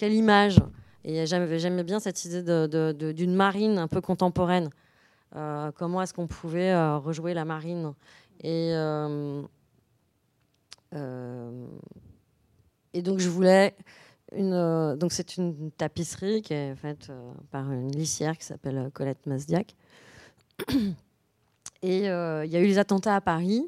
image. 0.00 0.56
Et 1.04 1.26
j'aimais 1.26 1.84
bien 1.84 2.00
cette 2.00 2.24
idée 2.24 2.42
d'une 3.12 3.34
marine 3.34 3.76
un 3.76 3.88
peu 3.88 4.00
contemporaine. 4.00 4.70
Euh, 5.36 5.72
comment 5.72 6.02
est-ce 6.02 6.12
qu'on 6.12 6.26
pouvait 6.26 6.72
euh, 6.72 6.98
rejouer 6.98 7.34
la 7.34 7.44
marine 7.44 7.94
Et 8.40 8.72
euh, 8.74 9.42
et 12.92 13.00
donc 13.00 13.18
je 13.18 13.30
voulais 13.30 13.74
une. 14.36 14.94
donc 14.96 15.12
c'est 15.12 15.38
une 15.38 15.70
tapisserie 15.70 16.42
qui 16.42 16.52
est 16.52 16.74
faite 16.74 17.10
par 17.50 17.70
une 17.72 17.90
lissière 17.92 18.36
qui 18.36 18.44
s'appelle 18.44 18.90
Colette 18.92 19.24
Masdiac. 19.26 19.74
Et 21.82 21.98
il 22.00 22.04
y 22.04 22.06
a 22.08 22.60
eu 22.60 22.66
les 22.66 22.78
attentats 22.78 23.16
à 23.16 23.20
Paris. 23.22 23.66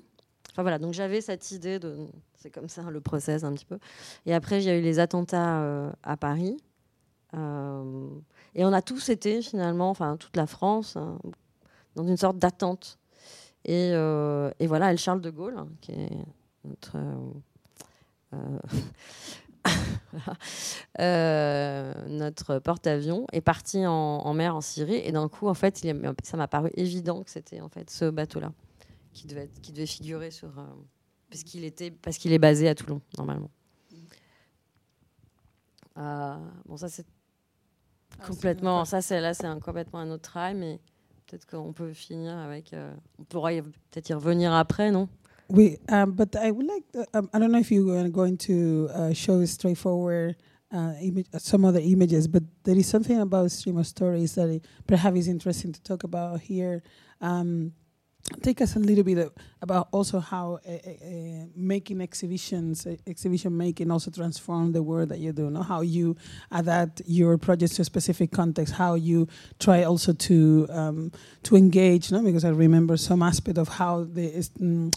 Enfin 0.51 0.63
voilà, 0.63 0.79
donc 0.79 0.93
j'avais 0.93 1.21
cette 1.21 1.51
idée 1.51 1.79
de. 1.79 2.07
C'est 2.35 2.51
comme 2.51 2.69
ça 2.69 2.83
le 2.83 3.01
process 3.01 3.43
un 3.43 3.55
petit 3.55 3.65
peu. 3.65 3.79
Et 4.27 4.35
après, 4.35 4.63
il 4.63 4.67
y 4.67 4.71
a 4.71 4.77
eu 4.77 4.83
les 4.83 4.99
attentats 4.99 5.91
à 6.03 6.17
Paris. 6.19 6.59
Et 7.33 8.65
on 8.65 8.73
a 8.73 8.83
tous 8.83 9.09
été 9.09 9.41
finalement, 9.41 9.89
enfin 9.89 10.19
toute 10.19 10.37
la 10.37 10.47
France, 10.47 10.97
hein, 10.97 11.19
dans 11.97 12.07
une 12.07 12.17
sorte 12.17 12.39
d'attente. 12.39 12.99
Et, 13.65 13.91
euh, 13.93 14.51
et 14.59 14.67
voilà, 14.67 14.91
elle 14.91 14.99
Charles 14.99 15.21
de 15.21 15.31
Gaulle, 15.31 15.57
hein, 15.59 15.69
qui 15.81 15.93
est 15.93 16.11
notre. 16.65 16.97
euh, 16.97 17.33
euh, 21.01 21.95
notre 22.09 22.59
porte-avions 22.59 23.27
est 23.33 23.41
parti 23.41 23.87
en, 23.87 23.93
en 23.93 24.35
mer 24.35 24.55
en 24.57 24.61
Syrie 24.61 24.97
et 24.97 25.11
d'un 25.13 25.29
coup 25.29 25.49
en 25.49 25.55
fait 25.55 25.83
il 25.83 26.13
ça 26.23 26.37
m'a 26.37 26.47
paru 26.49 26.71
évident 26.75 27.23
que 27.23 27.31
c'était 27.31 27.61
en 27.61 27.69
fait 27.69 27.89
ce 27.91 28.11
bateau-là 28.11 28.53
qui 29.13 29.27
devait 29.27 29.45
être- 29.45 29.61
qui 29.61 29.73
devait 29.73 29.87
figurer 29.87 30.31
sur 30.31 30.59
euh, 30.59 30.65
parce 31.31 31.43
qu'il 31.45 31.65
était 31.65 31.91
parce 31.91 32.19
qu'il 32.19 32.33
est 32.33 32.39
basé 32.39 32.69
à 32.69 32.75
Toulon 32.75 33.01
normalement. 33.17 33.51
Euh, 35.97 36.37
bon 36.67 36.77
ça 36.77 36.89
c'est 36.89 37.07
complètement 38.27 38.85
ça 38.85 39.01
c'est 39.01 39.21
là 39.21 39.33
c'est 39.35 39.49
complètement 39.61 40.01
un 40.01 40.11
autre 40.11 40.23
travail 40.31 40.55
mais 40.55 40.81
peut-être 41.27 41.47
qu'on 41.47 41.73
peut 41.73 41.93
finir 41.93 42.37
avec 42.39 42.73
euh, 42.73 42.93
on 43.19 43.25
pourra 43.25 43.51
peut-être 43.51 44.09
y 44.09 44.13
revenir 44.15 44.53
après 44.53 44.91
non? 44.91 45.09
We, 45.51 45.79
um, 45.91 46.13
but 46.13 46.35
I 46.37 46.51
would 46.51 46.67
like. 46.67 46.91
To, 46.93 47.05
um, 47.13 47.29
I 47.35 47.39
don't 47.39 47.53
know 47.53 47.59
if 47.59 47.71
you 47.71 47.91
are 47.91 48.09
going 48.09 48.39
to 48.39 48.89
uh, 48.95 49.13
show 49.13 49.45
straightforward 49.45 50.37
uh, 50.73 50.95
image, 51.03 51.27
uh, 51.35 51.39
some 51.39 51.67
other 51.67 51.81
images, 51.81 52.27
but 52.27 52.43
there 52.65 52.77
is 52.77 52.87
something 52.87 53.21
about 53.21 53.51
stream 53.51 53.77
of 53.77 53.87
stories 53.87 54.35
that 54.37 54.61
perhaps 54.87 55.19
is 55.19 55.29
interesting 55.29 55.73
to 55.73 55.83
talk 55.83 56.03
about 56.03 56.41
here. 56.41 56.83
Um, 57.21 57.73
take 58.43 58.61
us 58.61 58.77
a 58.77 58.79
little 58.79 59.05
bit 59.05 59.33
about 59.61 59.89
also 59.93 60.19
how 60.19 60.59
uh, 60.67 60.73
uh, 60.73 61.47
making 61.55 62.01
exhibitions, 62.01 62.87
uh, 62.87 62.97
exhibition 63.07 63.57
making, 63.57 63.91
also 63.91 64.11
transform 64.11 64.73
the 64.73 64.83
work 64.83 65.09
that 65.09 65.19
you 65.19 65.33
do. 65.33 65.51
No? 65.51 65.63
How 65.63 65.83
you 65.83 66.17
adapt 66.51 67.03
your 67.07 67.37
projects 67.39 67.77
to 67.77 67.83
a 67.83 67.85
specific 67.85 68.31
context. 68.31 68.75
How 68.75 68.95
you 68.95 69.29
try 69.59 69.83
also 69.83 70.13
to 70.13 70.67
um, 70.71 71.13
to 71.45 71.57
engage. 71.57 72.11
No, 72.13 72.23
because 72.23 72.45
I 72.45 72.51
remember 72.51 72.97
some 72.97 73.23
aspect 73.23 73.59
of 73.59 73.69
how 73.69 74.05
the 74.05 74.31
mm, 74.61 74.95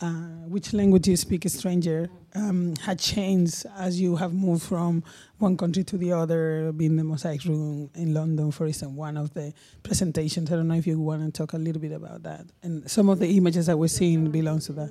uh, 0.00 0.44
which 0.46 0.72
language 0.72 1.08
you 1.08 1.16
speak, 1.16 1.44
a 1.44 1.48
stranger, 1.48 2.08
um, 2.34 2.74
had 2.76 2.98
changed 2.98 3.64
as 3.78 4.00
you 4.00 4.16
have 4.16 4.34
moved 4.34 4.62
from 4.62 5.02
one 5.38 5.56
country 5.56 5.84
to 5.84 5.96
the 5.96 6.12
other, 6.12 6.72
being 6.72 6.96
the 6.96 7.04
Mosaic 7.04 7.44
Room 7.44 7.90
in 7.94 8.12
London, 8.12 8.50
for 8.52 8.66
instance, 8.66 8.92
one 8.92 9.16
of 9.16 9.32
the 9.32 9.54
presentations. 9.82 10.52
I 10.52 10.56
don't 10.56 10.68
know 10.68 10.74
if 10.74 10.86
you 10.86 11.00
want 11.00 11.24
to 11.24 11.30
talk 11.32 11.54
a 11.54 11.58
little 11.58 11.80
bit 11.80 11.92
about 11.92 12.22
that. 12.24 12.46
And 12.62 12.90
some 12.90 13.08
of 13.08 13.18
the 13.18 13.36
images 13.36 13.66
that 13.66 13.78
we're 13.78 13.88
seeing 13.88 14.30
belongs 14.30 14.66
to 14.66 14.72
that. 14.74 14.90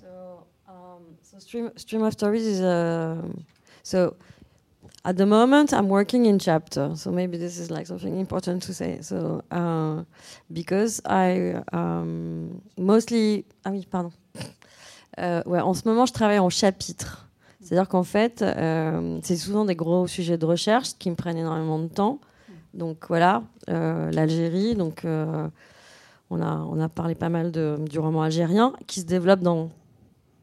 So, 0.00 0.46
um, 0.68 1.16
so 1.22 1.38
stream 1.38 1.70
stream 1.76 2.02
of 2.02 2.12
stories 2.12 2.46
is 2.46 2.60
uh, 2.60 3.22
so. 3.82 4.16
At 5.08 5.14
the 5.14 5.24
moment, 5.26 5.72
I'm 5.72 5.88
working 5.88 6.26
in 6.26 6.40
chapter, 6.40 6.90
so 6.96 7.12
maybe 7.12 7.38
this 7.38 7.58
is 7.60 7.70
like 7.70 7.86
something 7.86 8.18
important 8.18 8.60
to 8.66 8.72
say. 8.74 8.98
So, 9.02 9.40
uh, 9.52 10.02
because 10.52 11.00
I 11.06 11.62
um, 11.72 12.60
mostly, 12.76 13.44
ah 13.64 13.70
oui, 13.70 13.86
pardon. 13.90 14.10
Euh, 15.18 15.42
ouais, 15.46 15.60
en 15.60 15.72
ce 15.72 15.88
moment, 15.88 16.04
je 16.04 16.12
travaille 16.12 16.38
en 16.40 16.50
chapitre. 16.50 17.26
C'est-à-dire 17.62 17.88
qu'en 17.88 18.02
fait, 18.02 18.42
euh, 18.42 19.18
c'est 19.22 19.36
souvent 19.38 19.64
des 19.64 19.74
gros 19.74 20.06
sujets 20.06 20.36
de 20.36 20.44
recherche 20.44 20.88
qui 20.98 21.08
me 21.08 21.14
prennent 21.14 21.38
énormément 21.38 21.78
de 21.78 21.86
temps. 21.86 22.18
Donc 22.74 23.06
voilà, 23.08 23.42
euh, 23.70 24.10
l'Algérie, 24.12 24.74
donc 24.74 25.06
euh, 25.06 25.48
on 26.28 26.42
a, 26.42 26.58
on 26.70 26.78
a 26.80 26.90
parlé 26.90 27.14
pas 27.14 27.30
mal 27.30 27.50
de- 27.50 27.78
du 27.88 27.98
roman 27.98 28.24
algérien, 28.24 28.74
qui 28.86 29.00
se 29.00 29.06
développe 29.06 29.40
dans 29.40 29.70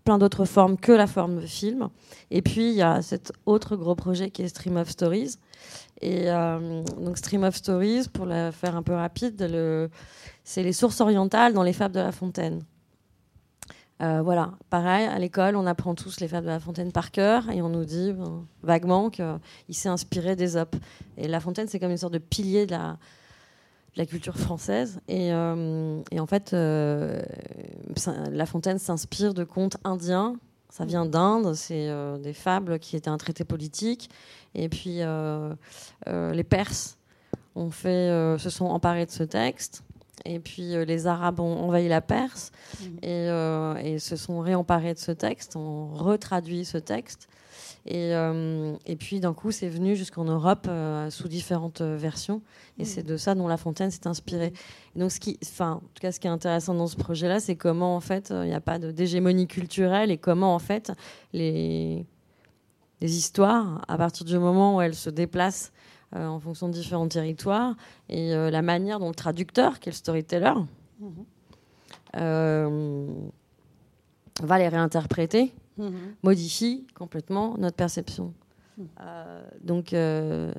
plein 0.04 0.18
d'autres 0.18 0.45
formes 0.45 0.78
que 0.78 0.91
la 0.91 1.08
forme 1.08 1.41
film. 1.41 1.89
Et 2.32 2.41
puis, 2.41 2.70
il 2.70 2.76
y 2.76 2.82
a 2.82 3.01
cet 3.01 3.32
autre 3.45 3.76
gros 3.76 3.95
projet 3.95 4.30
qui 4.30 4.41
est 4.41 4.47
Stream 4.47 4.78
of 4.78 4.89
Stories. 4.89 5.38
Et 6.01 6.30
euh, 6.30 6.84
donc, 6.99 7.18
Stream 7.18 7.43
of 7.43 7.56
Stories, 7.56 8.08
pour 8.12 8.26
la 8.26 8.51
faire 8.51 8.76
un 8.76 8.84
peu 8.84 8.93
rapide, 8.93 9.36
c'est 10.43 10.64
les 10.64 10.74
sources 10.74 11.01
orientales 11.01 11.54
dans 11.54 11.64
les 11.64 11.74
fables 11.74 11.95
de 11.95 11.99
La 11.99 12.12
Fontaine. 12.12 12.64
Euh, 14.01 14.22
voilà, 14.22 14.51
pareil, 14.70 15.06
à 15.06 15.18
l'école, 15.20 15.56
on 15.56 15.66
apprend 15.66 15.95
tous 15.95 16.20
les 16.20 16.28
fables 16.28 16.47
de 16.47 16.51
La 16.51 16.60
Fontaine 16.60 16.91
par 16.91 17.12
cœur 17.12 17.49
et 17.49 17.62
on 17.62 17.70
nous 17.70 17.86
dit 17.86 18.12
ben, 18.12 18.45
vaguement 18.62 19.10
qu'il 19.10 19.39
s'est 19.70 19.88
inspiré 19.88 20.36
des 20.36 20.58
op. 20.58 20.76
Et 21.16 21.28
La 21.28 21.39
Fontaine, 21.39 21.68
c'est 21.70 21.80
comme 21.80 21.91
une 21.91 21.97
sorte 21.97 22.14
de 22.14 22.20
pilier 22.20 22.66
de 22.66 22.72
la, 22.72 22.97
de 23.96 24.00
la 24.00 24.06
culture 24.06 24.38
française. 24.38 25.00
Et, 25.08 25.34
euh, 25.34 26.02
et 26.12 26.20
en 26.20 26.26
fait, 26.26 26.54
euh, 26.54 27.22
La 28.32 28.46
Fontaine 28.46 28.80
s'inspire 28.80 29.34
de 29.34 29.44
contes 29.44 29.78
indiens. 29.84 30.36
Ça 30.70 30.86
vient 30.86 31.06
d'Inde, 31.06 31.54
c'est 31.54 31.88
des 32.24 32.34
fables 32.34 32.80
qui 32.80 32.96
étaient 32.96 33.10
un 33.10 33.20
traité 33.20 33.44
politique. 33.44 34.10
Et 34.56 34.70
puis 34.70 35.02
les 36.08 36.44
Perses 36.44 36.98
ont 37.54 37.70
fait, 37.70 38.10
se 38.39 38.50
sont 38.50 38.66
emparés 38.66 39.06
de 39.06 39.12
ce 39.12 39.22
texte. 39.22 39.84
Et 40.26 40.39
puis 40.39 40.84
les 40.84 41.06
Arabes 41.06 41.39
ont 41.41 41.60
envahi 41.60 41.88
la 41.88 42.02
Perse 42.02 42.52
mmh. 42.82 42.86
et, 43.04 44.00
se 44.00 44.16
sont 44.16 44.39
réemparés 44.39 44.96
de 44.96 45.00
ce 45.00 45.12
texte, 45.12 45.56
ont 45.56 45.94
retraduit 45.94 46.66
ce 46.66 46.80
texte. 46.80 47.30
Et, 47.86 48.15
euh, 48.15 48.75
et 48.86 48.95
puis 48.95 49.19
d'un 49.19 49.34
coup, 49.34 49.51
c'est 49.51 49.67
venu 49.67 49.95
jusqu'en 49.95 50.23
Europe 50.23 50.67
euh, 50.69 51.09
sous 51.09 51.27
différentes 51.27 51.81
euh, 51.81 51.97
versions. 51.97 52.41
Et 52.79 52.86
c'est 52.86 53.03
de 53.03 53.17
ça 53.17 53.36
dont 53.36 53.47
La 53.47 53.57
Fontaine 53.57 53.91
s'est 53.91 54.07
inspirée. 54.07 54.53
donc, 54.95 55.11
ce 55.11 55.19
qui, 55.19 55.38
enfin, 55.43 55.73
en 55.73 55.79
tout 55.79 56.01
cas, 56.01 56.11
ce 56.11 56.19
qui 56.19 56.27
est 56.27 56.31
intéressant 56.31 56.73
dans 56.73 56.88
ce 56.88 56.95
projet-là, 56.95 57.39
c'est 57.39 57.55
comment 57.55 57.95
en 57.95 57.99
fait, 57.99 58.29
il 58.31 58.47
n'y 58.47 58.53
a 58.53 58.61
pas 58.61 58.79
d'hégémonie 58.79 59.47
culturelle 59.47 60.11
et 60.11 60.17
comment 60.17 60.55
en 60.55 60.59
fait 60.59 60.93
les, 61.34 62.05
les 63.01 63.17
histoires, 63.17 63.84
à 63.88 63.97
partir 63.97 64.25
du 64.25 64.39
moment 64.39 64.77
où 64.77 64.81
elles 64.81 64.95
se 64.95 65.09
déplacent 65.09 65.71
en 66.15 66.39
fonction 66.39 66.67
de 66.67 66.73
différents 66.73 67.07
territoires, 67.07 67.75
et 68.07 68.36
la 68.36 68.61
manière 68.61 68.99
dont 68.99 69.09
le 69.09 69.15
traducteur, 69.15 69.79
qui 69.79 69.89
est 69.89 69.91
le 69.91 69.97
storyteller, 69.97 70.53
mmh. 70.99 71.07
va 74.43 74.59
les 74.59 74.67
réinterpréter 74.67 75.55
Mhm. 75.78 76.15
modifie 76.24 76.86
complètement 76.93 77.57
notre 77.57 77.76
perception. 77.76 78.34
Mhm. 78.78 78.88
Euh, 79.01 79.43
donc, 79.61 79.93
euh, 79.93 80.53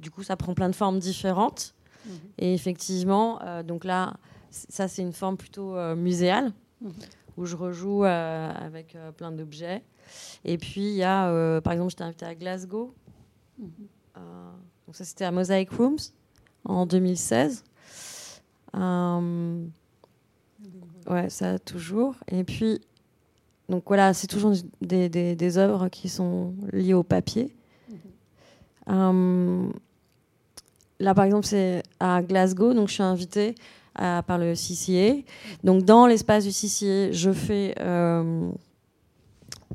du 0.00 0.10
coup, 0.10 0.22
ça 0.22 0.36
prend 0.36 0.54
plein 0.54 0.68
de 0.68 0.74
formes 0.74 0.98
différentes. 0.98 1.74
Mhm. 2.06 2.12
Et 2.38 2.54
effectivement, 2.54 3.40
euh, 3.42 3.62
donc 3.62 3.84
là, 3.84 4.14
ça, 4.50 4.88
c'est 4.88 5.02
une 5.02 5.12
forme 5.12 5.36
plutôt 5.36 5.74
muséale, 5.96 6.52
où 7.36 7.44
je 7.44 7.56
rejoue 7.56 8.04
avec 8.04 8.96
plein 9.16 9.32
d'objets. 9.32 9.82
Et 10.44 10.58
puis, 10.58 10.82
il 10.82 10.94
y 10.96 11.02
a, 11.02 11.60
par 11.60 11.72
exemple, 11.72 11.90
j'étais 11.90 12.04
invitée 12.04 12.26
à 12.26 12.34
Glasgow. 12.36 12.94
donc, 13.58 14.94
ça, 14.94 15.04
c'était 15.04 15.24
à 15.24 15.32
Mosaic 15.32 15.70
Rooms 15.72 15.98
en 16.64 16.86
2016. 16.86 17.64
ouais, 21.08 21.30
ça, 21.30 21.58
toujours. 21.58 22.14
Et 22.28 22.44
puis, 22.44 22.80
donc 23.68 23.84
voilà, 23.86 24.12
c'est 24.12 24.26
toujours 24.26 24.52
des, 24.82 25.08
des, 25.08 25.58
œuvres 25.58 25.88
qui 25.88 26.08
sont 26.08 26.54
liées 26.72 26.94
au 26.94 27.02
papier. 27.02 27.50
Euh, 28.90 29.66
là, 31.00 31.14
par 31.14 31.24
exemple, 31.24 31.46
c'est 31.46 31.82
à 31.98 32.22
Glasgow, 32.22 32.74
donc 32.74 32.88
je 32.88 32.94
suis 32.94 33.02
invitée 33.02 33.54
par 33.94 34.38
le 34.38 34.54
CCA. 34.54 35.22
Donc 35.62 35.84
dans 35.84 36.06
l'espace 36.06 36.44
du 36.44 36.50
CCA, 36.50 37.10
je 37.12 37.32
fais 37.32 37.74
euh, 37.80 38.50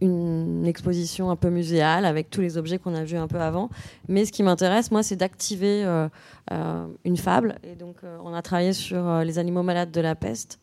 une 0.01 0.65
exposition 0.67 1.31
un 1.31 1.35
peu 1.35 1.49
muséale 1.49 2.05
avec 2.05 2.29
tous 2.29 2.41
les 2.41 2.57
objets 2.57 2.77
qu'on 2.77 2.93
a 2.93 3.03
vus 3.03 3.17
un 3.17 3.27
peu 3.27 3.41
avant. 3.41 3.69
Mais 4.07 4.23
ce 4.25 4.31
qui 4.31 4.43
m'intéresse, 4.43 4.91
moi, 4.91 5.01
c'est 5.01 5.15
d'activer 5.15 5.83
euh, 5.83 6.85
une 7.05 7.17
fable. 7.17 7.55
Et 7.63 7.75
donc, 7.75 7.95
on 8.23 8.35
a 8.35 8.43
travaillé 8.43 8.73
sur 8.73 9.21
les 9.21 9.39
animaux 9.39 9.63
malades 9.63 9.89
de 9.89 10.01
la 10.01 10.13
peste, 10.13 10.59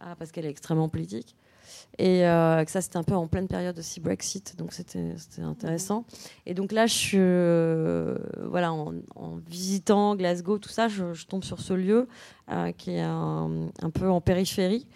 ah, 0.00 0.14
parce 0.18 0.32
qu'elle 0.32 0.46
est 0.46 0.50
extrêmement 0.50 0.88
politique. 0.88 1.36
Et 1.98 2.26
euh, 2.26 2.64
ça, 2.66 2.80
c'était 2.80 2.96
un 2.96 3.02
peu 3.02 3.14
en 3.14 3.26
pleine 3.26 3.48
période 3.48 3.78
aussi 3.78 4.00
Brexit, 4.00 4.56
donc 4.56 4.72
c'était 4.72 5.12
intéressant. 5.42 6.04
Et 6.46 6.54
donc 6.54 6.72
là, 6.72 6.86
je 6.86 7.18
euh, 7.18 8.16
voilà, 8.46 8.72
en, 8.72 8.94
visitant 9.46 10.16
Glasgow, 10.16 10.58
tout 10.58 10.68
ça, 10.68 10.88
je, 10.88 11.26
tombe 11.26 11.44
sur 11.44 11.60
ce 11.60 11.74
lieu 11.74 12.08
euh, 12.50 12.72
qui 12.72 12.92
est 12.92 13.02
un, 13.02 13.70
peu 13.92 14.08
en 14.08 14.20
périphérie 14.20 14.86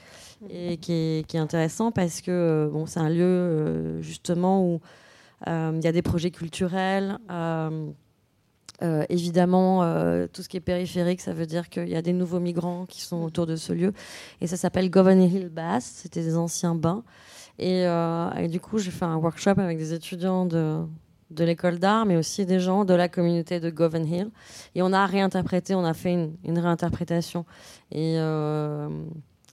et 0.48 0.76
qui 0.78 0.92
est, 0.92 1.26
qui 1.26 1.36
est 1.36 1.40
intéressant 1.40 1.92
parce 1.92 2.20
que 2.20 2.68
bon, 2.72 2.86
c'est 2.86 3.00
un 3.00 3.10
lieu 3.10 4.00
justement 4.00 4.64
où 4.64 4.80
il 5.46 5.80
y 5.84 5.88
a 5.88 5.92
des 5.92 6.02
projets 6.02 6.30
culturels. 6.30 7.18
Euh, 8.82 9.04
évidemment, 9.08 9.82
euh, 9.82 10.26
tout 10.32 10.42
ce 10.42 10.48
qui 10.48 10.56
est 10.56 10.60
périphérique, 10.60 11.20
ça 11.20 11.32
veut 11.32 11.46
dire 11.46 11.68
qu'il 11.68 11.88
y 11.88 11.96
a 11.96 12.02
des 12.02 12.12
nouveaux 12.12 12.40
migrants 12.40 12.86
qui 12.86 13.02
sont 13.02 13.22
autour 13.22 13.46
de 13.46 13.56
ce 13.56 13.72
lieu. 13.72 13.92
Et 14.40 14.46
ça 14.46 14.56
s'appelle 14.56 14.90
Govan 14.90 15.20
Hill 15.20 15.48
Bass. 15.48 15.84
C'était 15.84 16.22
des 16.22 16.36
anciens 16.36 16.74
bains. 16.74 17.04
Euh, 17.60 18.32
et, 18.32 18.48
du 18.48 18.60
coup, 18.60 18.78
j'ai 18.78 18.90
fait 18.90 19.04
un 19.04 19.16
workshop 19.16 19.58
avec 19.58 19.78
des 19.78 19.94
étudiants 19.94 20.44
de, 20.44 20.80
de 21.30 21.44
l'école 21.44 21.78
d'art, 21.78 22.04
mais 22.04 22.16
aussi 22.16 22.46
des 22.46 22.58
gens 22.58 22.84
de 22.84 22.94
la 22.94 23.08
communauté 23.08 23.60
de 23.60 23.70
Govan 23.70 24.04
Hill. 24.04 24.30
Et 24.74 24.82
on 24.82 24.92
a 24.92 25.06
réinterprété, 25.06 25.74
on 25.76 25.84
a 25.84 25.94
fait 25.94 26.12
une, 26.12 26.36
une 26.44 26.58
réinterprétation. 26.58 27.44
Et 27.92 28.16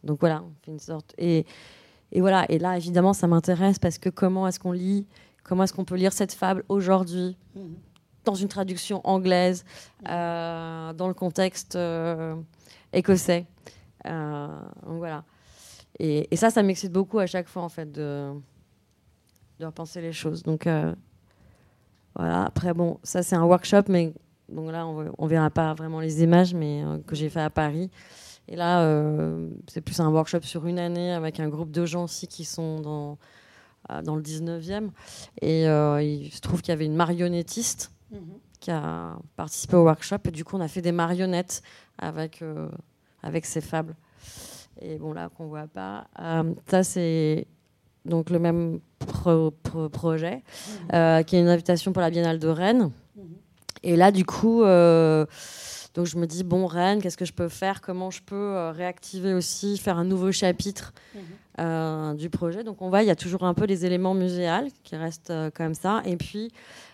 donc 0.04 0.20
voilà, 0.20 0.44
on 0.44 0.52
fait 0.66 0.72
une 0.72 0.80
sorte. 0.80 1.14
Et, 1.20 1.46
et 2.12 2.22
voilà. 2.22 2.48
Et 2.50 2.58
là, 2.58 2.76
évidemment, 2.76 3.14
ça 3.14 3.28
m'intéresse 3.28 3.78
parce 3.78 4.00
que 4.00 4.10
comment 4.10 4.48
est-ce 4.48 4.60
qu'on 4.60 4.72
lit, 4.72 5.06
comment 5.44 5.64
est-ce 5.64 5.74
qu'on 5.74 5.86
peut 5.86 5.96
lire 5.96 6.12
cette 6.12 6.34
fable 6.34 6.64
aujourd'hui? 6.70 7.38
Mmh 7.56 7.91
dans 8.26 8.36
une 8.36 8.48
traduction 8.48 9.02
anglaise, 9.04 9.66
euh, 10.08 10.94
dans 10.94 11.08
le 11.08 11.14
contexte 11.14 11.76
euh, 11.76 12.36
écossais. 12.94 13.46
Euh, 14.06 14.48
donc 14.86 14.98
voilà. 14.98 15.24
Et, 16.00 16.28
ça, 16.36 16.50
ça 16.50 16.64
m'excite 16.64 16.92
beaucoup 16.92 17.20
à 17.20 17.28
chaque 17.28 17.48
fois, 17.48 17.64
en 17.64 17.70
fait, 17.70 17.92
de, 17.92 18.32
de 19.60 19.66
repenser 19.66 20.02
les 20.02 20.14
choses. 20.14 20.44
Donc 20.44 20.68
voilà. 22.16 22.46
Après, 22.46 22.74
bon, 22.74 23.00
ça, 23.04 23.24
c'est 23.24 23.36
un 23.36 23.44
workshop, 23.44 23.84
mais 23.90 24.14
donc 24.50 24.72
là, 24.72 24.86
on, 24.88 25.04
ne 25.04 25.28
verra 25.28 25.50
pas 25.50 25.74
vraiment 25.74 26.00
les 26.00 26.24
images, 26.24 26.54
mais 26.54 26.84
que 27.06 27.16
j'ai 27.16 27.30
fait 27.30 27.42
à 27.42 27.50
Paris. 27.50 27.90
Et 28.48 28.56
là, 28.56 28.84
c'est 29.68 29.82
plus 29.82 30.00
un 30.00 30.10
workshop 30.10 30.42
sur 30.42 30.66
une 30.66 30.80
année 30.80 31.14
avec 31.14 31.40
un 31.40 31.50
groupe 31.50 31.72
de 31.72 31.86
gens 31.86 32.06
aussi 32.06 32.28
qui 32.28 32.46
sont 32.46 32.80
dans, 32.80 33.18
dans 34.04 34.16
le 34.16 34.24
19e. 34.24 34.90
Et 35.42 35.66
il 35.66 36.32
se 36.32 36.42
trouve 36.42 36.62
qu'il 36.62 36.72
y 36.72 36.74
avait 36.74 36.86
une 36.86 36.96
marionnettiste 36.96 37.92
qui 38.60 38.72
a 38.72 39.18
participé 39.36 39.76
au 39.76 39.84
workshop. 39.84 40.18
Et 40.26 40.32
du 40.32 40.44
coup, 40.44 40.58
on 40.58 40.62
a 40.62 40.68
fait 40.68 40.82
des 40.82 40.92
marionnettes 40.92 41.62
avec, 41.98 42.42
euh, 42.42 42.70
avec 43.24 43.46
ces 43.46 43.62
fables. 43.62 43.96
Et 44.80 44.98
bon, 44.98 45.14
là, 45.14 45.30
qu'on 45.30 45.48
voit 45.48 45.68
pas. 45.68 46.08
Euh, 46.20 46.54
ça, 46.68 46.84
c'est 46.84 47.48
donc 48.06 48.30
le 48.30 48.40
même 48.40 48.80
projet, 49.00 50.36
mhm. 50.36 50.42
euh, 50.94 51.24
qui 51.24 51.36
est 51.36 51.42
une 51.42 51.50
invitation 51.50 51.92
pour 51.92 52.02
la 52.02 52.10
Biennale 52.10 52.40
de 52.40 52.48
Rennes. 52.48 52.92
Mhm. 53.16 53.24
Et 53.84 53.96
là, 53.96 54.12
du 54.12 54.26
coup, 54.26 54.64
donc 55.94 56.06
je 56.06 56.18
me 56.18 56.26
dis, 56.26 56.44
bon, 56.44 56.68
Rennes, 56.68 57.02
qu'est-ce 57.02 57.18
que 57.18 57.26
je 57.26 57.34
peux 57.34 57.50
faire? 57.50 57.82
Comment 57.82 58.12
je 58.12 58.22
peux 58.22 58.70
réactiver 58.70 59.34
aussi, 59.34 59.78
faire 59.78 59.98
un 59.98 60.06
nouveau 60.06 60.32
chapitre 60.32 60.94
mhm. 61.60 62.16
du 62.16 62.30
projet? 62.30 62.64
Donc 62.64 62.82
on 62.82 62.90
voit, 62.90 63.04
il 63.04 63.08
y 63.08 63.12
a 63.12 63.16
toujours 63.16 63.44
un 63.44 63.54
peu 63.54 63.66
les 63.66 63.86
éléments 63.86 64.14
muséales 64.14 64.70
qui 64.84 64.96
restent 64.96 65.34
comme 65.54 65.74
ça. 65.74 66.02
Et 66.06 66.16
puis, 66.16 66.52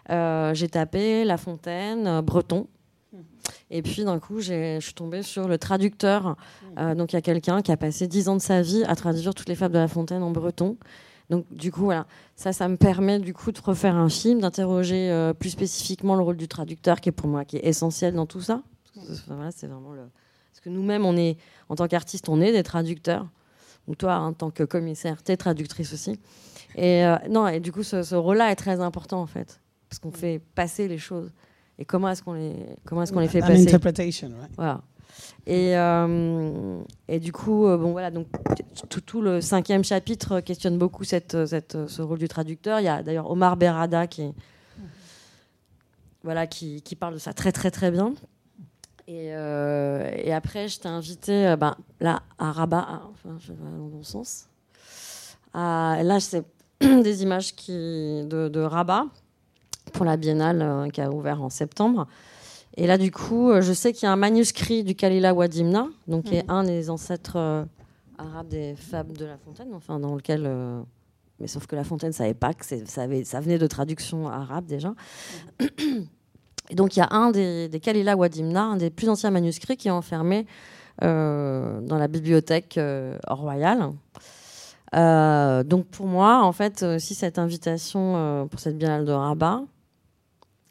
euh, 0.10 0.54
j'ai 0.54 0.70
tapé 0.70 1.24
La 1.26 1.38
Fontaine, 1.38 2.08
euh, 2.08 2.22
breton. 2.22 2.68
Hmm. 3.12 3.18
Et 3.72 3.82
puis 3.82 4.06
d'un 4.06 4.20
coup, 4.20 4.40
je 4.40 4.80
suis 4.80 4.94
tombée 4.94 5.24
sur 5.24 5.48
le 5.48 5.58
traducteur. 5.58 6.36
Euh, 6.78 6.96
donc 6.96 7.14
il 7.14 7.16
y 7.16 7.20
a 7.20 7.22
quelqu'un 7.22 7.62
qui 7.62 7.72
a 7.72 7.78
passé 7.78 8.08
dix 8.08 8.30
ans 8.30 8.36
de 8.36 8.42
sa 8.42 8.62
vie 8.62 8.84
à 8.86 8.96
traduire 8.96 9.34
toutes 9.34 9.50
les 9.50 9.56
fables 9.56 9.74
de 9.74 9.80
La 9.80 9.88
Fontaine 9.88 10.24
en 10.24 10.32
breton. 10.32 10.78
Donc 11.30 11.46
du 11.52 11.72
coup, 11.74 11.82
voilà, 11.82 12.06
ça, 12.38 12.54
ça 12.54 12.70
me 12.70 12.78
permet 12.78 13.20
du 13.20 13.34
coup 13.34 13.52
de 13.52 13.60
refaire 13.60 13.96
un 13.96 14.08
film, 14.08 14.40
d'interroger 14.40 15.34
plus 15.38 15.50
spécifiquement 15.50 16.16
le 16.16 16.22
rôle 16.24 16.38
du 16.38 16.48
traducteur, 16.48 17.02
qui 17.02 17.10
est 17.10 17.12
pour 17.12 17.28
moi 17.28 17.44
qui 17.44 17.58
est 17.58 17.66
essentiel 17.66 18.14
dans 18.14 18.26
tout 18.26 18.40
ça. 18.40 18.62
Voilà, 19.28 19.52
c'est 19.52 19.68
vraiment 19.68 19.94
le. 19.94 20.04
Parce 20.52 20.62
que 20.62 20.70
nous-mêmes, 20.70 21.06
on 21.06 21.16
est, 21.18 21.38
en 21.70 21.76
tant 21.76 21.88
qu'artiste, 21.88 22.30
on 22.30 22.42
est 22.42 22.52
des 22.52 22.64
traducteurs. 22.64 23.28
Ou 23.88 23.96
toi, 23.96 24.18
en 24.18 24.34
tant 24.34 24.52
que 24.52 24.64
commissaire, 24.64 25.24
tu 25.24 25.32
es 25.32 25.38
traductrice 25.38 25.94
aussi. 25.94 26.20
Et 26.76 27.06
non, 27.30 27.48
et 27.48 27.62
du 27.62 27.72
coup, 27.72 27.84
ce, 27.84 28.04
ce 28.04 28.16
rôle-là 28.16 28.52
est 28.52 28.56
très 28.56 28.82
important 28.82 29.22
en 29.22 29.28
fait 29.28 29.62
parce 29.90 30.00
qu'on 30.00 30.12
fait 30.12 30.42
passer 30.56 30.88
les 30.88 30.98
choses. 30.98 31.32
Et 31.80 31.86
comment 31.86 32.10
est-ce 32.10 32.24
qu'on 32.24 32.34
les, 32.34 32.56
comment 32.86 33.04
est-ce 33.04 33.14
qu'on 33.14 33.20
les 33.20 33.28
fait 33.28 33.40
passer? 33.40 33.62
interpretation, 33.62 34.32
right? 34.40 34.52
Voilà. 34.56 34.82
Et, 35.46 35.78
euh, 35.78 36.82
et 37.08 37.20
du 37.20 37.32
coup, 37.32 37.66
euh, 37.66 37.78
bon 37.78 37.92
voilà, 37.92 38.12
donc 38.12 38.28
tout, 38.90 39.02
tout, 39.02 39.22
le 39.22 39.42
cinquième 39.42 39.84
chapitre 39.84 40.42
questionne 40.42 40.78
beaucoup 40.78 41.04
cette, 41.04 41.46
cette, 41.46 41.88
ce 41.88 42.02
rôle 42.02 42.20
du 42.20 42.28
traducteur. 42.28 42.80
Il 42.80 42.84
y 42.84 42.90
a 42.90 43.02
d'ailleurs 43.02 43.32
Omar 43.32 43.58
Berada 43.58 44.06
qui, 44.06 44.34
voilà, 46.24 46.46
qui, 46.46 46.82
qui, 46.82 46.96
parle 46.96 47.16
de 47.16 47.20
ça 47.20 47.34
très 47.34 47.52
très 47.52 47.72
très 47.72 47.90
bien. 47.90 48.14
Et, 49.08 49.34
euh, 49.34 50.12
et 50.16 50.34
après, 50.34 50.68
je 50.68 50.80
t'ai 50.80 50.90
invité 50.90 51.56
ben, 51.58 51.76
là 52.02 52.24
à 52.38 52.52
Rabat, 52.52 53.04
enfin, 53.12 53.38
je 53.40 53.54
vais 53.54 53.64
dans 53.64 53.86
le 53.86 53.90
bon 53.90 54.04
sens. 54.04 54.50
À, 55.54 56.02
là, 56.04 56.20
c'est 56.20 56.44
des 56.82 57.24
images 57.24 57.56
qui, 57.56 57.72
de, 57.72 58.50
de 58.50 58.60
Rabat 58.60 59.06
pour 59.94 60.06
la 60.06 60.18
biennale 60.18 60.62
euh, 60.62 60.90
qui 60.90 61.02
a 61.02 61.12
ouvert 61.12 61.42
en 61.42 61.50
septembre. 61.50 62.08
Et 62.76 62.86
là, 62.86 62.98
du 62.98 63.12
coup, 63.12 63.50
euh, 63.50 63.62
je 63.62 63.74
sais 63.74 63.94
qu'il 63.94 64.06
y 64.06 64.10
a 64.10 64.12
un 64.12 64.18
manuscrit 64.18 64.84
du 64.84 64.96
Kalila 64.96 65.34
Wadimna, 65.34 65.88
donc 66.08 66.26
qui 66.26 66.36
est 66.36 66.44
mhm. 66.44 66.56
un 66.56 66.64
des 66.64 66.90
ancêtres 66.90 67.38
euh, 67.38 67.66
arabes 68.18 68.50
des 68.50 68.76
fables 68.76 69.18
de 69.18 69.26
La 69.26 69.38
Fontaine, 69.38 69.74
enfin 69.74 70.00
dans 70.00 70.16
lequel, 70.16 70.50
mais 71.40 71.48
sauf 71.48 71.66
que 71.68 71.76
La 71.76 71.84
Fontaine 71.84 72.14
savait 72.14 72.34
pas 72.34 72.54
que 72.54 72.66
ça, 72.66 72.76
ça, 72.86 73.08
venait 73.08 73.58
de 73.58 73.68
traduction 73.68 74.28
arabe 74.28 74.66
déjà. 74.66 74.94
Et 76.70 76.76
donc 76.76 76.96
il 76.96 77.00
y 77.00 77.02
a 77.02 77.08
un 77.12 77.32
des, 77.32 77.70
des 77.70 77.80
Kalila 77.80 78.16
Wadimna, 78.16 78.64
un 78.64 78.78
des 78.78 78.90
plus 78.90 79.10
anciens 79.10 79.32
manuscrits 79.32 79.78
qui 79.78 79.88
est 79.88 79.92
enfermé 79.92 80.46
dans 81.00 81.98
la 82.00 82.08
bibliothèque 82.08 82.80
royale. 83.28 83.92
donc 84.94 85.86
pour 85.86 86.08
moi, 86.08 86.42
en 86.44 86.52
fait, 86.52 86.82
aussi 86.82 87.14
cette 87.14 87.38
invitation 87.38 88.48
pour 88.50 88.60
cette 88.60 88.80
biennale 88.80 89.06
de 89.06 89.12
Rabat, 89.12 89.62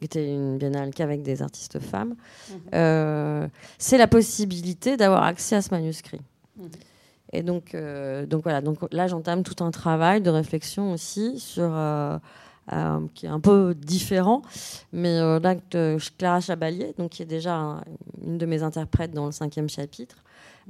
qui 0.00 0.06
était 0.06 0.34
une 0.34 0.58
biennale 0.58 0.90
qu'avec 0.92 1.22
des 1.22 1.42
artistes 1.42 1.78
femmes, 1.78 2.16
mhm. 2.50 3.48
c'est 3.78 3.98
la 3.98 4.08
possibilité 4.08 4.96
d'avoir 4.96 5.22
accès 5.22 5.54
à 5.54 5.62
ce 5.62 5.70
manuscrit. 5.70 6.20
Mhm. 6.56 6.70
Et 7.32 7.42
donc, 7.42 7.74
euh, 7.74 8.26
donc 8.26 8.44
voilà, 8.44 8.60
donc 8.60 8.78
là 8.92 9.06
j'entame 9.08 9.42
tout 9.42 9.62
un 9.62 9.70
travail 9.70 10.20
de 10.20 10.30
réflexion 10.30 10.92
aussi 10.92 11.38
sur 11.38 11.70
euh, 12.72 12.76
euh, 12.76 13.06
qui 13.14 13.26
est 13.26 13.28
un 13.28 13.40
peu 13.40 13.74
différent, 13.74 14.42
mais 14.92 15.18
là 15.40 15.54
Clara 16.18 16.40
Chabalier, 16.40 16.94
donc 16.98 17.10
qui 17.10 17.22
est 17.22 17.26
déjà 17.26 17.80
une 18.24 18.38
de 18.38 18.46
mes 18.46 18.62
interprètes 18.62 19.12
dans 19.12 19.26
le 19.26 19.32
cinquième 19.32 19.68
chapitre. 19.68 20.16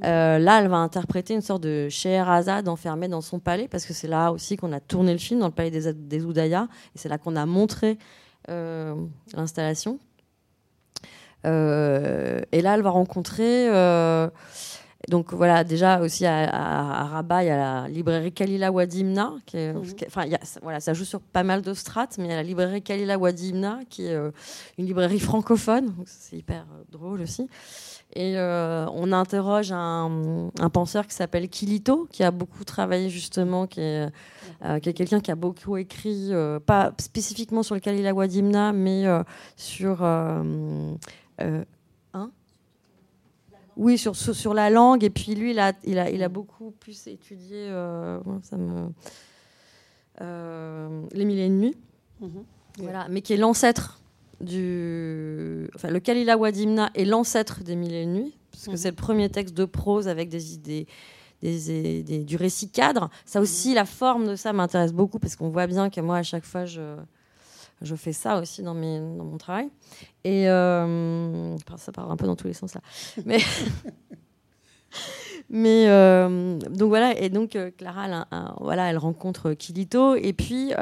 là, 0.01 0.61
elle 0.61 0.69
va 0.69 0.77
interpréter 0.77 1.35
une 1.35 1.41
sorte 1.41 1.63
de 1.63 1.89
Scheherazade 1.89 2.69
enfermée 2.69 3.09
dans 3.09 3.23
son 3.23 3.39
palais, 3.39 3.69
parce 3.69 3.87
que 3.87 3.95
c'est 3.95 4.09
là 4.09 4.31
aussi 4.31 4.57
qu'on 4.57 4.73
a 4.73 4.81
tourné 4.81 5.13
le 5.13 5.19
film, 5.19 5.41
dans 5.41 5.47
le 5.47 5.53
palais 5.53 5.71
des, 5.71 5.93
des 5.93 6.23
et 6.23 6.67
c'est 6.97 7.09
là 7.09 7.19
qu'on 7.19 7.37
a 7.37 7.47
montré 7.47 7.99
l'installation. 8.49 9.99
et 11.45 11.49
là, 11.49 12.75
elle 12.75 12.83
va 12.83 12.91
rencontrer 12.91 13.69
donc 15.09 15.33
voilà, 15.33 15.63
déjà 15.63 16.01
aussi 16.01 16.27
à, 16.27 17.05
Rabat, 17.05 17.45
il 17.45 17.47
y 17.47 17.51
a 17.51 17.57
la 17.57 17.89
librairie 17.89 18.33
Kalila 18.33 18.73
Wadimna. 18.73 19.35
Qui 19.47 19.57
mhm. 19.57 19.83
enfin, 20.07 20.25
voilà, 20.63 20.81
ça 20.81 20.95
joue 20.95 21.05
sur 21.05 21.21
pas 21.21 21.45
mal 21.45 21.63
de 21.63 21.75
strates, 21.75 22.19
mais 22.19 22.25
il 22.25 22.31
y 22.31 22.33
a 22.33 22.37
la 22.37 22.43
librairie 22.43 22.83
Kalila 22.83 23.17
Wadimna, 23.17 23.81
qui 23.89 24.07
est 24.07 24.15
euh, 24.15 24.33
une 24.79 24.87
librairie 24.87 25.21
francophone. 25.21 25.95
C'est 26.07 26.37
hyper 26.37 26.63
euh, 26.63 26.83
drôle 26.91 27.21
aussi. 27.21 27.49
Et 28.15 28.37
euh, 28.37 28.87
on 28.95 29.13
interroge 29.13 29.71
un, 29.71 30.51
penseur 30.73 31.07
qui 31.07 31.15
s'appelle 31.15 31.49
Kilito, 31.49 32.09
qui 32.11 32.25
a 32.25 32.31
beaucoup 32.31 32.65
travaillé 32.65 33.11
justement, 33.11 33.67
qui 33.67 33.81
est, 33.81 34.09
qui 34.81 34.89
est 34.89 34.95
quelqu'un 34.95 35.21
qui 35.21 35.31
a 35.31 35.35
beaucoup 35.35 35.77
écrit, 35.77 36.31
pas 36.65 36.93
spécifiquement 36.99 37.63
sur 37.63 37.75
le 37.75 37.81
Kalila 37.81 38.15
Wadimna, 38.15 38.73
mais 38.73 39.05
sur 39.57 40.03
oui, 43.77 43.99
sur, 43.99 44.17
sur, 44.17 44.55
la 44.55 44.71
langue. 44.71 45.05
Et 45.05 45.11
puis 45.11 45.35
lui, 45.35 45.51
il 45.51 45.59
a, 45.59 45.73
il 45.85 45.99
a, 45.99 46.11
il 46.11 46.23
a 46.23 46.29
beaucoup 46.29 46.71
plus 46.73 47.07
étudié 47.07 47.69
euh, 47.69 48.19
ça 48.43 48.57
me, 48.57 48.89
euh, 50.21 51.03
Les 51.13 51.25
Mille 51.25 51.39
et 51.39 51.47
une 51.47 51.61
Nuits. 51.61 51.77
Mhm. 52.21 52.45
Voilà, 52.79 53.07
mais 53.11 53.23
qui 53.23 53.33
est 53.33 53.37
l'ancêtre 53.37 54.01
du. 54.41 55.69
Enfin, 55.75 55.91
le 55.91 56.01
Kalila 56.01 56.37
Wadimna 56.37 56.91
est 56.95 57.05
l'ancêtre 57.05 57.63
des 57.63 57.77
Mille 57.77 57.95
et 57.95 58.03
une 58.03 58.15
Nuits, 58.15 58.39
parce 58.51 58.67
que 58.67 58.71
mhm. 58.73 58.77
c'est 58.77 58.91
le 58.91 58.97
premier 58.97 59.29
texte 59.29 59.55
de 59.55 59.65
prose 59.65 60.09
avec 60.09 60.29
des 60.29 60.55
idées. 60.55 60.87
Des, 61.43 62.03
des, 62.03 62.25
du 62.25 62.37
récit 62.37 62.71
cadre. 62.71 63.11
Ça 63.27 63.43
aussi, 63.43 63.75
la 63.75 63.85
forme 63.85 64.27
de 64.27 64.37
ça 64.37 64.55
m'intéresse 64.55 64.95
beaucoup 64.95 65.19
parce 65.19 65.37
qu'on 65.37 65.51
voit 65.51 65.67
bien 65.67 65.91
que 65.91 66.01
moi, 66.01 66.17
à 66.17 66.23
chaque 66.23 66.47
fois, 66.47 66.65
je, 66.65 66.97
je 67.83 67.95
fais 67.95 68.13
ça 68.13 68.39
aussi 68.41 68.63
dans, 68.63 68.75
mes, 68.75 68.99
dans 68.99 69.25
mon 69.25 69.39
travail. 69.39 69.69
Et 70.25 70.49
euh, 70.49 71.57
ça 71.77 71.93
part 71.93 72.11
un 72.11 72.17
peu 72.17 72.27
dans 72.27 72.37
tous 72.37 72.47
les 72.47 72.53
sens 72.53 72.75
là. 72.75 72.81
Mais, 73.25 73.39
mais 75.51 75.89
euh, 75.89 76.59
donc 76.59 76.89
voilà, 76.89 77.19
et 77.19 77.29
donc 77.29 77.55
euh, 77.55 77.71
Clara, 77.77 78.07
elle, 78.07 78.25
voilà, 78.61 78.91
elle 78.91 78.99
rencontre 78.99 79.53
Kilito. 79.53 80.15
Et 80.15 80.33
puis, 80.33 80.73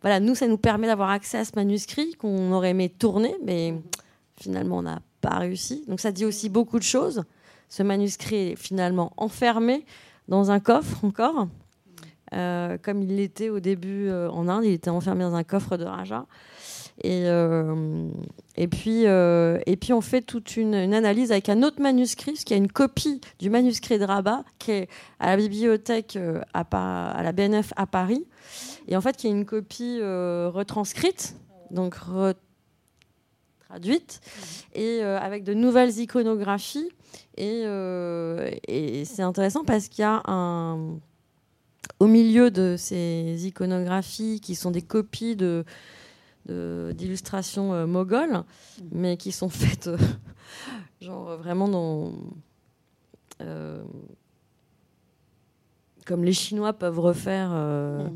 voilà, 0.00 0.20
nous, 0.20 0.34
ça 0.34 0.46
nous 0.46 0.58
permet 0.58 0.86
d'avoir 0.86 1.10
accès 1.10 1.38
à 1.38 1.44
ce 1.44 1.52
manuscrit 1.56 2.14
qu'on 2.14 2.52
aurait 2.52 2.70
aimé 2.70 2.88
tourner, 2.88 3.36
mais 3.44 3.74
finalement, 4.36 4.78
on 4.78 4.82
n'a 4.82 5.00
pas 5.20 5.38
réussi. 5.38 5.84
Donc 5.86 6.00
ça 6.00 6.12
dit 6.12 6.24
aussi 6.24 6.48
beaucoup 6.48 6.78
de 6.78 6.84
choses. 6.84 7.24
Ce 7.68 7.82
manuscrit 7.82 8.52
est 8.52 8.56
finalement 8.56 9.12
enfermé 9.16 9.84
dans 10.28 10.50
un 10.50 10.60
coffre 10.60 11.04
encore. 11.04 11.48
Euh, 12.32 12.78
comme 12.80 13.02
il 13.02 13.16
l'était 13.16 13.50
au 13.50 13.60
début 13.60 14.08
euh, 14.08 14.30
en 14.30 14.48
Inde, 14.48 14.64
il 14.64 14.72
était 14.72 14.90
enfermé 14.90 15.24
dans 15.24 15.34
un 15.34 15.44
coffre 15.44 15.76
de 15.76 15.84
Raja. 15.84 16.26
Et, 17.02 17.24
euh, 17.26 18.08
et, 18.56 18.68
puis, 18.68 19.04
et 19.04 19.76
puis 19.76 19.92
on 19.92 20.02
fait 20.02 20.20
toute 20.20 20.56
une, 20.56 20.74
analyse 20.74 21.32
avec 21.32 21.48
un 21.48 21.62
autre 21.62 21.80
manuscrit, 21.80 22.36
ce 22.36 22.44
qui 22.44 22.52
a 22.52 22.58
une 22.58 22.70
copie 22.70 23.20
du 23.38 23.48
manuscrit 23.48 23.98
de 23.98 24.04
Rabat, 24.04 24.44
qui 24.58 24.72
est 24.72 24.88
à 25.18 25.28
la 25.28 25.36
bibliothèque 25.36 26.18
à, 26.52 27.22
la 27.22 27.32
BNF 27.32 27.72
à 27.76 27.86
Paris, 27.86 28.26
et 28.86 28.96
en 28.96 29.00
fait 29.00 29.16
qui 29.16 29.28
est 29.28 29.30
une 29.30 29.46
copie 29.46 29.98
retranscrite, 30.02 31.36
donc 31.70 31.96
traduite, 33.66 34.20
et 34.74 35.00
avec 35.02 35.42
de 35.42 35.54
nouvelles 35.54 35.98
iconographies. 36.00 36.90
Et 37.38 37.64
c'est 39.06 39.22
intéressant 39.22 39.64
parce 39.64 39.88
qu'il 39.88 40.02
y 40.02 40.04
a 40.04 40.20
un 40.26 40.98
au 41.98 42.06
milieu 42.06 42.50
de 42.50 42.76
ces 42.78 43.46
iconographies 43.46 44.40
qui 44.40 44.54
sont 44.54 44.70
des 44.70 44.82
copies 44.82 45.36
de 45.36 45.64
d'illustrations 46.48 47.74
euh, 47.74 47.86
mogholes, 47.86 48.42
mais 48.90 49.16
qui 49.16 49.32
sont 49.32 49.48
faites 49.48 49.88
euh, 49.88 49.98
genre 51.00 51.36
vraiment 51.36 51.68
dans 51.68 52.12
euh, 53.42 53.82
comme 56.06 56.24
les 56.24 56.32
Chinois 56.32 56.72
peuvent 56.72 56.98
refaire 56.98 57.50
mm, 57.50 58.10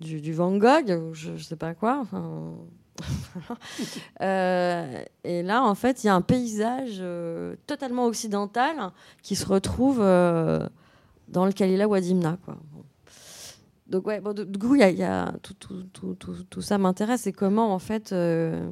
mm, 0.00 0.20
du, 0.20 0.32
Van 0.32 0.56
Gogh, 0.56 1.12
je, 1.12 1.32
ne 1.32 1.38
sais 1.38 1.56
pas 1.56 1.74
quoi. 1.74 2.04
et 4.20 5.42
là, 5.42 5.64
en 5.64 5.74
fait, 5.74 6.04
il 6.04 6.08
y 6.08 6.10
a 6.10 6.14
un 6.14 6.20
paysage 6.20 7.02
totalement 7.66 8.04
occidental 8.04 8.90
qui 9.22 9.34
se 9.34 9.46
retrouve 9.46 10.00
dans 10.00 11.46
le 11.46 11.52
Kalila 11.52 11.88
Wadimna. 11.88 12.36
Quoi. 12.44 12.58
Donc, 13.92 14.06
ouais, 14.06 14.20
bon, 14.20 14.32
du 14.32 14.58
coup, 14.58 14.74
il 14.74 14.80
y 14.80 15.02
a, 15.02 15.34
tout, 15.42 15.52
tout, 15.52 15.84
tout, 15.92 16.16
tout, 16.48 16.62
ça 16.62 16.78
m'intéresse. 16.78 17.26
Et 17.26 17.32
comment, 17.32 17.74
en 17.74 17.78
fait. 17.78 18.12
Euh, 18.12 18.70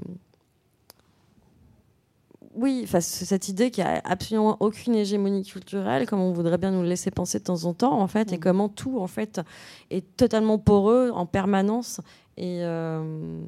oui, 2.54 2.86
cette 2.88 3.48
idée 3.48 3.70
qu'il 3.70 3.84
n'y 3.84 3.90
a 3.90 4.00
absolument 4.02 4.56
aucune 4.60 4.94
hégémonie 4.94 5.44
culturelle, 5.44 6.06
comme 6.06 6.20
on 6.20 6.32
voudrait 6.32 6.56
bien 6.56 6.70
nous 6.70 6.80
le 6.80 6.88
laisser 6.88 7.10
penser 7.10 7.38
de 7.38 7.44
temps 7.44 7.64
en 7.64 7.74
temps, 7.74 8.00
en 8.00 8.06
fait, 8.06 8.32
et 8.32 8.38
mm. 8.38 8.40
comment 8.40 8.68
tout, 8.70 8.98
en 8.98 9.06
fait, 9.06 9.42
est 9.90 10.16
totalement 10.16 10.58
poreux 10.58 11.10
en 11.10 11.26
permanence. 11.26 12.00
Et, 12.38 12.60
euh, 12.62 13.42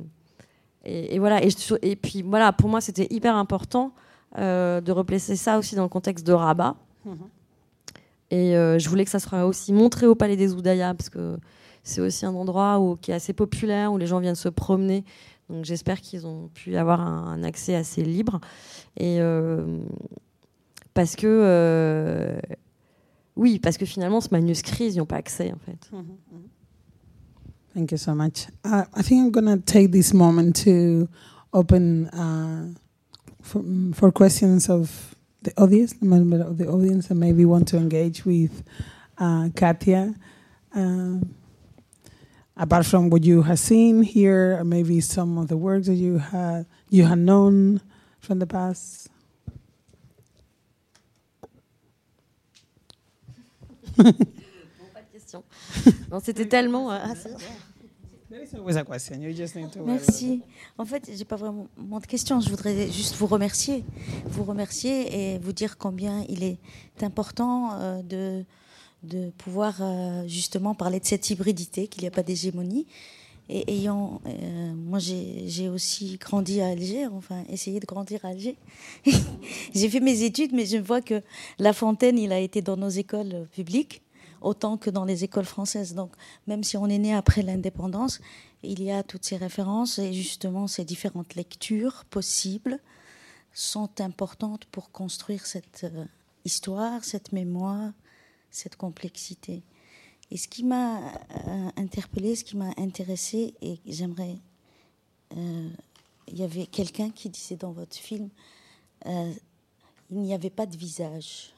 et, 0.85 1.19
voilà. 1.19 1.43
Et, 1.43 1.49
et, 1.81 1.97
puis, 1.97 2.21
voilà, 2.21 2.53
pour 2.53 2.69
moi, 2.69 2.83
c'était 2.83 3.07
hyper 3.09 3.35
important 3.35 3.95
euh, 4.37 4.83
de 4.83 4.93
replacer 4.93 5.37
ça 5.37 5.59
aussi 5.59 5.75
dans 5.75 5.85
le 5.85 5.89
contexte 5.89 6.27
de 6.27 6.35
Rabat. 6.35 6.77
Mm-hmm. 7.07 7.15
Et 8.31 8.79
je 8.79 8.89
voulais 8.91 9.05
que 9.05 9.11
ça 9.11 9.19
soit 9.19 9.47
aussi 9.47 9.73
montré 9.73 10.07
au 10.07 10.15
Palais 10.15 10.37
des 10.37 10.53
Oudaya, 10.53 10.93
parce 10.93 11.09
que 11.09 11.39
c'est 11.83 12.01
aussi 12.01 12.27
un 12.27 12.35
endroit 12.35 12.81
qui 13.01 13.11
est 13.11 13.15
assez 13.15 13.33
populaire, 13.33 13.93
où 13.93 13.99
les 13.99 14.07
gens 14.07 14.21
viennent 14.21 14.35
se 14.35 14.49
promener. 14.49 15.05
Donc 15.49 15.65
j'espère 15.65 16.01
qu'ils 16.01 16.27
ont 16.27 16.49
pu 16.55 16.77
avoir 16.77 17.01
un, 17.01 17.43
accès 17.43 17.75
assez 17.75 18.03
libre. 18.03 18.41
Et 18.97 19.21
euh, 19.21 19.79
parce 20.95 21.17
que, 21.17 21.27
euh, 21.27 22.41
oui, 23.37 23.59
parce 23.59 23.77
que 23.77 23.85
finalement, 23.85 24.21
ce 24.21 24.29
manuscrit, 24.31 24.87
ils 24.87 24.93
n'y 24.95 25.01
ont 25.01 25.07
pas 25.07 25.17
accès 25.17 25.53
en 25.53 25.59
fait. 25.59 25.91
Mm 25.93 26.01
-hmm. 26.01 26.43
Thank 27.75 27.91
you 27.91 27.99
so 27.99 28.15
much. 28.15 28.49
Uh, 28.65 28.85
I 28.95 29.03
think 29.03 29.25
I'm 29.25 29.31
going 29.31 29.63
take 29.63 29.91
this 29.93 30.13
moment 30.13 30.53
to 30.65 31.09
open 31.53 32.09
uh, 32.13 32.67
for, 33.95 34.13
questions 34.13 34.69
of 34.69 35.17
the 35.43 35.53
audience, 35.57 35.95
the 35.95 36.07
member 36.07 36.41
of 36.41 36.59
the 36.59 36.69
audience 36.69 37.09
that 37.09 37.15
maybe 37.15 37.45
want 37.47 37.69
to 37.69 37.77
engage 37.77 38.27
with 38.27 38.63
uh, 39.19 39.49
Katia. 39.55 40.15
Apart 42.57 42.85
from 42.85 43.11
what 43.11 43.25
you 43.25 43.43
have 43.43 43.59
seen 43.59 44.03
here, 44.03 44.59
or 44.59 44.65
maybe 44.65 45.01
some 45.01 45.39
of 45.39 45.49
the 45.49 45.57
works 45.57 45.87
that 45.87 45.95
you 45.95 46.19
had 46.19 46.67
you 46.91 47.05
had 47.05 47.19
known 47.19 47.81
from 48.21 48.39
the 48.39 48.47
past? 48.47 49.09
bon, 53.97 54.13
pas 54.93 55.01
de 55.01 55.13
question. 55.13 55.43
Non, 56.11 56.21
c'était 56.21 56.47
tellement. 56.47 56.91
Ah, 56.91 57.15
Merci. 59.85 60.43
En 60.79 60.85
fait, 60.85 61.11
j'ai 61.15 61.25
pas 61.25 61.37
vraiment 61.37 61.69
de 62.01 62.07
questions. 62.07 62.41
Je 62.41 62.49
voudrais 62.49 62.91
juste 62.91 63.15
vous 63.17 63.27
remercier, 63.27 63.85
vous 64.27 64.45
remercier 64.45 65.35
et 65.35 65.39
vous 65.39 65.53
dire 65.53 65.77
combien 65.77 66.25
il 66.29 66.43
est 66.43 66.59
important 67.03 67.73
euh, 67.75 68.03
de 68.03 68.45
de 69.03 69.31
pouvoir 69.31 69.77
euh, 69.81 70.27
justement 70.27 70.75
parler 70.75 71.01
de 71.01 71.05
cette 71.05 71.29
hybridité, 71.31 71.89
qu'il 71.89 72.03
n'y 72.03 72.09
a 72.09 72.11
pas 72.11 72.23
d'hégémonie. 72.23 72.87
Et 73.49 73.71
ayant, 73.73 74.21
euh, 74.27 74.73
moi 74.75 74.99
j'ai 74.99 75.69
aussi 75.69 76.17
grandi 76.17 76.61
à 76.61 76.69
Alger, 76.69 77.09
enfin 77.09 77.45
essayé 77.49 77.81
de 77.81 77.87
grandir 77.87 78.25
à 78.25 78.29
Alger. 78.29 78.57
j'ai 79.75 79.89
fait 79.89 80.01
mes 80.01 80.23
études, 80.23 80.53
mais 80.53 80.65
je 80.65 80.79
vois 80.79 81.03
que 81.03 81.23
La 81.59 81.73
Fontaine, 81.73 82.19
il 82.19 82.33
a 82.33 82.39
été 82.39 82.63
dans 82.63 82.77
nos 82.77 82.89
écoles 82.89 83.47
publiques 83.53 84.03
autant 84.43 84.77
que 84.77 84.91
dans 84.91 85.05
les 85.05 85.25
écoles 85.25 85.45
françaises. 85.45 85.95
Donc 85.95 86.13
même 86.47 86.65
si 86.65 86.77
on 86.77 86.87
est 86.87 86.99
né 86.99 87.15
après 87.15 87.43
l'indépendance, 87.43 88.21
il 88.63 88.83
y 88.83 88.91
a 88.91 89.03
toutes 89.03 89.25
ces 89.25 89.37
références 89.37 89.99
et 89.99 90.13
justement 90.13 90.67
ces 90.67 90.85
différentes 90.85 91.35
lectures 91.35 92.05
possibles 92.11 92.79
sont 93.53 94.01
importantes 94.01 94.65
pour 94.67 94.91
construire 94.91 95.47
cette 95.47 95.85
euh, 95.85 96.05
histoire, 96.45 97.05
cette 97.05 97.33
mémoire, 97.33 97.93
cette 98.53 98.77
complexité. 98.77 99.63
Et 100.31 100.37
ce 100.37 100.47
qui 100.47 100.63
m'a 100.65 101.01
interpellé, 101.77 102.37
ce 102.37 102.45
qui 102.45 102.57
m'a 102.57 102.71
intéressé, 102.79 103.55
et 103.61 103.81
j'aimerais. 103.87 104.39
il 105.33 106.39
y 106.39 106.43
avait 106.43 106.67
quelqu'un 106.67 107.11
qui 107.11 107.29
disait 107.29 107.57
dans 107.57 107.73
votre 107.73 107.97
film 107.97 108.31
il 110.13 110.21
n'y 110.21 110.35
avait 110.35 110.51
pas 110.51 110.67
de 110.67 110.77
visage. 110.77 111.53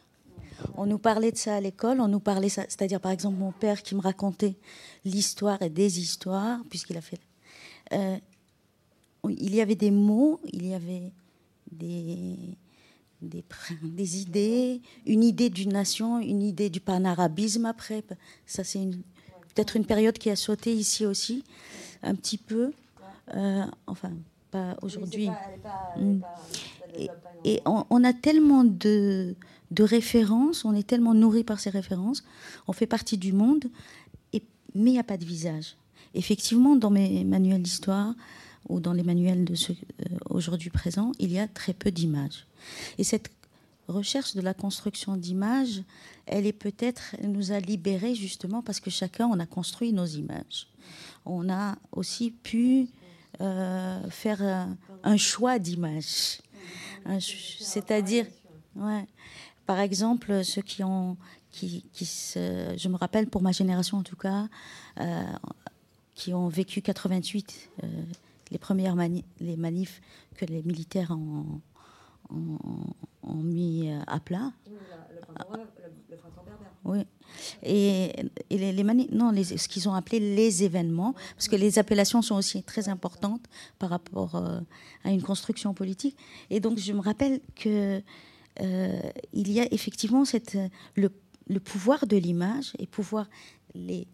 On 0.77 0.87
nous 0.87 0.99
parlait 0.99 1.33
de 1.33 1.37
ça 1.37 1.57
à 1.57 1.61
l'école, 1.61 2.01
on 2.01 2.09
nous 2.09 2.21
parlait 2.21 2.49
c'est-à-dire 2.49 3.01
par 3.01 3.13
exemple 3.13 3.37
mon 3.37 3.53
père 3.53 3.83
qui 3.83 3.95
me 3.95 4.01
racontait 4.01 4.55
l'histoire 5.05 5.61
et 5.63 5.71
des 5.71 6.01
histoires, 6.01 6.61
puisqu'il 6.71 6.97
a 6.97 7.01
fait. 7.01 7.21
Euh, 7.93 8.17
il 9.29 9.55
y 9.55 9.61
avait 9.61 9.75
des 9.75 9.91
mots, 9.91 10.41
il 10.53 10.67
y 10.67 10.75
avait 10.75 11.13
des, 11.71 12.37
des, 13.25 13.45
des 13.83 14.21
idées, 14.21 14.81
une 15.07 15.23
idée 15.23 15.51
d'une 15.51 15.73
nation, 15.73 16.19
une 16.19 16.43
idée 16.43 16.71
du 16.71 16.81
panarabisme 16.81 17.67
après. 17.67 18.05
Ça, 18.47 18.65
c'est 18.65 18.87
peut-être 19.55 19.77
une 19.77 19.87
période 19.87 20.19
qui 20.19 20.31
a 20.31 20.37
sauté 20.37 20.73
ici 20.73 21.07
aussi, 21.07 21.45
un 22.03 22.15
petit 22.15 22.39
peu. 22.39 22.73
Euh, 23.35 23.65
enfin, 23.87 24.13
pas 24.51 24.77
aujourd'hui. 24.83 25.29
Mm. 25.97 26.21
Et, 27.45 27.61
on, 27.67 28.05
a 28.05 28.13
tellement 28.13 28.65
de, 28.65 29.35
de 29.71 29.83
références, 29.83 30.65
on 30.65 30.75
est 30.75 30.87
tellement 30.87 31.13
nourri 31.15 31.45
par 31.45 31.61
ces 31.61 31.71
références, 31.71 32.25
on 32.69 32.73
fait 32.73 32.87
partie 32.87 33.19
du 33.19 33.33
monde, 33.33 33.65
et, 34.33 34.43
mais 34.75 34.91
il 34.91 34.95
n'y 34.95 34.99
a 34.99 35.05
pas 35.05 35.17
de 35.17 35.25
visage. 35.25 35.77
Effectivement, 36.15 36.77
dans 36.77 36.91
mes 36.91 37.25
manuels 37.25 37.63
d'histoire 37.63 38.15
ou 38.69 38.81
dans 38.81 38.93
les 38.93 39.03
manuels 39.03 39.45
de 39.45 39.55
ceux 39.55 39.75
euh, 39.75 40.17
aujourd'hui 40.31 40.71
présents, 40.71 41.13
il 41.19 41.33
y 41.33 41.39
a 41.39 41.49
très 41.49 41.73
peu 41.73 41.91
d'images. 41.91 42.47
Et 42.99 43.05
cette 43.05 43.31
recherche 43.89 44.35
de 44.35 44.41
la 44.41 44.55
construction 44.55 45.17
d'images, 45.17 45.83
elle 46.27 46.47
est 46.47 46.53
peut-être, 46.53 47.17
nous 47.23 47.53
a 47.53 47.61
libérés 47.61 48.15
justement 48.15 48.63
parce 48.63 48.81
que 48.81 48.91
chacun, 48.91 49.27
on 49.27 49.39
a 49.39 49.47
construit 49.47 49.93
nos 49.93 50.07
images. 50.07 50.69
On 51.27 51.51
a 51.51 51.77
aussi 51.93 52.31
pu 52.31 52.89
euh, 53.41 54.11
faire 54.11 54.43
un, 55.03 55.17
choix 55.17 55.59
d'images. 55.59 56.41
C'est-à-dire, 57.21 58.27
par 59.67 59.81
exemple, 59.81 60.45
ceux 60.45 60.63
qui 60.63 60.83
ont, 60.83 61.17
qui, 61.55 62.05
se, 62.05 62.75
je 62.77 62.89
me 62.89 62.97
rappelle 62.97 63.29
pour 63.29 63.43
ma 63.43 63.53
génération 63.53 63.99
en 63.99 64.03
tout 64.03 64.17
cas, 64.17 64.49
euh, 65.01 65.23
qui 66.15 66.33
ont 66.35 66.49
vécu 66.49 66.83
88, 66.83 67.71
euh, 67.83 67.87
les 68.55 68.59
premières 68.59 68.97
les 69.41 69.57
manifs 69.57 70.01
que 70.37 70.47
les 70.47 70.63
militaires 70.63 71.11
ont, 71.11 71.61
ont, 72.31 73.43
mis 73.43 73.91
à 74.07 74.21
plat. 74.21 74.53
Oui. 76.85 77.01
Et, 77.63 78.13
les, 78.51 78.73
les 78.73 78.85
non, 79.11 79.31
les, 79.31 79.45
ce 79.45 79.69
qu'ils 79.69 79.89
ont 79.89 79.95
appelé 79.95 80.21
les 80.21 80.63
événements, 80.63 81.15
parce 81.35 81.49
que 81.49 81.57
les 81.57 81.79
appellations 81.79 82.23
sont 82.23 82.37
aussi 82.37 82.63
très 82.63 82.89
importantes 82.89 83.45
par 83.81 83.91
rapport 83.91 84.37
euh, 84.37 84.61
à 85.03 85.11
une 85.11 85.23
construction 85.23 85.75
politique. 85.75 86.17
Et 86.51 86.61
donc, 86.61 86.79
je 86.79 86.93
me 86.93 87.01
rappelle 87.01 87.41
que 87.57 88.03
euh, 88.61 89.01
il 89.33 89.51
y 89.51 89.61
a 89.61 89.67
effectivement 89.73 90.25
cette, 90.25 90.57
le, 90.95 91.11
le 91.49 91.61
pouvoir 91.61 92.07
de 92.07 92.17
l'image 92.17 92.73
et 92.79 92.87
pouvoir 92.87 93.29
les 93.75 94.07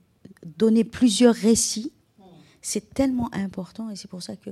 donner 0.45 0.85
plusieurs 0.85 1.35
récits, 1.35 1.93
c'est 2.63 2.93
tellement 2.95 3.33
important 3.33 3.91
et 3.91 3.97
c'est 3.97 4.09
pour 4.09 4.23
ça 4.23 4.37
que 4.37 4.51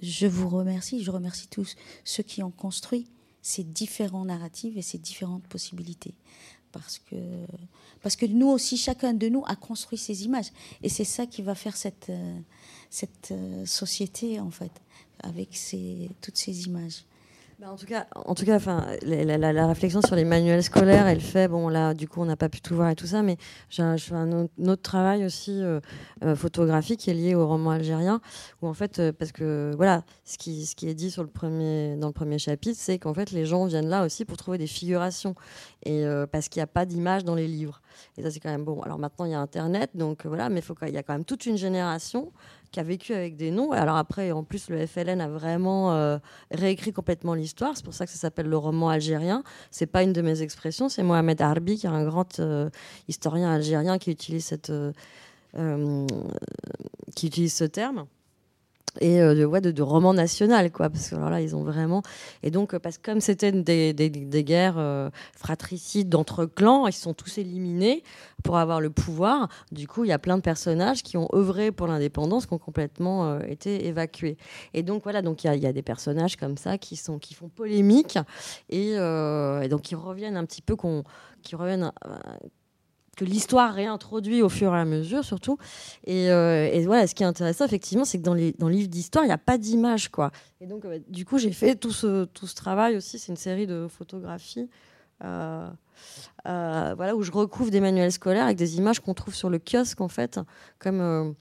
je 0.00 0.26
vous 0.26 0.48
remercie. 0.48 1.02
Je 1.02 1.10
remercie 1.10 1.48
tous 1.48 1.74
ceux 2.04 2.22
qui 2.22 2.42
ont 2.42 2.50
construit 2.50 3.06
ces 3.42 3.64
différents 3.64 4.24
narratifs 4.24 4.76
et 4.76 4.82
ces 4.82 4.98
différentes 4.98 5.44
possibilités. 5.44 6.14
Parce 6.70 6.98
que, 6.98 7.16
parce 8.00 8.16
que 8.16 8.24
nous 8.24 8.48
aussi, 8.48 8.78
chacun 8.78 9.12
de 9.12 9.28
nous 9.28 9.44
a 9.46 9.56
construit 9.56 9.98
ces 9.98 10.24
images. 10.24 10.50
Et 10.82 10.88
c'est 10.88 11.04
ça 11.04 11.26
qui 11.26 11.42
va 11.42 11.54
faire 11.54 11.76
cette, 11.76 12.08
euh, 12.08 12.38
cette 12.88 13.30
euh, 13.32 13.66
société, 13.66 14.40
en 14.40 14.50
fait, 14.50 14.72
avec 15.22 15.50
toutes 16.22 16.38
ces 16.38 16.64
images. 16.64 17.04
Bah, 17.62 17.70
en 17.70 17.76
tout 17.76 17.86
cas, 17.86 18.08
en 18.16 18.34
tout 18.34 18.44
cas, 18.44 18.56
enfin, 18.56 18.88
la, 19.04 19.66
réflexion 19.68 20.02
sur 20.02 20.16
les 20.16 20.24
manuels 20.24 20.64
scolaires, 20.64 21.06
elle 21.06 21.20
fait 21.20 21.46
bon 21.46 21.68
là, 21.68 21.94
du 21.94 22.08
coup, 22.08 22.20
on 22.20 22.24
n'a 22.24 22.34
pas 22.34 22.48
pu 22.48 22.60
tout 22.60 22.74
voir 22.74 22.90
et 22.90 22.96
tout 22.96 23.06
ça, 23.06 23.22
mais 23.22 23.36
j'ai 23.70 23.84
un, 23.84 23.94
un, 24.10 24.48
autre, 24.66 24.82
travail 24.82 25.24
aussi 25.24 25.62
euh, 25.62 25.78
euh, 26.24 26.34
photographique 26.34 26.98
qui 26.98 27.10
est 27.10 27.14
lié 27.14 27.36
au 27.36 27.46
roman 27.46 27.70
algérien, 27.70 28.20
où 28.62 28.66
en 28.66 28.74
fait, 28.74 28.98
euh, 28.98 29.12
parce 29.12 29.30
que 29.30 29.70
voilà, 29.76 30.02
ce 30.24 30.38
qui, 30.38 30.62
est 30.82 30.94
dit 30.94 31.14
dans 31.14 31.22
le 31.22 32.12
premier 32.12 32.38
chapitre, 32.40 32.80
c'est 32.80 32.98
qu'en 32.98 33.14
fait, 33.14 33.30
les 33.30 33.46
gens 33.46 33.64
viennent 33.66 33.88
là 33.88 34.04
aussi 34.04 34.24
pour 34.24 34.36
trouver 34.36 34.58
des 34.58 34.66
figurations, 34.66 35.36
et 35.86 36.04
parce 36.32 36.48
qu'il 36.48 36.58
n'y 36.58 36.64
a 36.64 36.66
pas 36.66 36.84
d'image 36.84 37.22
dans 37.22 37.36
les 37.36 37.46
livres. 37.46 37.80
Et 38.18 38.24
ça, 38.24 38.32
c'est 38.32 38.40
quand 38.40 38.50
même 38.50 38.64
bon. 38.64 38.80
Alors 38.82 38.98
maintenant, 38.98 39.24
il 39.24 39.30
y 39.30 39.34
a 39.34 39.40
Internet, 39.40 39.90
donc 39.94 40.26
voilà, 40.26 40.48
mais 40.48 40.62
il 40.88 40.94
y 40.94 40.98
a 40.98 41.04
quand 41.04 41.12
même 41.12 41.24
toute 41.24 41.46
une 41.46 41.56
génération 41.56 42.32
qui 42.72 42.80
a 42.80 42.82
vécu 42.82 43.12
avec 43.12 43.36
des 43.36 43.50
noms. 43.50 43.70
Alors 43.70 43.96
après, 43.96 44.32
en 44.32 44.42
plus, 44.42 44.70
le 44.70 44.86
FLN 44.86 45.20
a 45.20 45.28
vraiment 45.28 45.92
euh, 45.92 46.18
réécrit 46.50 46.92
complètement 46.92 47.34
l'histoire. 47.34 47.76
C'est 47.76 47.84
pour 47.84 47.94
ça 47.94 48.06
que 48.06 48.10
ça 48.10 48.18
s'appelle 48.18 48.48
le 48.48 48.56
roman 48.56 48.88
algérien. 48.88 49.44
C'est 49.70 49.86
pas 49.86 50.02
une 50.02 50.12
de 50.12 50.22
mes 50.22 50.42
expressions. 50.42 50.88
C'est 50.88 51.02
Mohamed 51.02 51.40
Arbi, 51.42 51.76
qui 51.76 51.86
est 51.86 51.90
un 51.90 52.04
grand 52.04 52.40
euh, 52.40 52.70
historien 53.08 53.52
algérien 53.52 53.98
qui 53.98 54.10
utilise 54.10 54.46
cette, 54.46 54.70
euh, 54.70 56.06
qui 57.14 57.26
utilise 57.26 57.54
ce 57.54 57.64
terme 57.64 58.06
et 59.00 59.20
euh, 59.20 59.34
de, 59.34 59.44
ouais, 59.44 59.60
de, 59.60 59.70
de, 59.70 59.82
roman 59.82 60.12
national 60.12 60.70
quoi 60.70 60.90
parce 60.90 61.08
que 61.08 61.14
alors 61.14 61.30
là 61.30 61.40
ils 61.40 61.56
ont 61.56 61.64
vraiment 61.64 62.02
et 62.42 62.50
donc 62.50 62.74
euh, 62.74 62.78
parce 62.78 62.98
que 62.98 63.10
comme 63.10 63.20
c'était 63.20 63.52
des, 63.52 63.92
des, 63.92 64.44
guerres 64.44 64.78
euh, 64.78 65.10
fratricides 65.36 66.08
d'entre 66.08 66.44
clans 66.44 66.86
ils 66.86 66.92
sont 66.92 67.14
tous 67.14 67.38
éliminés 67.38 68.02
pour 68.42 68.58
avoir 68.58 68.80
le 68.80 68.90
pouvoir. 68.90 69.48
Du 69.70 69.86
coup 69.86 70.04
il 70.04 70.08
y 70.08 70.12
a 70.12 70.18
plein 70.18 70.36
de 70.36 70.42
personnages 70.42 71.02
qui 71.02 71.16
ont 71.16 71.28
œuvré 71.32 71.70
pour 71.70 71.86
l'indépendance 71.86 72.46
qui 72.46 72.52
ont 72.52 72.58
complètement 72.58 73.38
été 73.40 73.86
évacués. 73.86 74.36
Et 74.74 74.82
donc 74.82 75.04
voilà 75.04 75.22
donc 75.22 75.44
il 75.44 75.54
y 75.54 75.66
a, 75.66 75.72
des 75.72 75.82
personnages 75.82 76.36
comme 76.36 76.56
ça 76.56 76.76
qui 76.76 76.96
sont 76.96 77.18
qui 77.18 77.34
font 77.34 77.48
polémique 77.48 78.18
et, 78.68 78.96
donc 79.68 79.90
ils 79.90 79.96
reviennent 79.96 80.36
un 80.36 80.44
petit 80.44 80.62
peu 80.62 80.76
qui 81.42 81.54
reviennent 81.54 81.92
que 83.16 83.24
l'histoire 83.24 83.74
réintroduit 83.74 84.42
au 84.42 84.48
fur 84.48 84.74
et 84.74 84.78
à 84.78 84.84
mesure, 84.84 85.24
surtout. 85.24 85.58
Et, 86.04 86.30
euh, 86.30 86.82
voilà, 86.86 87.06
ce 87.06 87.14
qui 87.14 87.22
est 87.22 87.26
intéressant, 87.26 87.64
effectivement, 87.66 88.04
c'est 88.04 88.18
que 88.18 88.22
dans 88.22 88.34
les, 88.34 88.52
dans 88.52 88.68
livres 88.68 88.88
d'histoire, 88.88 89.24
il 89.24 89.28
n'y 89.28 89.34
a 89.34 89.38
pas 89.38 89.58
d'image, 89.58 90.08
quoi. 90.08 90.30
Et 90.60 90.66
donc, 90.66 90.84
euh, 90.84 90.98
du 91.08 91.24
coup, 91.24 91.38
j'ai 91.38 91.52
fait 91.52 91.74
tout 91.74 91.90
ce, 91.90 92.24
tout 92.24 92.46
ce 92.46 92.54
travail 92.54 92.96
aussi. 92.96 93.18
C'est 93.18 93.30
une 93.30 93.36
série 93.36 93.66
de 93.66 93.86
photographies. 93.88 94.68
Euh, 95.24 95.68
voilà, 96.44 97.14
où 97.14 97.22
je 97.22 97.30
recouvre 97.30 97.70
des 97.70 97.80
manuels 97.80 98.10
scolaires 98.10 98.46
avec 98.46 98.56
des 98.56 98.76
images 98.76 98.98
qu'on 98.98 99.14
trouve 99.14 99.34
sur 99.34 99.50
le 99.50 99.58
kiosque, 99.60 100.00
en 100.00 100.08
fait, 100.08 100.40
comme 100.78 101.00
une 101.00 101.34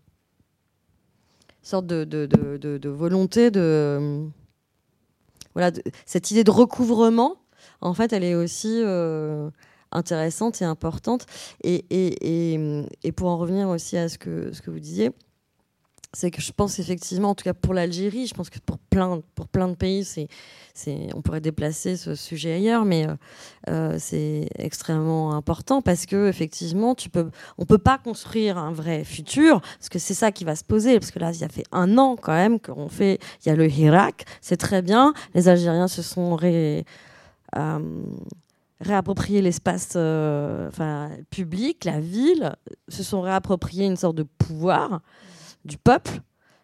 sorte 1.63 1.88
de, 1.88 2.03
de, 2.03 2.28
de, 2.28 2.78
de 2.78 2.89
volonté 2.89 3.49
de. 3.49 4.28
voilà, 5.55 5.72
cette 6.05 6.30
idée 6.30 6.43
de 6.43 6.51
recouvrement, 6.51 7.38
en 7.80 7.95
fait, 7.95 8.13
elle 8.13 8.24
est 8.24 8.36
aussi 8.36 8.84
intéressante 9.91 10.61
et 10.61 10.65
importante. 10.65 11.25
Et, 11.63 11.85
et, 11.89 12.83
et, 13.03 13.11
pour 13.11 13.29
en 13.29 13.37
revenir 13.37 13.69
aussi 13.69 13.97
à 13.97 14.09
ce 14.09 14.17
que, 14.17 14.51
ce 14.53 14.61
que 14.61 14.71
vous 14.71 14.79
disiez, 14.79 15.11
c'est 16.13 16.29
que 16.29 16.41
je 16.41 16.51
pense 16.51 16.77
effectivement, 16.79 17.29
en 17.29 17.35
tout 17.35 17.43
cas 17.43 17.53
pour 17.53 17.73
l'Algérie, 17.73 18.27
je 18.27 18.33
pense 18.33 18.49
que 18.49 18.59
pour 18.59 18.77
plein, 18.77 19.21
pour 19.33 19.47
plein 19.47 19.69
de 19.69 19.75
pays, 19.75 20.03
c'est, 20.03 20.27
c'est, 20.73 21.07
on 21.15 21.21
pourrait 21.21 21.39
déplacer 21.39 21.95
ce 21.95 22.15
sujet 22.15 22.53
ailleurs, 22.53 22.83
mais 22.83 23.07
euh, 23.07 23.15
euh, 23.69 23.95
c'est 23.97 24.49
extrêmement 24.57 25.33
important 25.33 25.81
parce 25.81 26.05
que 26.05 26.27
effectivement, 26.27 26.95
tu 26.95 27.09
peux, 27.09 27.29
on 27.57 27.65
peut 27.65 27.77
pas 27.77 27.97
construire 27.97 28.57
un 28.57 28.73
vrai 28.73 29.05
futur 29.05 29.61
parce 29.61 29.89
que 29.89 29.99
c'est 29.99 30.13
ça 30.13 30.33
qui 30.33 30.43
va 30.43 30.55
se 30.55 30.65
poser. 30.65 30.99
Parce 30.99 31.11
que 31.11 31.19
là, 31.19 31.31
il 31.31 31.39
y 31.39 31.45
a 31.45 31.49
fait 31.49 31.65
un 31.71 31.97
an 31.97 32.17
quand 32.17 32.33
même 32.33 32.59
qu'on 32.59 32.89
fait, 32.89 33.19
il 33.45 33.49
y 33.49 33.51
a 33.51 33.55
le 33.55 33.69
Hirak, 33.69 34.25
c'est 34.41 34.57
très 34.57 34.81
bien. 34.81 35.13
Les 35.33 35.47
Algériens 35.47 35.87
se 35.87 36.01
sont 36.01 36.35
ré, 36.35 36.85
euh, 37.55 37.79
réapproprier 38.82 39.41
l'espace 39.41 39.93
euh, 39.95 40.69
public, 41.29 41.86
la 41.86 41.99
ville, 41.99 42.53
se 42.88 43.03
sont 43.03 43.21
réappropriés 43.21 43.86
une 43.86 43.95
sorte 43.95 44.15
de 44.15 44.23
pouvoir 44.23 45.01
du 45.65 45.77
peuple 45.77 46.21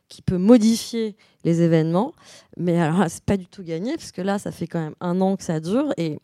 qui 0.10 0.22
peut 0.22 0.38
modifier 0.38 1.16
les 1.44 1.62
événements. 1.62 2.14
Mais 2.58 2.80
alors 2.80 3.06
c'est 3.10 3.24
pas 3.24 3.38
du 3.38 3.46
tout 3.46 3.64
gagné, 3.64 3.96
parce 3.96 4.12
que 4.12 4.22
là, 4.22 4.40
ça 4.40 4.52
fait 4.52 4.68
quand 4.68 4.80
même 4.80 4.96
un 5.00 5.22
an 5.22 5.36
que 5.36 5.44
ça 5.44 5.60
dure. 5.60 5.94
Et, 5.98 6.20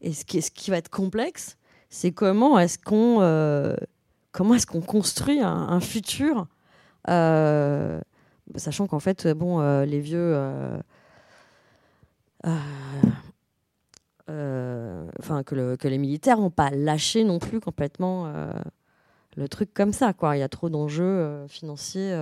et 0.00 0.12
ce, 0.12 0.24
qui, 0.24 0.70
va 0.70 0.76
être 0.76 0.90
complexe, 0.90 1.56
c'est 1.88 2.12
comment 2.12 2.58
est-ce 2.58 2.78
qu'on 2.78 3.18
euh, 3.22 3.74
construit 4.32 5.40
un, 5.40 5.80
futur, 5.80 6.46
euh, 7.08 8.00
sachant 8.56 8.86
qu'en 8.86 9.00
fait, 9.00 9.28
bon, 9.28 9.60
les 9.82 10.00
vieux 10.00 10.36
enfin 15.18 15.42
que, 15.42 15.76
que, 15.76 15.88
les 15.88 15.98
militaires 15.98 16.38
n'ont 16.38 16.50
pas 16.50 16.70
lâché 16.70 17.24
non 17.24 17.38
plus 17.38 17.60
complètement 17.60 18.26
euh, 18.26 18.52
le 19.36 19.48
truc 19.48 19.72
comme 19.74 19.92
ça. 19.92 20.12
Quoi. 20.12 20.36
Il 20.36 20.40
y 20.40 20.42
a 20.42 20.48
trop 20.48 20.70
d'enjeux 20.70 21.04
euh, 21.04 21.48
financiers 21.48 22.16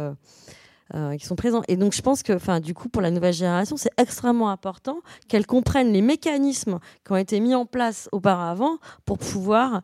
qui 1.18 1.24
sont 1.24 1.36
présents. 1.36 1.62
Et 1.68 1.76
donc 1.76 1.94
je 1.94 2.02
pense 2.02 2.24
que, 2.24 2.32
enfin, 2.32 2.58
du 2.58 2.74
coup, 2.74 2.88
pour 2.88 3.00
la 3.00 3.12
nouvelle 3.12 3.32
génération, 3.32 3.76
c'est 3.76 3.92
extrêmement 3.96 4.50
important 4.50 4.98
qu'elle 5.28 5.46
comprenne 5.46 5.92
les 5.92 6.02
mécanismes 6.02 6.80
qui 7.04 7.12
ont 7.12 7.16
été 7.16 7.38
mis 7.38 7.54
en 7.54 7.64
place 7.64 8.08
auparavant 8.10 8.78
pour 9.04 9.18
pouvoir 9.18 9.82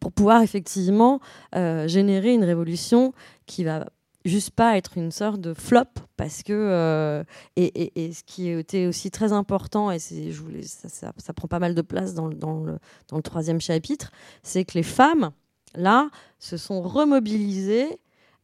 pour 0.00 0.12
pouvoir 0.12 0.42
effectivement 0.42 1.20
générer 1.52 2.32
une 2.32 2.44
révolution 2.44 3.12
qui 3.46 3.64
va 3.64 3.86
juste 4.24 4.50
pas 4.50 4.76
être 4.76 4.96
une 4.96 5.10
sorte 5.10 5.40
de 5.40 5.54
flop 5.54 5.84
parce 6.16 6.42
que 6.42 6.52
euh, 6.52 7.24
et, 7.56 8.12
ce 8.12 8.22
qui 8.24 8.48
était 8.48 8.86
aussi 8.86 9.10
très 9.10 9.32
important 9.32 9.90
et 9.90 9.98
je 9.98 10.40
voulais, 10.40 10.62
ça, 10.62 11.12
ça, 11.16 11.32
prend 11.32 11.48
pas 11.48 11.58
mal 11.58 11.74
de 11.74 11.82
place 11.82 12.14
dans, 12.14 12.28
dans, 12.28 12.60
le, 12.60 12.78
dans 13.08 13.16
le 13.16 13.22
troisième 13.22 13.60
chapitre 13.60 14.12
c'est 14.42 14.64
que 14.64 14.74
les 14.74 14.82
femmes 14.82 15.32
là 15.74 16.08
se 16.38 16.56
sont 16.56 16.82
remobilisées 16.82 17.98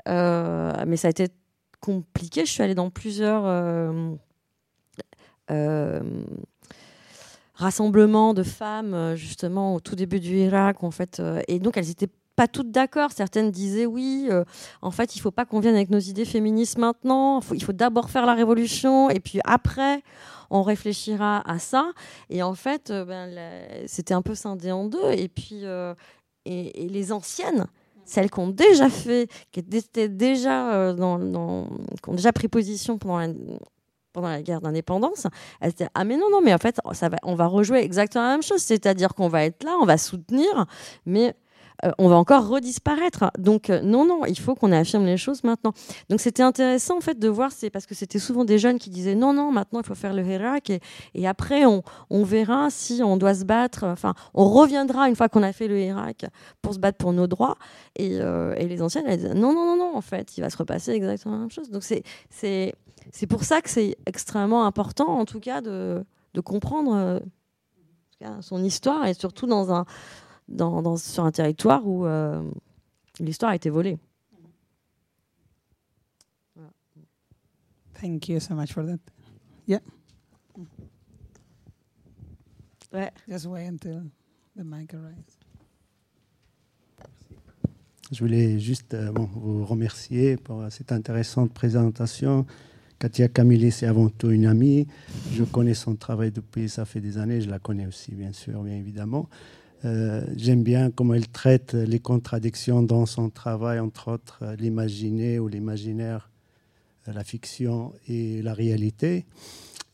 euh, 0.09 0.73
mais 0.87 0.97
ça 0.97 1.09
a 1.09 1.11
été 1.11 1.29
compliqué. 1.81 2.47
Je 2.47 2.51
suis 2.51 2.63
allée 2.63 2.75
dans 2.75 2.89
plusieurs 2.89 3.43
euh, 5.51 6.03
rassemblements 7.55 8.33
de 8.35 8.43
femmes 8.43 9.15
justement 9.17 9.75
au 9.75 9.81
tout 9.81 9.95
début 9.95 10.19
du 10.19 10.37
Irak 10.37 10.83
en 10.83 10.91
fait 10.91 11.23
et 11.47 11.59
donc 11.59 11.77
elles 11.77 11.91
étaient 11.91 12.09
pas 12.39 12.47
toutes 12.47 12.71
d'accord. 12.71 13.11
Certaines 13.11 13.51
disaient 13.51 13.85
oui, 13.85 14.29
euh, 14.31 14.45
en 14.81 14.93
fait, 14.93 15.17
il 15.17 15.19
faut 15.19 15.33
pas 15.33 15.45
qu'on 15.45 15.59
vienne 15.59 15.75
avec 15.75 15.91
nos 15.91 15.99
idées 15.99 16.25
féministes 16.25 16.79
maintenant. 16.79 17.41
il 17.53 17.65
faut 17.65 17.73
d'abord 17.73 18.11
faire 18.11 18.27
la 18.27 18.35
révolution 18.35 19.11
et 19.11 19.19
puis 19.19 19.41
après, 19.45 20.05
on 20.49 20.63
réfléchira 20.63 21.43
à 21.51 21.59
ça. 21.59 21.91
Et 22.31 22.45
en 22.45 22.55
fait, 22.55 22.91
euh, 22.91 23.05
ben, 23.05 23.29
c'était 23.89 24.15
un 24.15 24.23
peu 24.23 24.37
scindé 24.37 24.71
en 24.71 24.85
deux. 24.85 25.11
Et 25.11 25.27
puis, 25.27 25.65
euh, 25.65 25.95
et, 26.45 26.87
les 26.89 27.11
anciennes, 27.11 27.67
celles 28.05 28.31
qui 28.31 28.39
ont 28.39 28.51
déjà 28.51 28.89
fait, 28.89 29.29
qui 29.51 29.59
étaient 29.59 30.09
déjà 30.09 30.93
dans, 30.93 31.19
qui 32.01 32.09
ont 32.09 32.15
déjà 32.15 32.33
pris 32.33 32.47
position 32.47 32.99
pendant 32.99 33.19
la, 33.19 33.27
pendant 34.13 34.29
la 34.29 34.43
guerre 34.43 34.61
d'indépendance, 34.61 35.27
elles 35.61 35.73
disaient 35.73 35.91
ah 35.93 36.05
mais 36.05 36.17
non 36.17 36.31
non 36.31 36.41
mais 36.41 36.55
en 36.55 36.59
fait 36.59 36.81
ça 36.93 37.09
va, 37.09 37.19
on 37.23 37.35
va 37.35 37.47
rejouer 37.47 37.81
exactement 37.81 38.25
la 38.25 38.31
même 38.31 38.43
chose, 38.43 38.63
c'est-à-dire 38.63 39.15
qu'on 39.15 39.29
va 39.29 39.45
être 39.45 39.65
là, 39.65 39.77
on 39.81 39.85
va 39.85 39.99
soutenir, 39.99 40.67
mais 41.05 41.35
euh, 41.85 41.93
on 41.99 42.09
va 42.09 42.17
encore 42.17 42.49
redisparaître. 42.49 43.31
Donc 43.39 43.71
euh, 43.71 43.81
non, 43.83 44.05
non, 44.05 44.25
il 44.25 44.39
faut 44.39 44.55
qu'on 44.55 44.73
affirme 44.73 45.05
les 45.07 45.17
choses 45.17 45.45
maintenant. 45.45 45.73
Donc 46.09 46.21
c'était 46.21 46.43
intéressant 46.43 46.99
en 46.99 47.01
fait 47.01 47.19
de 47.19 47.29
voir, 47.29 47.53
c'est 47.53 47.71
parce 47.71 47.87
que 47.87 47.95
c'était 47.95 48.19
souvent 48.19 48.45
des 48.45 48.59
jeunes 48.59 48.79
qui 48.79 48.91
disaient 48.91 49.15
non, 49.15 49.33
non, 49.33 49.53
maintenant 49.53 49.81
il 49.81 49.87
faut 49.87 49.95
faire 49.95 50.13
le 50.13 50.25
Hirak 50.25 50.71
et, 51.15 51.29
après 51.29 51.65
on, 51.67 51.83
verra 52.25 52.71
si 52.71 53.01
on 53.03 53.17
doit 53.17 53.35
se 53.35 53.45
battre. 53.45 53.85
Enfin, 53.85 54.15
on 54.35 54.49
reviendra 54.49 55.09
une 55.09 55.15
fois 55.15 55.29
qu'on 55.29 55.43
a 55.43 55.53
fait 55.53 55.69
le 55.69 55.81
Hirak 55.81 56.27
pour 56.63 56.75
se 56.75 56.79
battre 56.79 56.99
pour 56.99 57.13
nos 57.13 57.27
droits. 57.27 57.57
Et, 57.97 58.19
euh, 58.21 58.55
les 58.55 58.83
anciennes 58.83 59.05
elles 59.07 59.19
disaient 59.19 59.35
non, 59.35 59.55
non, 59.55 59.65
non, 59.65 59.77
non, 59.77 59.97
en 59.97 60.01
fait, 60.01 60.37
il 60.37 60.41
va 60.41 60.51
se 60.51 60.57
repasser 60.57 60.93
exactement 60.93 61.35
la 61.35 61.41
même 61.41 61.51
chose. 61.51 61.71
Donc 61.71 61.85
c'est 61.85 62.03
c'est 62.31 63.27
pour 63.27 63.45
ça 63.45 63.63
que 63.63 63.71
c'est 63.71 63.97
extrêmement 64.05 64.67
important, 64.67 65.09
en 65.09 65.25
tout 65.25 65.41
cas, 65.41 65.61
de, 65.61 66.05
de 66.35 66.41
comprendre 66.41 67.23
son 68.41 68.63
histoire 68.65 69.07
et 69.07 69.15
surtout 69.15 69.47
dans 69.47 69.73
un 69.73 69.87
dans, 70.49 70.83
dans, 70.83 70.97
sur 70.97 71.25
un 71.25 71.33
territoire 71.33 71.87
où 71.87 72.07
euh, 72.07 72.43
l'histoire 73.21 73.53
a 73.53 73.57
été 73.57 73.71
volée. 73.71 73.99
Thank 78.01 78.29
you 78.29 78.39
so 78.39 78.55
much 78.55 78.73
for 78.73 78.85
that. 78.87 79.01
Yeah. 79.67 79.81
Ouais. 82.93 83.11
Just 83.29 83.47
wait 83.47 83.67
until 83.67 84.11
the 84.57 84.65
mic 84.65 84.95
arrives. 84.95 85.37
Je 88.11 88.21
voulais 88.21 88.59
juste 88.59 88.95
euh, 88.95 89.13
bon, 89.13 89.29
vous 89.35 89.67
remercier 89.67 90.37
pour 90.39 90.65
cette 90.71 90.93
intéressante 90.93 91.53
présentation. 91.53 92.47
Katia 92.99 93.29
Camille, 93.29 93.71
c'est 93.71 93.87
avant 93.87 94.09
tout 94.09 94.31
une 94.31 94.47
amie. 94.47 94.87
Je 95.33 95.45
connais 95.45 95.75
son 95.75 95.95
travail 95.95 96.33
depuis, 96.33 96.69
ça 96.69 96.85
fait 96.85 97.01
des 97.01 97.19
années. 97.19 97.41
Je 97.41 97.51
la 97.51 97.59
connais 97.59 97.87
aussi, 97.87 98.13
bien 98.13 98.33
sûr, 98.33 98.63
bien 98.63 98.77
évidemment. 98.77 99.29
Euh, 99.85 100.23
j'aime 100.37 100.63
bien 100.63 100.91
comment 100.91 101.15
elle 101.15 101.29
traite 101.29 101.75
les 101.75 102.01
contradictions 102.01 102.83
dans 102.83 103.07
son 103.07 103.31
travail, 103.31 103.79
entre 103.79 104.13
autres 104.13 104.41
euh, 104.43 104.57
l'imaginer 104.57 105.39
ou 105.39 105.47
l'imaginaire, 105.47 106.31
euh, 107.07 107.13
la 107.13 107.23
fiction 107.23 107.93
et 108.09 108.43
la 108.43 108.55
réalité. 108.55 109.25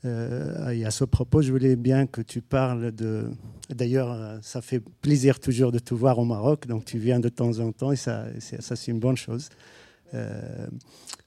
et 0.04 0.84
à 0.84 0.90
ce 0.90 1.04
propos, 1.04 1.40
je 1.40 1.50
voulais 1.50 1.76
bien 1.76 2.06
que 2.06 2.20
tu 2.20 2.42
parles 2.42 2.92
de... 2.92 3.30
D'ailleurs, 3.70 4.38
ça 4.42 4.60
fait 4.60 4.82
plaisir 5.00 5.40
toujours 5.40 5.72
de 5.72 5.78
te 5.78 5.94
voir 5.94 6.18
au 6.18 6.26
Maroc, 6.26 6.66
donc 6.66 6.84
tu 6.84 6.98
viens 6.98 7.20
de 7.20 7.30
temps 7.30 7.58
en 7.58 7.72
temps 7.72 7.90
et 7.90 7.96
ça 7.96 8.26
c'est 8.60 8.88
une 8.88 8.98
bonne 8.98 9.16
chose. 9.16 9.48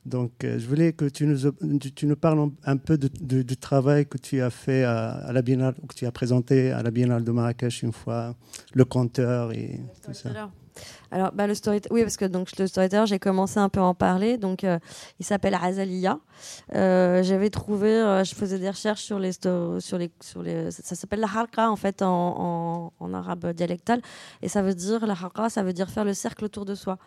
Donc, 0.08 0.46
euh, 0.46 0.58
je 0.58 0.66
voulais 0.66 0.94
que 0.94 1.04
tu 1.04 1.28
nous, 1.28 1.52
tu 1.94 2.06
nous 2.06 2.16
parles 2.16 2.50
un 2.64 2.78
peu 2.78 2.98
du 2.98 3.58
travail 3.58 4.06
que 4.06 4.18
tu 4.18 4.42
as 4.42 4.50
fait 4.50 4.84
à, 4.86 5.32
la 5.34 5.42
Biennale, 5.42 5.76
que 5.88 5.94
tu 5.94 6.06
as 6.06 6.12
présenté 6.14 6.72
à 6.72 6.82
la 6.82 6.92
Biennale 6.92 7.26
de 7.26 7.32
Marrakech 7.32 7.84
une 7.84 7.92
fois, 7.92 8.36
le 8.74 8.86
compteur 8.86 9.52
et 9.52 9.82
tout 10.06 10.14
ça. 10.14 10.30
Alors, 11.12 11.32
bah, 11.34 11.48
le 11.48 11.56
story, 11.56 11.82
oui, 11.90 12.04
parce 12.04 12.16
que 12.18 12.26
donc 12.26 12.56
le 12.58 12.68
storyteller, 12.68 13.06
j'ai 13.08 13.20
commencé 13.20 13.60
un 13.60 13.68
peu 13.68 13.82
à 13.82 13.84
en 13.84 13.96
parler. 13.96 14.38
Donc, 14.38 14.64
euh, 14.64 14.80
il 15.20 15.26
s'appelle 15.26 15.56
Azalia. 15.56 16.20
Euh, 16.74 17.22
j'avais 17.24 17.50
trouvé, 17.50 17.90
je 18.24 18.34
faisais 18.34 18.60
des 18.60 18.70
recherches 18.70 19.02
sur 19.02 19.20
les, 19.20 19.32
sur 19.34 19.98
les, 19.98 20.12
sur 20.22 20.42
les, 20.42 20.72
ça, 20.72 20.96
s'appelle 20.96 21.20
la 21.20 21.28
halqa 21.28 21.70
en 21.70 21.76
fait 21.76 22.02
en, 22.02 22.94
en, 22.98 23.14
arabe 23.14 23.54
dialectal, 23.54 24.02
et 24.42 24.48
ça 24.48 24.62
veut 24.62 24.76
dire 24.76 25.06
la 25.08 25.16
halqa, 25.16 25.50
ça 25.50 25.64
veut 25.64 25.74
dire 25.74 25.90
faire 25.90 26.06
le 26.06 26.14
cercle 26.14 26.46
autour 26.46 26.64
de 26.64 26.76
soi. 26.76 26.98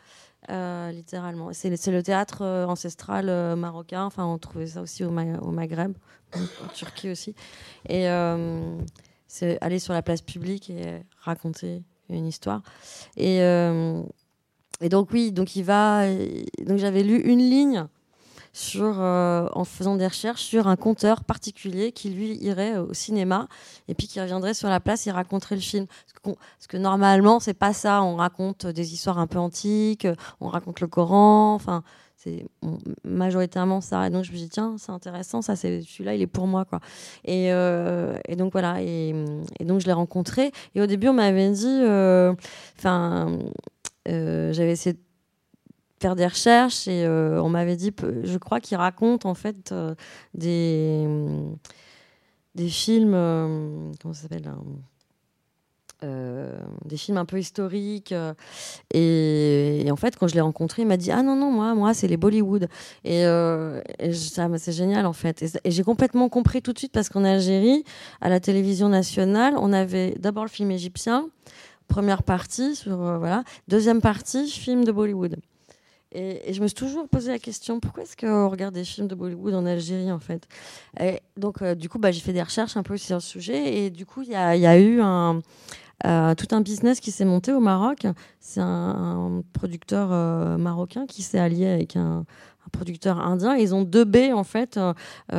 Euh, 0.49 0.91
littéralement. 0.91 1.51
C'est 1.53 1.69
le 1.69 2.03
théâtre 2.03 2.43
euh, 2.43 2.67
ancestral 2.67 3.29
euh, 3.29 3.57
marocain. 3.57 4.05
Enfin, 4.05 4.25
on 4.25 4.39
trouvait 4.39 4.69
ça 4.69 4.81
aussi 4.81 5.05
au, 5.05 5.11
Maghreb, 5.11 5.93
en 6.35 6.69
Turquie 6.75 7.11
aussi. 7.11 7.35
Et 7.89 8.07
c'est 9.29 9.59
aller 9.61 9.79
sur 9.79 9.93
la 9.93 10.03
place 10.03 10.23
publique 10.23 10.71
et 10.71 11.03
raconter 11.21 11.83
une 12.09 12.27
histoire. 12.27 12.63
Et, 13.17 13.37
et 13.37 14.89
donc 14.89 15.11
oui, 15.13 15.31
donc 15.31 15.55
il 15.57 15.63
va. 15.63 16.07
Donc 16.67 16.79
j'avais 16.79 17.03
lu 17.03 17.21
une 17.21 17.39
ligne 17.39 17.87
sur, 18.53 19.01
euh, 19.01 19.49
en 19.53 19.65
faisant 19.65 19.97
des 19.97 20.07
recherches 20.07 20.43
sur 20.43 20.67
un 20.67 20.77
conteur 20.77 21.25
particulier 21.25 21.93
qui 21.93 22.11
lui 22.11 22.37
irait 22.37 22.79
au 22.79 22.93
cinéma 22.93 23.49
et 23.89 23.95
puis 23.95 24.09
qui 24.09 24.21
reviendrait 24.21 24.55
sur 24.55 24.69
la 24.69 24.81
place 24.81 25.07
et 25.07 25.11
raconterait 25.11 25.55
le 25.55 25.61
film. 25.61 25.87
Parce 26.23 26.67
que, 26.69 26.77
normalement, 26.77 27.41
c'est 27.41 27.55
pas 27.55 27.73
ça. 27.73 28.03
On 28.03 28.17
raconte 28.17 28.67
des 28.67 28.93
histoires 28.93 29.19
un 29.19 29.27
peu 29.27 29.39
antiques, 29.39 30.07
on 30.41 30.49
raconte 30.49 30.81
le 30.81 30.87
Coran, 30.87 31.55
enfin 31.55 31.83
c'est 32.17 32.45
majoritairement 33.03 33.81
ça. 33.81 34.07
Et 34.07 34.11
donc 34.11 34.25
je 34.25 34.33
me 34.33 34.37
dis 34.37 34.51
tiens, 34.51 34.77
c'est 34.79 34.93
intéressant, 34.93 35.41
ça, 35.41 35.57
celui-là, 35.57 36.15
il 36.15 36.21
est 36.21 36.27
pour 36.27 36.47
moi 36.47 36.67
quoi. 36.67 36.81
Et, 37.25 37.51
euh, 37.53 38.19
et 38.29 38.37
donc 38.37 38.53
voilà, 38.53 38.83
et, 38.83 39.15
donc 39.61 39.81
je 39.81 39.87
l'ai 39.87 39.93
rencontré. 39.95 40.53
Et 40.75 40.83
au 40.83 40.87
début, 40.87 41.09
on 41.09 41.15
m'avait 41.15 41.51
dit, 41.51 41.67
euh, 41.67 42.35
enfin, 42.79 43.39
j'avais 44.07 44.73
essayé 44.73 44.93
de 44.95 45.01
faire 46.01 46.17
des 46.17 46.27
recherches 46.27 46.89
et 46.89 47.05
euh, 47.05 47.43
on 47.43 47.51
m'avait 47.51 47.77
dit, 47.77 47.93
je 48.25 48.39
crois 48.39 48.61
qu'il 48.61 48.77
raconte 48.79 49.27
en 49.27 49.35
fait 49.35 49.71
euh, 49.73 49.95
des, 50.35 51.07
des 52.55 52.69
films, 52.69 53.13
euh, 53.15 53.93
comment 54.01 54.15
ça 54.15 54.23
s'appelle 54.23 54.49
hein, 54.49 54.63
des 56.87 56.97
films 56.97 57.19
un 57.19 57.27
peu 57.27 57.39
historiques 57.39 58.15
et, 58.95 59.87
en 59.91 59.97
fait 59.97 60.17
quand 60.17 60.29
je 60.29 60.35
l'ai 60.35 60.41
rencontré 60.41 60.81
il 60.81 60.89
m'a 60.89 60.97
dit 60.97 61.11
ah 61.11 61.23
non 61.23 61.37
non 61.37 61.51
moi 61.51 61.75
moi 61.75 61.93
c'est 61.93 62.09
les 62.09 62.17
Bollywood. 62.17 62.69
Et, 63.05 63.25
c'est 64.11 64.73
génial 64.73 65.05
en 65.05 65.13
fait. 65.13 65.43
Et, 65.43 65.71
j'ai 65.71 65.83
complètement 65.83 66.31
compris 66.31 66.63
tout 66.63 66.73
de 66.73 66.79
suite 66.79 66.93
parce 66.93 67.11
qu'en 67.11 67.25
Algérie 67.25 67.85
à 68.23 68.31
la 68.31 68.41
télévision 68.41 68.89
nationale 68.89 69.53
on 69.59 69.75
avait 69.75 70.15
d'abord 70.19 70.45
le 70.45 70.51
film 70.51 70.71
égyptien 70.71 71.29
première 71.87 72.23
partie 72.23 72.83
voilà. 72.87 73.45
Deuxième 73.69 74.01
partie 74.01 74.49
film 74.49 74.85
de 74.85 74.93
Bollywood 74.93 75.37
et, 76.13 76.53
je 76.53 76.61
me 76.61 76.67
suis 76.67 76.75
toujours 76.75 77.09
posé 77.09 77.31
la 77.31 77.39
question 77.39 77.79
pourquoi 77.81 78.03
est-ce 78.03 78.17
qu'on 78.17 78.49
regarde 78.49 78.75
des 78.75 78.85
films 78.85 79.07
de 79.07 79.15
Bollywood 79.15 79.55
en 79.55 79.65
Algérie 79.67 80.11
en 80.11 80.19
fait? 80.19 80.49
Et 80.99 81.21
Donc 81.37 81.63
euh, 81.63 81.75
du 81.75 81.89
coup 81.89 81.99
bah, 81.99 82.11
j'ai 82.11 82.21
fait 82.21 82.33
des 82.33 82.43
recherches 82.43 82.77
un 82.77 82.83
peu 82.83 82.97
sur 82.97 83.17
le 83.17 83.21
sujet 83.21 83.85
et 83.85 83.91
du 83.91 84.07
coup 84.07 84.23
il 84.23 84.31
y, 84.31 84.35
a, 84.35 84.81
eu 84.81 85.01
euh, 85.01 86.35
tout 86.35 86.49
un 86.55 86.61
business 86.63 86.99
qui 87.01 87.13
s'est 87.13 87.25
monté 87.25 87.53
au 87.53 87.61
Maroc. 87.61 88.07
C'est 88.41 88.61
un, 88.61 89.43
producteur 89.53 90.11
euh, 90.13 90.57
marocain 90.57 91.07
qui 91.07 91.23
s'est 91.23 91.39
allié 91.39 91.67
avec 91.67 91.97
un, 91.97 92.25
producteur 92.73 93.19
indien. 93.19 93.57
ils 93.57 93.75
ont 93.75 93.83
deux 93.83 94.05
B 94.05 94.33
en 94.33 94.45
fait, 94.45 94.79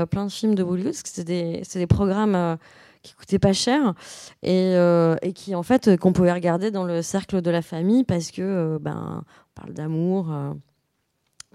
plein 0.09 0.25
de 0.25 0.31
films 0.31 0.53
de 0.53 0.65
Bollywood 0.65 0.91
parce 0.91 1.03
que 1.03 1.09
c'est 1.09 1.23
des, 1.23 1.87
programmes 1.87 2.57
qui 3.01 3.13
coûtaient 3.13 3.39
pas 3.39 3.53
cher 3.53 3.93
et, 4.43 4.73
et, 5.21 5.33
qui 5.33 5.55
en 5.55 5.63
fait 5.63 5.97
qu'on 5.97 6.13
pouvait 6.13 6.33
regarder 6.33 6.71
dans 6.71 6.83
le 6.83 7.01
cercle 7.01 7.41
de 7.41 7.49
la 7.49 7.61
famille 7.61 8.03
parce 8.03 8.31
que 8.31 8.77
ben 8.79 9.23
on 9.51 9.61
parle 9.61 9.73
d'amour. 9.73 10.31
Euh, 10.31 10.53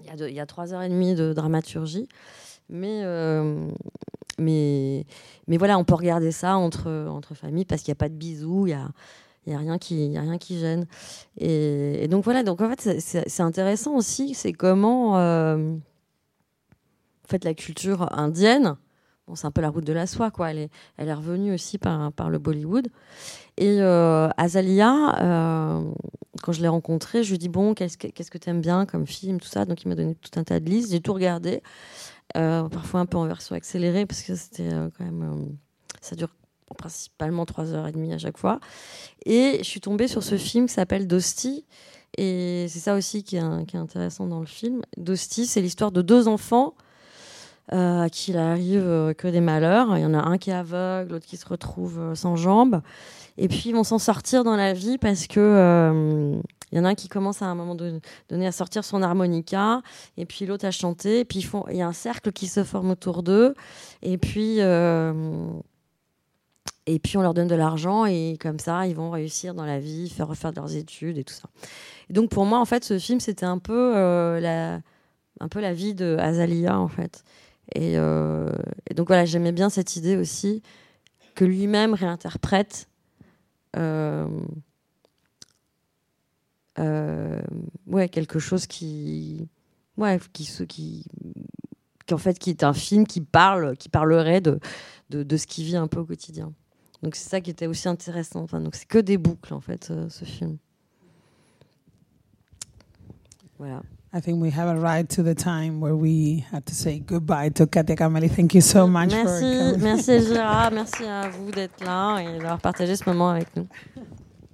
il 0.03 0.33
y, 0.33 0.39
a 0.39 0.45
trois 0.45 0.73
heures 0.73 0.83
et 0.83 0.89
demie 0.89 1.15
de 1.15 1.33
dramaturgie. 1.33 2.07
Mais, 2.69 3.01
euh, 3.03 3.67
mais, 4.37 5.05
mais 5.47 5.57
voilà, 5.57 5.77
on 5.77 5.83
peut 5.83 5.95
regarder 5.95 6.31
ça 6.31 6.55
entre, 6.57 7.07
entre 7.09 7.33
familles 7.33 7.65
parce 7.65 7.81
qu'il 7.81 7.91
n'y 7.91 7.97
a 7.97 8.01
pas 8.01 8.09
de 8.09 8.13
bisous, 8.13 8.67
il 8.67 8.69
n'y 8.69 8.73
a, 8.73 8.91
y 9.47 9.53
a, 9.53 9.57
rien 9.57 9.77
qui, 9.79 10.15
a 10.15 10.21
rien 10.21 10.37
qui 10.37 10.59
gêne. 10.59 10.85
Et, 11.37 12.07
donc 12.09 12.23
voilà, 12.23 12.43
donc 12.43 12.61
en 12.61 12.69
fait, 12.69 12.99
c'est 12.99 13.41
intéressant 13.41 13.95
aussi, 13.95 14.35
c'est 14.35 14.53
comment 14.53 15.17
euh, 15.17 15.73
en 15.73 17.27
fait, 17.27 17.43
la 17.43 17.55
culture 17.55 18.07
indienne 18.17 18.77
c'est 19.35 19.45
un 19.45 19.51
peu 19.51 19.61
la 19.61 19.69
route 19.69 19.83
de 19.83 19.93
la 19.93 20.07
soie, 20.07 20.31
quoi. 20.31 20.51
Elle 20.51 20.57
est, 20.59 20.69
elle 20.97 21.09
est 21.09 21.13
revenue 21.13 21.53
aussi 21.53 21.77
par, 21.77 22.11
par 22.13 22.29
le 22.29 22.39
Bollywood. 22.39 22.87
Et 23.57 23.81
euh, 23.81 24.29
Azalia, 24.37 25.15
euh, 25.21 25.91
quand 26.41 26.51
je 26.51 26.61
l'ai 26.61 26.67
rencontré, 26.67 27.23
je 27.23 27.29
lui 27.29 27.35
ai 27.35 27.37
dit 27.39 27.49
bon, 27.49 27.73
qu'est-ce 27.73 27.97
que 27.97 28.07
que 28.07 28.37
t'aimes 28.37 28.61
bien 28.61 28.85
comme 28.85 29.07
film, 29.07 29.39
tout 29.39 29.47
ça. 29.47 29.65
Donc 29.65 29.83
il 29.83 29.89
m'a 29.89 29.95
donné 29.95 30.15
tout 30.15 30.39
un 30.39 30.43
tas 30.43 30.59
de 30.59 30.69
listes. 30.69 30.91
J'ai 30.91 31.01
tout 31.01 31.13
regardé, 31.13 31.61
euh, 32.37 32.69
parfois 32.69 33.01
un 33.01 33.05
peu 33.05 33.17
en 33.17 33.25
version 33.25 33.55
accélérée 33.55 34.05
parce 34.05 34.21
que 34.21 34.35
c'était 34.35 34.69
quand 34.97 35.03
même, 35.03 35.57
ça 36.01 36.15
dure 36.15 36.29
principalement 36.77 37.45
trois 37.45 37.73
heures 37.73 37.87
et 37.87 37.91
demie 37.91 38.13
à 38.13 38.17
chaque 38.17 38.37
fois. 38.37 38.59
Et 39.25 39.57
je 39.59 39.63
suis 39.63 39.81
tombée 39.81 40.07
sur 40.07 40.23
ce 40.23 40.37
film 40.37 40.67
qui 40.67 40.73
s'appelle 40.73 41.07
Dosti. 41.07 41.65
Et 42.17 42.67
c'est 42.69 42.79
ça 42.79 42.95
aussi 42.95 43.23
qui 43.23 43.37
est, 43.37 43.65
qui 43.67 43.75
est, 43.75 43.79
intéressant 43.79 44.27
dans 44.27 44.39
le 44.39 44.45
film. 44.45 44.81
Dosti, 44.97 45.45
c'est 45.45 45.61
l'histoire 45.61 45.91
de 45.91 46.01
deux 46.01 46.27
enfants 46.27 46.75
à 47.69 48.09
qui 48.09 48.35
arrive 48.35 48.85
euh, 48.85 49.13
que 49.13 49.27
des 49.27 49.41
malheurs. 49.41 49.97
Il 49.97 50.01
y 50.01 50.05
en 50.05 50.13
a 50.13 50.19
un 50.19 50.37
qui 50.37 50.51
est 50.51 50.53
aveugle, 50.53 51.11
l'autre 51.11 51.25
qui 51.25 51.37
se 51.37 51.45
retrouve 51.45 51.99
euh, 51.99 52.15
sans 52.15 52.35
jambes. 52.35 52.81
Et 53.37 53.47
puis 53.47 53.63
ils 53.65 53.73
vont 53.73 53.83
s'en 53.83 53.99
sortir 53.99 54.43
dans 54.43 54.55
la 54.55 54.73
vie 54.73 54.97
parce 54.97 55.27
que 55.27 56.33
il 56.71 56.77
y 56.77 56.81
en 56.81 56.85
a 56.85 56.89
un 56.89 56.95
qui 56.95 57.07
commence 57.07 57.41
à 57.41 57.45
un 57.45 57.55
moment 57.55 57.75
donné 57.75 58.47
à 58.47 58.51
sortir 58.51 58.83
son 58.83 59.01
harmonica, 59.03 59.81
et 60.17 60.25
puis 60.25 60.45
l'autre 60.45 60.65
à 60.65 60.71
chanter. 60.71 61.19
Et 61.19 61.25
puis 61.25 61.47
il 61.69 61.77
y 61.77 61.81
a 61.83 61.87
un 61.87 61.93
cercle 61.93 62.31
qui 62.31 62.47
se 62.47 62.63
forme 62.63 62.89
autour 62.89 63.21
d'eux. 63.21 63.53
Et 64.01 64.17
puis 64.17 64.57
et 66.87 66.99
puis 66.99 67.17
on 67.17 67.21
leur 67.21 67.35
donne 67.35 67.47
de 67.47 67.55
l'argent 67.55 68.05
et 68.05 68.37
comme 68.41 68.57
ça 68.57 68.87
ils 68.87 68.95
vont 68.95 69.11
réussir 69.11 69.53
dans 69.53 69.65
la 69.65 69.79
vie, 69.79 70.09
faire 70.09 70.27
refaire 70.27 70.51
leurs 70.55 70.75
études 70.75 71.19
et 71.19 71.23
tout 71.23 71.35
ça. 71.35 71.47
Et 72.09 72.13
donc 72.13 72.31
pour 72.31 72.45
moi 72.45 72.59
en 72.59 72.65
fait 72.65 72.83
ce 72.83 72.97
film 72.97 73.19
c'était 73.19 73.45
un 73.45 73.59
peu 73.59 74.39
la 74.39 74.79
un 75.39 75.47
peu 75.47 75.61
la 75.61 75.73
vie 75.73 75.93
de 75.93 76.17
Azalia 76.19 76.79
en 76.79 76.87
fait. 76.87 77.23
Euh, 77.75 78.51
et, 78.89 78.93
donc 78.93 79.07
voilà, 79.07 79.25
j'aimais 79.25 79.51
bien 79.51 79.69
cette 79.69 79.95
idée 79.95 80.15
aussi 80.15 80.61
que 81.35 81.45
lui-même 81.45 81.93
réinterprète 81.93 82.89
euh, 83.75 84.27
euh, 86.79 87.41
ouais, 87.87 88.09
quelque 88.09 88.39
chose 88.39 88.67
qui, 88.67 89.47
ouais, 89.97 90.19
qui, 90.33 90.45
qui, 90.67 91.05
qui, 92.05 92.13
en 92.13 92.17
fait, 92.17 92.39
qui 92.39 92.49
est 92.49 92.63
un 92.63 92.73
film 92.73 93.05
qui 93.05 93.21
parle, 93.21 93.75
qui 93.77 93.89
parlerait 93.89 94.41
de, 94.41 94.59
de, 95.09 95.23
de 95.23 95.37
ce 95.37 95.45
qu'il 95.45 95.65
vit 95.65 95.75
un 95.75 95.87
peu 95.87 95.99
au 95.99 96.05
quotidien. 96.05 96.53
Donc 97.03 97.15
c'est 97.15 97.29
ça 97.29 97.41
qui 97.41 97.51
était 97.51 97.67
aussi 97.67 97.87
intéressant. 97.87 98.41
Enfin, 98.41 98.61
donc 98.61 98.75
c'est 98.75 98.87
que 98.87 98.97
des 98.97 99.17
boucles 99.17 99.53
en 99.53 99.61
fait, 99.61 99.91
ce 100.09 100.25
film. 100.25 100.57
Voilà. 103.59 103.81
I 104.13 104.21
think 104.21 104.41
we 104.41 104.49
have 104.51 104.69
arrived 104.77 105.11
to 105.11 105.23
the 105.23 105.35
time 105.35 105.81
where 105.81 105.95
we 105.95 106.45
have 106.51 106.63
to 106.65 106.73
say 106.73 106.99
goodbye 106.99 107.49
to 107.49 107.67
Katia 107.67 107.97
Kamali. 107.97 108.31
Thank 108.31 108.55
you 108.55 108.61
so 108.61 108.87
much 108.87 109.09
merci, 109.09 109.25
for 109.25 109.39
coming. 109.41 109.83
Merci 109.83 110.21
Gérard, 110.21 110.71
merci 110.71 111.03
à 111.03 111.29
vous 111.29 111.51
d'être 111.51 111.83
là 111.83 112.19
et 112.19 112.39
d'avoir 112.39 112.59
partagé 112.59 112.95
ce 112.95 113.03
moment 113.05 113.31
avec 113.31 113.53
nous. 113.55 113.67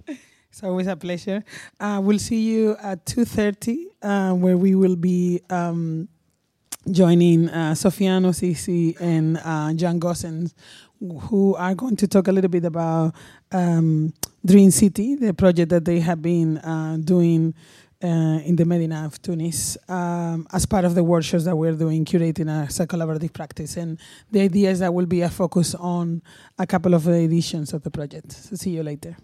It's 0.07 0.63
always 0.63 0.87
a 0.87 0.95
pleasure. 0.95 1.43
Uh, 1.79 1.99
we'll 2.01 2.19
see 2.19 2.41
you 2.41 2.75
at 2.81 3.05
2.30 3.05 3.77
uh, 4.01 4.33
where 4.35 4.57
we 4.57 4.75
will 4.75 4.95
be 4.95 5.41
um, 5.51 6.07
joining 6.89 7.49
uh, 7.49 7.73
Sofiano 7.73 8.33
Sisi 8.33 8.99
and 8.99 9.37
uh, 9.37 9.73
John 9.73 9.99
Gossens 9.99 10.53
who 10.99 11.55
are 11.55 11.75
going 11.75 11.95
to 11.97 12.07
talk 12.07 12.27
a 12.27 12.31
little 12.31 12.49
bit 12.49 12.65
about 12.65 13.13
um, 13.51 14.13
Dream 14.45 14.71
City, 14.71 15.15
the 15.15 15.33
project 15.33 15.69
that 15.69 15.85
they 15.85 15.99
have 15.99 16.21
been 16.21 16.57
uh, 16.59 16.97
doing 17.03 17.53
in 18.07 18.55
the 18.55 18.65
Medina 18.65 19.05
of 19.05 19.21
Tunis 19.21 19.77
um, 19.87 20.47
as 20.51 20.65
part 20.65 20.85
of 20.85 20.93
the 20.93 21.03
workshops 21.03 21.45
that 21.45 21.55
we're 21.55 21.73
doing, 21.73 22.05
curating 22.05 22.49
a, 22.49 22.63
a 22.83 22.87
collaborative 22.87 23.33
practice. 23.33 23.77
And 23.77 23.99
the 24.31 24.41
idea 24.41 24.71
is 24.71 24.79
that 24.79 24.93
will 24.93 25.05
be 25.05 25.21
a 25.21 25.29
focus 25.29 25.73
on 25.75 26.21
a 26.59 26.67
couple 26.67 26.93
of 26.93 27.07
editions 27.07 27.73
of 27.73 27.83
the 27.83 27.91
project. 27.91 28.31
So 28.31 28.55
see 28.55 28.71
you 28.71 28.83
later. 28.83 29.15